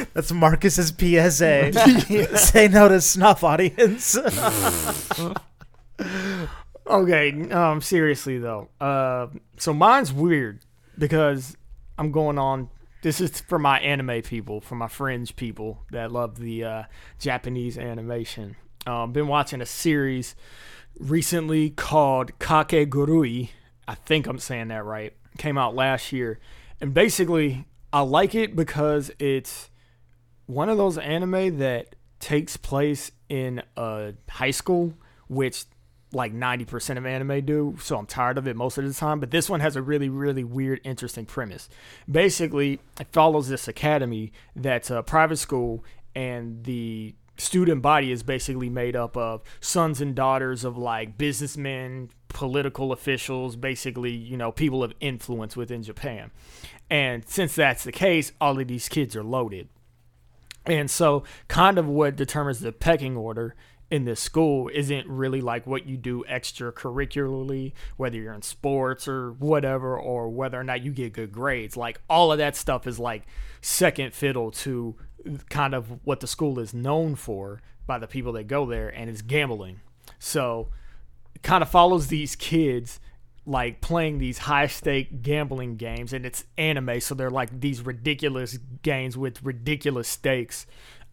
That's 0.15 0.31
Marcus's 0.31 0.93
PSA. 0.97 1.73
Say 2.37 2.69
no 2.69 2.89
to 2.89 3.01
snuff, 3.01 3.43
audience. 3.43 4.17
Okay, 6.87 7.51
um, 7.51 7.81
seriously 7.81 8.39
though. 8.39 8.69
Uh, 8.81 9.29
so 9.57 9.73
mine's 9.73 10.12
weird 10.12 10.61
because 10.99 11.57
I'm 11.99 12.12
going 12.12 12.39
on. 12.39 12.69
This 13.03 13.21
is 13.21 13.41
for 13.41 13.59
my 13.59 13.81
anime 13.81 14.23
people, 14.23 14.61
for 14.61 14.77
my 14.77 14.89
fringe 14.89 15.37
people 15.37 15.83
that 15.91 16.12
love 16.12 16.39
the 16.39 16.65
uh, 16.65 16.83
Japanese 17.19 17.79
animation. 17.79 18.57
Um, 18.87 19.12
been 19.12 19.29
watching 19.29 19.61
a 19.61 19.67
series 19.67 20.35
recently 20.99 21.71
called 21.71 22.39
Kakegurui. 22.39 23.51
I 23.87 23.95
think 23.95 24.27
I'm 24.27 24.39
saying 24.39 24.69
that 24.69 24.85
right. 24.85 25.13
Came 25.39 25.59
out 25.59 25.75
last 25.75 26.13
year, 26.13 26.39
and 26.81 26.95
basically 26.95 27.67
I 27.93 28.01
like 28.01 28.35
it 28.35 28.55
because 28.55 29.11
it's 29.19 29.71
one 30.47 30.69
of 30.69 30.79
those 30.79 30.99
anime 30.99 31.59
that 31.59 31.97
takes 32.21 32.57
place 32.57 33.11
in 33.29 33.63
a 33.77 34.15
high 34.29 34.51
school, 34.51 34.95
which 35.29 35.65
like 36.13 36.33
90% 36.33 36.97
of 36.97 37.05
anime 37.05 37.45
do, 37.45 37.77
so 37.81 37.99
I'm 37.99 38.07
tired 38.07 38.39
of 38.39 38.47
it 38.47 38.57
most 38.57 38.79
of 38.79 38.85
the 38.87 38.95
time. 38.95 39.21
But 39.21 39.31
this 39.31 39.51
one 39.51 39.61
has 39.61 39.77
a 39.77 39.83
really, 39.83 40.09
really 40.09 40.45
weird, 40.45 40.81
interesting 40.85 41.27
premise. 41.27 41.69
Basically, 42.11 42.81
it 43.01 43.09
follows 43.13 43.49
this 43.49 43.69
academy 43.69 44.33
that's 44.55 44.91
a 44.91 45.03
private 45.03 45.39
school, 45.39 45.85
and 46.15 46.65
the 46.65 47.15
student 47.37 47.82
body 47.82 48.12
is 48.12 48.22
basically 48.22 48.68
made 48.70 48.97
up 48.97 49.16
of 49.16 49.43
sons 49.61 50.01
and 50.01 50.14
daughters 50.14 50.64
of 50.64 50.76
like 50.76 51.18
businessmen, 51.18 52.11
political 52.28 52.93
officials, 52.93 53.57
basically, 53.57 54.12
you 54.12 54.37
know, 54.37 54.53
people 54.53 54.82
of 54.85 54.93
influence 55.01 55.57
within 55.57 55.82
Japan. 55.82 56.30
And 56.91 57.26
since 57.28 57.55
that's 57.55 57.85
the 57.85 57.93
case, 57.93 58.32
all 58.41 58.61
of 58.61 58.68
these 58.68 58.89
kids 58.89 59.16
are 59.16 59.24
loaded 59.24 59.68
And 60.66 60.91
so, 60.91 61.24
kind 61.49 61.78
of 61.78 61.87
what 61.87 62.16
determines 62.16 62.61
the 62.61 62.72
pecking 62.72 63.16
order 63.16 63.55
in 63.91 64.05
this 64.05 64.20
school 64.20 64.70
isn't 64.72 65.07
really 65.07 65.41
like 65.41 65.66
what 65.66 65.87
you 65.87 65.97
do 65.97 66.24
extracurricularly, 66.28 67.72
whether 67.97 68.16
you're 68.16 68.32
in 68.32 68.43
sports 68.43 69.07
or 69.07 69.32
whatever, 69.32 69.99
or 69.99 70.28
whether 70.30 70.59
or 70.59 70.64
not 70.64 70.82
you 70.82 70.91
get 70.93 71.12
good 71.12 71.32
grades. 71.32 71.76
Like, 71.76 72.01
all 72.09 72.32
of 72.32 72.39
that 72.39 72.57
stuff 72.57 72.87
is 72.87 72.99
like 72.99 73.24
second 73.61 74.14
fiddle 74.14 74.51
to 74.51 74.97
kind 75.49 75.75
of 75.75 76.01
what 76.05 76.20
the 76.20 76.27
school 76.27 76.59
is 76.59 76.75
known 76.75 77.14
for 77.14 77.61
by 77.87 77.99
the 77.99 78.07
people 78.07 78.33
that 78.33 78.45
go 78.45 78.66
there, 78.66 78.89
and 78.89 79.11
it's 79.11 79.22
gambling. 79.22 79.81
So, 80.18 80.68
it 81.35 81.43
kind 81.43 81.62
of 81.62 81.68
follows 81.68 82.07
these 82.09 82.37
kids 82.37 83.01
like 83.47 83.81
playing 83.81 84.18
these 84.18 84.39
high 84.39 84.66
stake 84.66 85.22
gambling 85.22 85.77
games 85.77 86.12
and 86.12 86.25
it's 86.25 86.45
anime 86.57 86.99
so 86.99 87.14
they're 87.14 87.31
like 87.31 87.61
these 87.61 87.83
ridiculous 87.83 88.59
games 88.83 89.18
with 89.18 89.43
ridiculous 89.43 90.09
stakes 90.09 90.66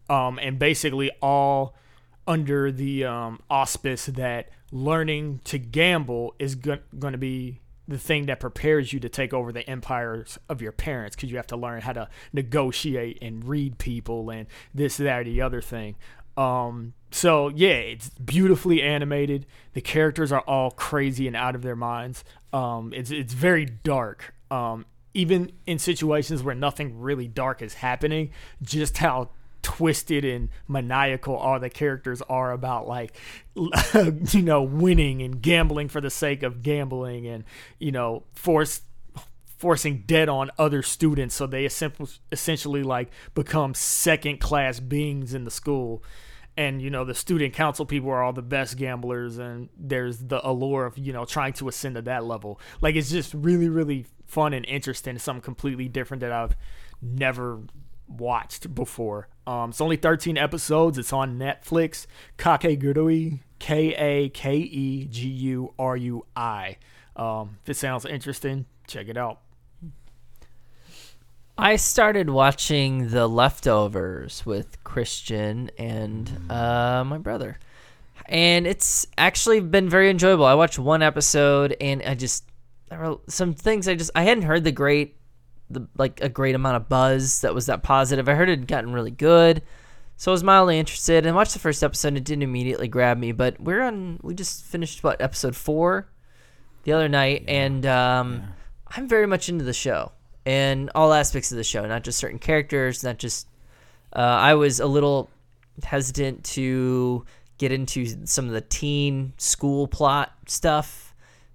um, 0.08 0.38
and 0.40 0.58
basically 0.58 1.10
all 1.20 1.74
under 2.26 2.72
the 2.72 3.04
um, 3.04 3.40
auspice 3.50 4.06
that 4.06 4.48
learning 4.70 5.40
to 5.44 5.58
gamble 5.58 6.34
is 6.38 6.54
go- 6.54 6.78
going 6.98 7.12
to 7.12 7.18
be 7.18 7.60
the 7.92 7.98
thing 7.98 8.26
that 8.26 8.40
prepares 8.40 8.92
you 8.92 9.00
to 9.00 9.08
take 9.08 9.32
over 9.32 9.52
the 9.52 9.68
empires 9.68 10.38
of 10.48 10.62
your 10.62 10.72
parents 10.72 11.14
because 11.14 11.30
you 11.30 11.36
have 11.36 11.46
to 11.46 11.56
learn 11.56 11.82
how 11.82 11.92
to 11.92 12.08
negotiate 12.32 13.18
and 13.20 13.44
read 13.44 13.78
people 13.78 14.30
and 14.30 14.46
this 14.74 14.96
that 14.96 15.20
or 15.20 15.24
the 15.24 15.40
other 15.40 15.60
thing 15.60 15.94
um, 16.36 16.94
so 17.10 17.48
yeah, 17.48 17.74
it's 17.74 18.08
beautifully 18.10 18.82
animated. 18.82 19.46
The 19.74 19.80
characters 19.80 20.32
are 20.32 20.40
all 20.40 20.70
crazy 20.70 21.26
and 21.26 21.36
out 21.36 21.54
of 21.54 21.62
their 21.62 21.76
minds. 21.76 22.24
Um, 22.52 22.92
it's 22.94 23.10
it's 23.10 23.34
very 23.34 23.66
dark. 23.66 24.34
Um, 24.50 24.86
even 25.14 25.52
in 25.66 25.78
situations 25.78 26.42
where 26.42 26.54
nothing 26.54 26.98
really 26.98 27.28
dark 27.28 27.60
is 27.60 27.74
happening, 27.74 28.30
just 28.62 28.98
how 28.98 29.30
twisted 29.62 30.24
and 30.24 30.48
maniacal 30.66 31.36
all 31.36 31.60
the 31.60 31.70
characters 31.70 32.20
are 32.22 32.52
about 32.52 32.86
like 32.88 33.16
you 33.54 34.42
know 34.42 34.62
winning 34.62 35.22
and 35.22 35.40
gambling 35.40 35.88
for 35.88 36.00
the 36.00 36.10
sake 36.10 36.42
of 36.42 36.62
gambling 36.62 37.26
and 37.26 37.44
you 37.78 37.92
know 37.92 38.24
force 38.34 38.82
forcing 39.62 40.02
debt 40.08 40.28
on 40.28 40.50
other 40.58 40.82
students 40.82 41.36
so 41.36 41.46
they 41.46 41.64
essentially 41.64 42.82
like 42.82 43.08
become 43.32 43.74
second 43.74 44.40
class 44.40 44.80
beings 44.80 45.34
in 45.34 45.44
the 45.44 45.52
school. 45.52 46.02
And 46.56 46.82
you 46.82 46.90
know 46.90 47.04
the 47.04 47.14
student 47.14 47.54
council 47.54 47.86
people 47.86 48.10
are 48.10 48.24
all 48.24 48.32
the 48.32 48.42
best 48.42 48.76
gamblers 48.76 49.38
and 49.38 49.68
there's 49.78 50.18
the 50.18 50.44
allure 50.46 50.84
of 50.84 50.98
you 50.98 51.12
know 51.12 51.24
trying 51.24 51.52
to 51.54 51.68
ascend 51.68 51.94
to 51.94 52.02
that 52.02 52.24
level. 52.24 52.58
Like 52.80 52.96
it's 52.96 53.08
just 53.08 53.32
really 53.34 53.68
really 53.68 54.06
fun 54.26 54.52
and 54.52 54.66
interesting. 54.66 55.16
Something 55.18 55.42
completely 55.42 55.86
different 55.86 56.22
that 56.22 56.32
i've 56.32 56.56
never 57.00 57.60
watched 58.08 58.74
before 58.74 59.28
um 59.46 59.70
it's 59.70 59.80
only 59.80 59.96
13 59.96 60.36
episodes. 60.38 60.98
It's 60.98 61.12
on 61.12 61.38
netflix. 61.38 62.06
Kakegurui 62.38 63.40
k-a-k-e-g-u-r-u-i 63.58 64.32
um 67.14 67.58
if 67.62 67.68
it 67.68 67.76
sounds 67.76 68.04
interesting 68.04 68.66
check 68.86 69.08
it 69.08 69.16
out. 69.16 69.40
I 71.56 71.76
started 71.76 72.30
watching 72.30 73.10
The 73.10 73.28
Leftovers 73.28 74.44
with 74.46 74.82
Christian 74.84 75.70
and 75.78 76.50
uh, 76.50 77.04
my 77.04 77.18
brother, 77.18 77.58
and 78.26 78.66
it's 78.66 79.06
actually 79.18 79.60
been 79.60 79.88
very 79.88 80.08
enjoyable. 80.08 80.46
I 80.46 80.54
watched 80.54 80.78
one 80.78 81.02
episode, 81.02 81.76
and 81.80 82.02
I 82.02 82.14
just 82.14 82.44
some 83.28 83.54
things 83.54 83.86
I 83.86 83.94
just 83.94 84.10
I 84.14 84.22
hadn't 84.22 84.44
heard 84.44 84.64
the 84.64 84.72
great, 84.72 85.16
the 85.72 85.86
like 85.96 86.20
a 86.20 86.28
great 86.28 86.54
amount 86.54 86.76
of 86.76 86.88
buzz 86.88 87.40
that 87.42 87.54
was 87.54 87.66
that 87.66 87.82
positive. 87.82 88.28
I 88.28 88.34
heard 88.34 88.48
it 88.48 88.60
had 88.60 88.68
gotten 88.68 88.92
really 88.92 89.10
good, 89.10 89.62
so 90.16 90.30
I 90.30 90.32
was 90.32 90.44
mildly 90.44 90.78
interested 90.78 91.26
and 91.26 91.34
watched 91.34 91.52
the 91.52 91.58
first 91.58 91.82
episode. 91.82 92.16
It 92.16 92.24
didn't 92.24 92.42
immediately 92.42 92.88
grab 92.88 93.18
me, 93.18 93.32
but 93.32 93.60
we're 93.60 93.82
on. 93.82 94.20
We 94.22 94.34
just 94.34 94.64
finished 94.64 95.02
what 95.02 95.20
episode 95.20 95.56
four 95.56 96.08
the 96.84 96.92
other 96.92 97.08
night, 97.08 97.44
and 97.48 97.84
um, 97.86 98.42
I'm 98.88 99.08
very 99.08 99.26
much 99.26 99.48
into 99.48 99.64
the 99.64 99.72
show 99.72 100.12
and 100.44 100.90
all 100.94 101.12
aspects 101.12 101.52
of 101.52 101.56
the 101.56 101.64
show, 101.64 101.86
not 101.86 102.02
just 102.02 102.18
certain 102.18 102.38
characters, 102.38 103.04
not 103.04 103.18
just. 103.18 103.48
Uh, 104.14 104.18
I 104.18 104.54
was 104.54 104.78
a 104.78 104.86
little 104.86 105.30
hesitant 105.82 106.44
to 106.44 107.24
get 107.58 107.72
into 107.72 108.26
some 108.26 108.46
of 108.46 108.52
the 108.52 108.60
teen 108.60 109.32
school 109.38 109.86
plot 109.86 110.32
stuff. 110.46 111.11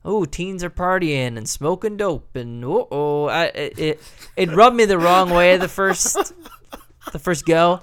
Oh, 0.07 0.25
teens 0.25 0.63
are 0.63 0.69
partying 0.69 1.37
and 1.37 1.47
smoking 1.47 1.97
dope, 1.97 2.35
and 2.35 2.63
oh, 2.63 2.87
oh, 2.89 3.27
it, 3.27 3.99
it 4.37 4.55
rubbed 4.55 4.75
me 4.75 4.85
the 4.85 4.97
wrong 4.97 5.29
way 5.29 5.57
the 5.57 5.67
first 5.67 6.33
the 7.11 7.19
first 7.19 7.45
go, 7.45 7.81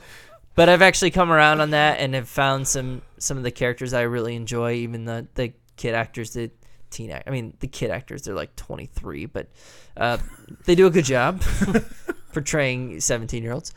but 0.55 0.69
I've 0.69 0.83
actually 0.83 1.11
come 1.11 1.31
around 1.31 1.61
on 1.61 1.71
that 1.71 2.01
and 2.01 2.15
have 2.15 2.29
found 2.29 2.67
some 2.67 3.03
some 3.19 3.37
of 3.37 3.43
the 3.43 3.51
characters 3.51 3.93
I 3.93 4.03
really 4.03 4.35
enjoy, 4.37 4.73
even 4.75 5.05
the 5.05 5.27
the 5.35 5.53
kid 5.77 5.95
actors, 5.95 6.33
the 6.33 6.51
teen. 6.91 7.11
act. 7.11 7.29
I 7.29 7.31
mean, 7.31 7.55
the 7.61 7.69
kid 7.69 7.91
actors 7.91 8.23
they're 8.23 8.35
like 8.35 8.57
twenty 8.57 8.87
three, 8.87 9.27
but 9.27 9.49
uh, 9.97 10.19
they 10.65 10.75
do 10.75 10.87
a 10.87 10.91
good 10.91 11.05
job 11.05 11.43
portraying 12.33 13.01
17 13.01 13.43
year 13.43 13.53
olds. 13.53 13.73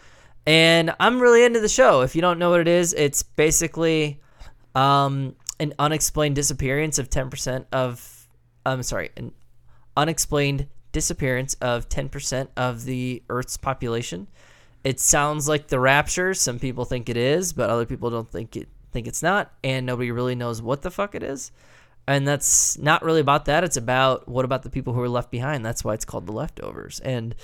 And 0.46 0.94
I'm 1.00 1.20
really 1.20 1.44
into 1.44 1.60
the 1.60 1.70
show. 1.70 2.02
If 2.02 2.16
you 2.16 2.22
don't 2.22 2.40
know 2.40 2.50
what 2.50 2.62
it 2.62 2.68
is, 2.68 2.94
it's 2.94 3.24
basically 3.24 4.22
um, 4.76 5.36
an 5.60 5.74
unexplained 5.78 6.36
disappearance 6.36 7.00
of 7.00 7.10
10% 7.10 7.66
of, 7.72 8.17
I'm 8.72 8.84
sorry, 8.84 9.10
an 9.18 9.32
unexplained 9.96 10.68
disappearance 10.92 11.56
of 11.56 11.90
10% 11.90 12.50
of 12.58 12.86
the 12.86 13.24
Earth's 13.30 13.58
population. 13.58 14.28
It 14.84 15.00
sounds 15.00 15.48
like 15.48 15.68
the 15.68 15.80
rapture. 15.80 16.34
Some 16.34 16.60
people 16.60 16.86
think 16.86 17.10
it 17.10 17.18
is, 17.18 17.54
but 17.54 17.70
other 17.70 17.86
people 17.86 18.10
don't 18.10 18.30
think 18.30 18.56
it 18.56 18.68
think 18.92 19.06
it's 19.06 19.22
not, 19.22 19.52
and 19.64 19.86
nobody 19.86 20.12
really 20.12 20.34
knows 20.34 20.62
what 20.62 20.82
the 20.82 20.90
fuck 20.90 21.14
it 21.14 21.22
is. 21.22 21.52
And 22.08 22.26
that's 22.26 22.78
not 22.78 23.04
really 23.04 23.20
about 23.20 23.46
that. 23.46 23.66
It's 23.66 23.76
about 23.76 24.30
what 24.30 24.46
about 24.46 24.64
the 24.64 24.70
people 24.70 24.94
who 24.94 25.02
are 25.02 25.10
left 25.10 25.30
behind? 25.30 25.66
That's 25.66 25.84
why 25.84 25.94
it's 25.94 26.06
called 26.06 26.26
the 26.26 26.32
leftovers. 26.32 27.02
And 27.02 27.36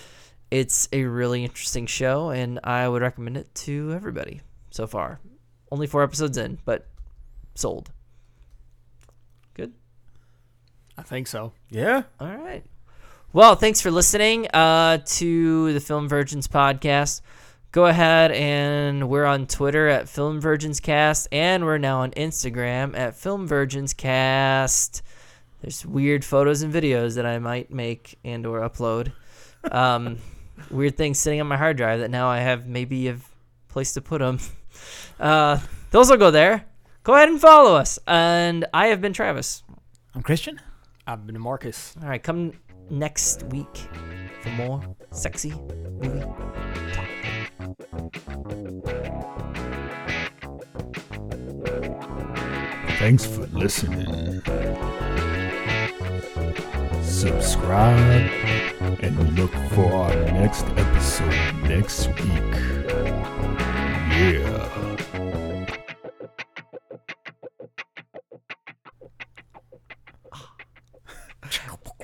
it's 0.52 0.88
a 0.94 1.04
really 1.04 1.44
interesting 1.44 1.88
show 1.88 2.30
and 2.30 2.60
i 2.64 2.88
would 2.88 3.02
recommend 3.02 3.36
it 3.38 3.54
to 3.56 3.92
everybody 3.94 4.42
so 4.70 4.86
far. 4.88 5.20
Only 5.72 5.88
four 5.88 6.04
episodes 6.04 6.38
in 6.38 6.60
but 6.64 6.88
sold 7.56 7.92
i 10.98 11.02
think 11.02 11.28
so 11.28 11.54
Yeah. 11.70 12.04
all 12.20 12.28
right 12.36 12.64
well 13.34 13.56
thanks 13.56 13.82
for 13.82 13.92
listening 13.92 14.48
uh, 14.54 15.00
to 15.06 15.74
the 15.74 15.80
film 15.80 16.08
virgins 16.08 16.48
podcast 16.48 17.22
go 17.72 17.88
ahead 17.88 18.32
and 18.32 19.10
we're 19.10 19.26
on 19.26 19.48
Twitter 19.48 19.88
at 19.88 20.08
Film 20.08 20.40
Virgins 20.40 20.80
Cast, 20.80 21.28
and 21.32 21.66
we're 21.66 21.80
now 21.80 22.02
on 22.02 22.12
Instagram 22.12 22.96
at 22.96 23.16
Film 23.16 23.48
Virgins 23.48 23.96
Cast. 23.96 25.02
There's 25.60 25.84
weird 25.84 26.24
photos 26.24 26.62
and 26.62 26.72
videos 26.72 27.16
that 27.16 27.26
I 27.26 27.40
might 27.40 27.72
make 27.72 28.20
and 28.24 28.46
or 28.46 28.60
upload. 28.60 29.12
Um, 29.72 30.20
weird 30.70 30.96
things 30.98 31.18
sitting 31.18 31.42
on 31.42 31.48
my 31.48 31.58
hard 31.58 31.76
drive 31.76 32.02
that 32.02 32.12
now 32.12 32.28
I 32.28 32.42
have 32.42 32.68
maybe 32.68 33.08
a 33.08 33.18
place 33.70 33.94
to 33.94 34.02
put 34.02 34.20
them. 34.20 34.38
Uh, 35.20 35.60
those 35.92 36.10
will 36.10 36.18
go 36.18 36.30
there. 36.32 36.66
Go 37.04 37.14
ahead 37.16 37.30
and 37.30 37.40
follow 37.40 37.76
us. 37.76 37.98
And 38.06 38.66
I 38.74 38.88
have 38.88 39.02
been 39.02 39.14
Travis. 39.14 39.64
I'm 40.14 40.22
Christian. 40.22 40.60
I've 41.08 41.26
been 41.26 41.40
marcus 41.40 41.96
All 42.02 42.10
right, 42.10 42.22
come 42.22 42.54
next 42.90 43.44
week 43.44 43.78
for 44.42 44.50
more 44.50 44.82
sexy 45.12 45.54
movie 46.02 46.24
Thanks 53.04 53.26
for 53.26 53.46
listening. 53.48 54.42
Subscribe 57.04 58.30
and 59.02 59.38
look 59.38 59.52
for 59.72 59.92
our 59.92 60.16
next 60.32 60.64
episode 60.78 61.54
next 61.64 62.08
week. 62.08 62.54
Yeah. 64.16 65.03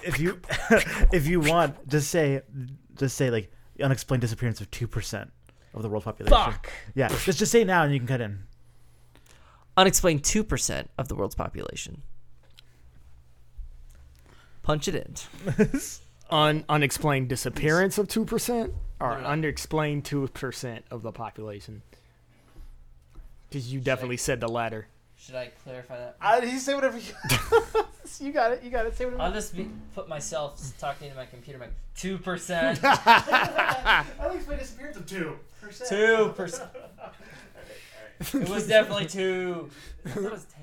If 0.09 0.19
you 0.19 0.41
if 1.13 1.27
you 1.27 1.39
want, 1.39 1.87
just 1.87 2.09
say 2.09 2.41
just 2.95 3.15
say 3.15 3.29
like 3.29 3.51
unexplained 3.81 4.21
disappearance 4.21 4.59
of 4.61 4.69
two 4.71 4.87
percent 4.87 5.31
of 5.73 5.81
the 5.81 5.89
world 5.89 6.03
population. 6.03 6.37
Fuck. 6.37 6.71
Yeah. 6.95 7.07
Just 7.07 7.39
just 7.39 7.51
say 7.51 7.63
now 7.63 7.83
and 7.83 7.93
you 7.93 7.99
can 7.99 8.07
cut 8.07 8.21
in. 8.21 8.39
Unexplained 9.77 10.23
2% 10.23 10.87
of 10.97 11.07
the 11.07 11.15
world's 11.15 11.35
population. 11.35 12.01
Punch 14.61 14.89
it 14.89 14.95
in. 14.95 15.15
Un- 16.29 16.65
unexplained 16.67 17.29
disappearance 17.29 17.97
of 17.97 18.07
2% 18.07 18.73
or 18.99 19.13
unexplained 19.13 20.03
2% 20.03 20.81
of 20.91 21.01
the 21.01 21.11
population 21.11 21.81
because 23.47 23.71
you 23.73 23.79
definitely 23.79 24.17
said 24.17 24.39
the 24.39 24.47
latter 24.47 24.87
Should 25.29 25.37
I 25.37 25.51
clarify 25.63 25.95
that? 25.95 26.15
I, 26.19 26.43
he 26.43 26.57
say 26.57 26.73
whatever 26.73 26.97
you. 26.97 27.13
you 28.19 28.31
got 28.31 28.51
it. 28.51 28.63
You 28.63 28.71
got 28.71 28.87
it. 28.87 28.97
Say 28.97 29.05
whatever. 29.05 29.21
I'll 29.21 29.31
just 29.31 29.55
be, 29.55 29.69
put 29.93 30.09
myself 30.09 30.59
talking 30.79 31.07
to 31.07 31.15
my 31.15 31.27
computer. 31.27 31.59
Like 31.59 31.73
two 31.95 32.17
percent, 32.17 32.79
I 32.83 34.03
think 34.31 34.47
my 34.47 34.55
disappearance 34.55 34.97
of 34.97 35.05
two 35.05 35.37
percent. 35.61 35.89
two 35.91 36.33
percent. 36.35 36.69
It 38.33 38.49
was 38.49 38.67
definitely 38.67 39.05
two. 39.05 39.69
I 40.03 40.09
thought 40.09 40.23
it 40.23 40.31
was 40.31 40.45
ten. 40.45 40.58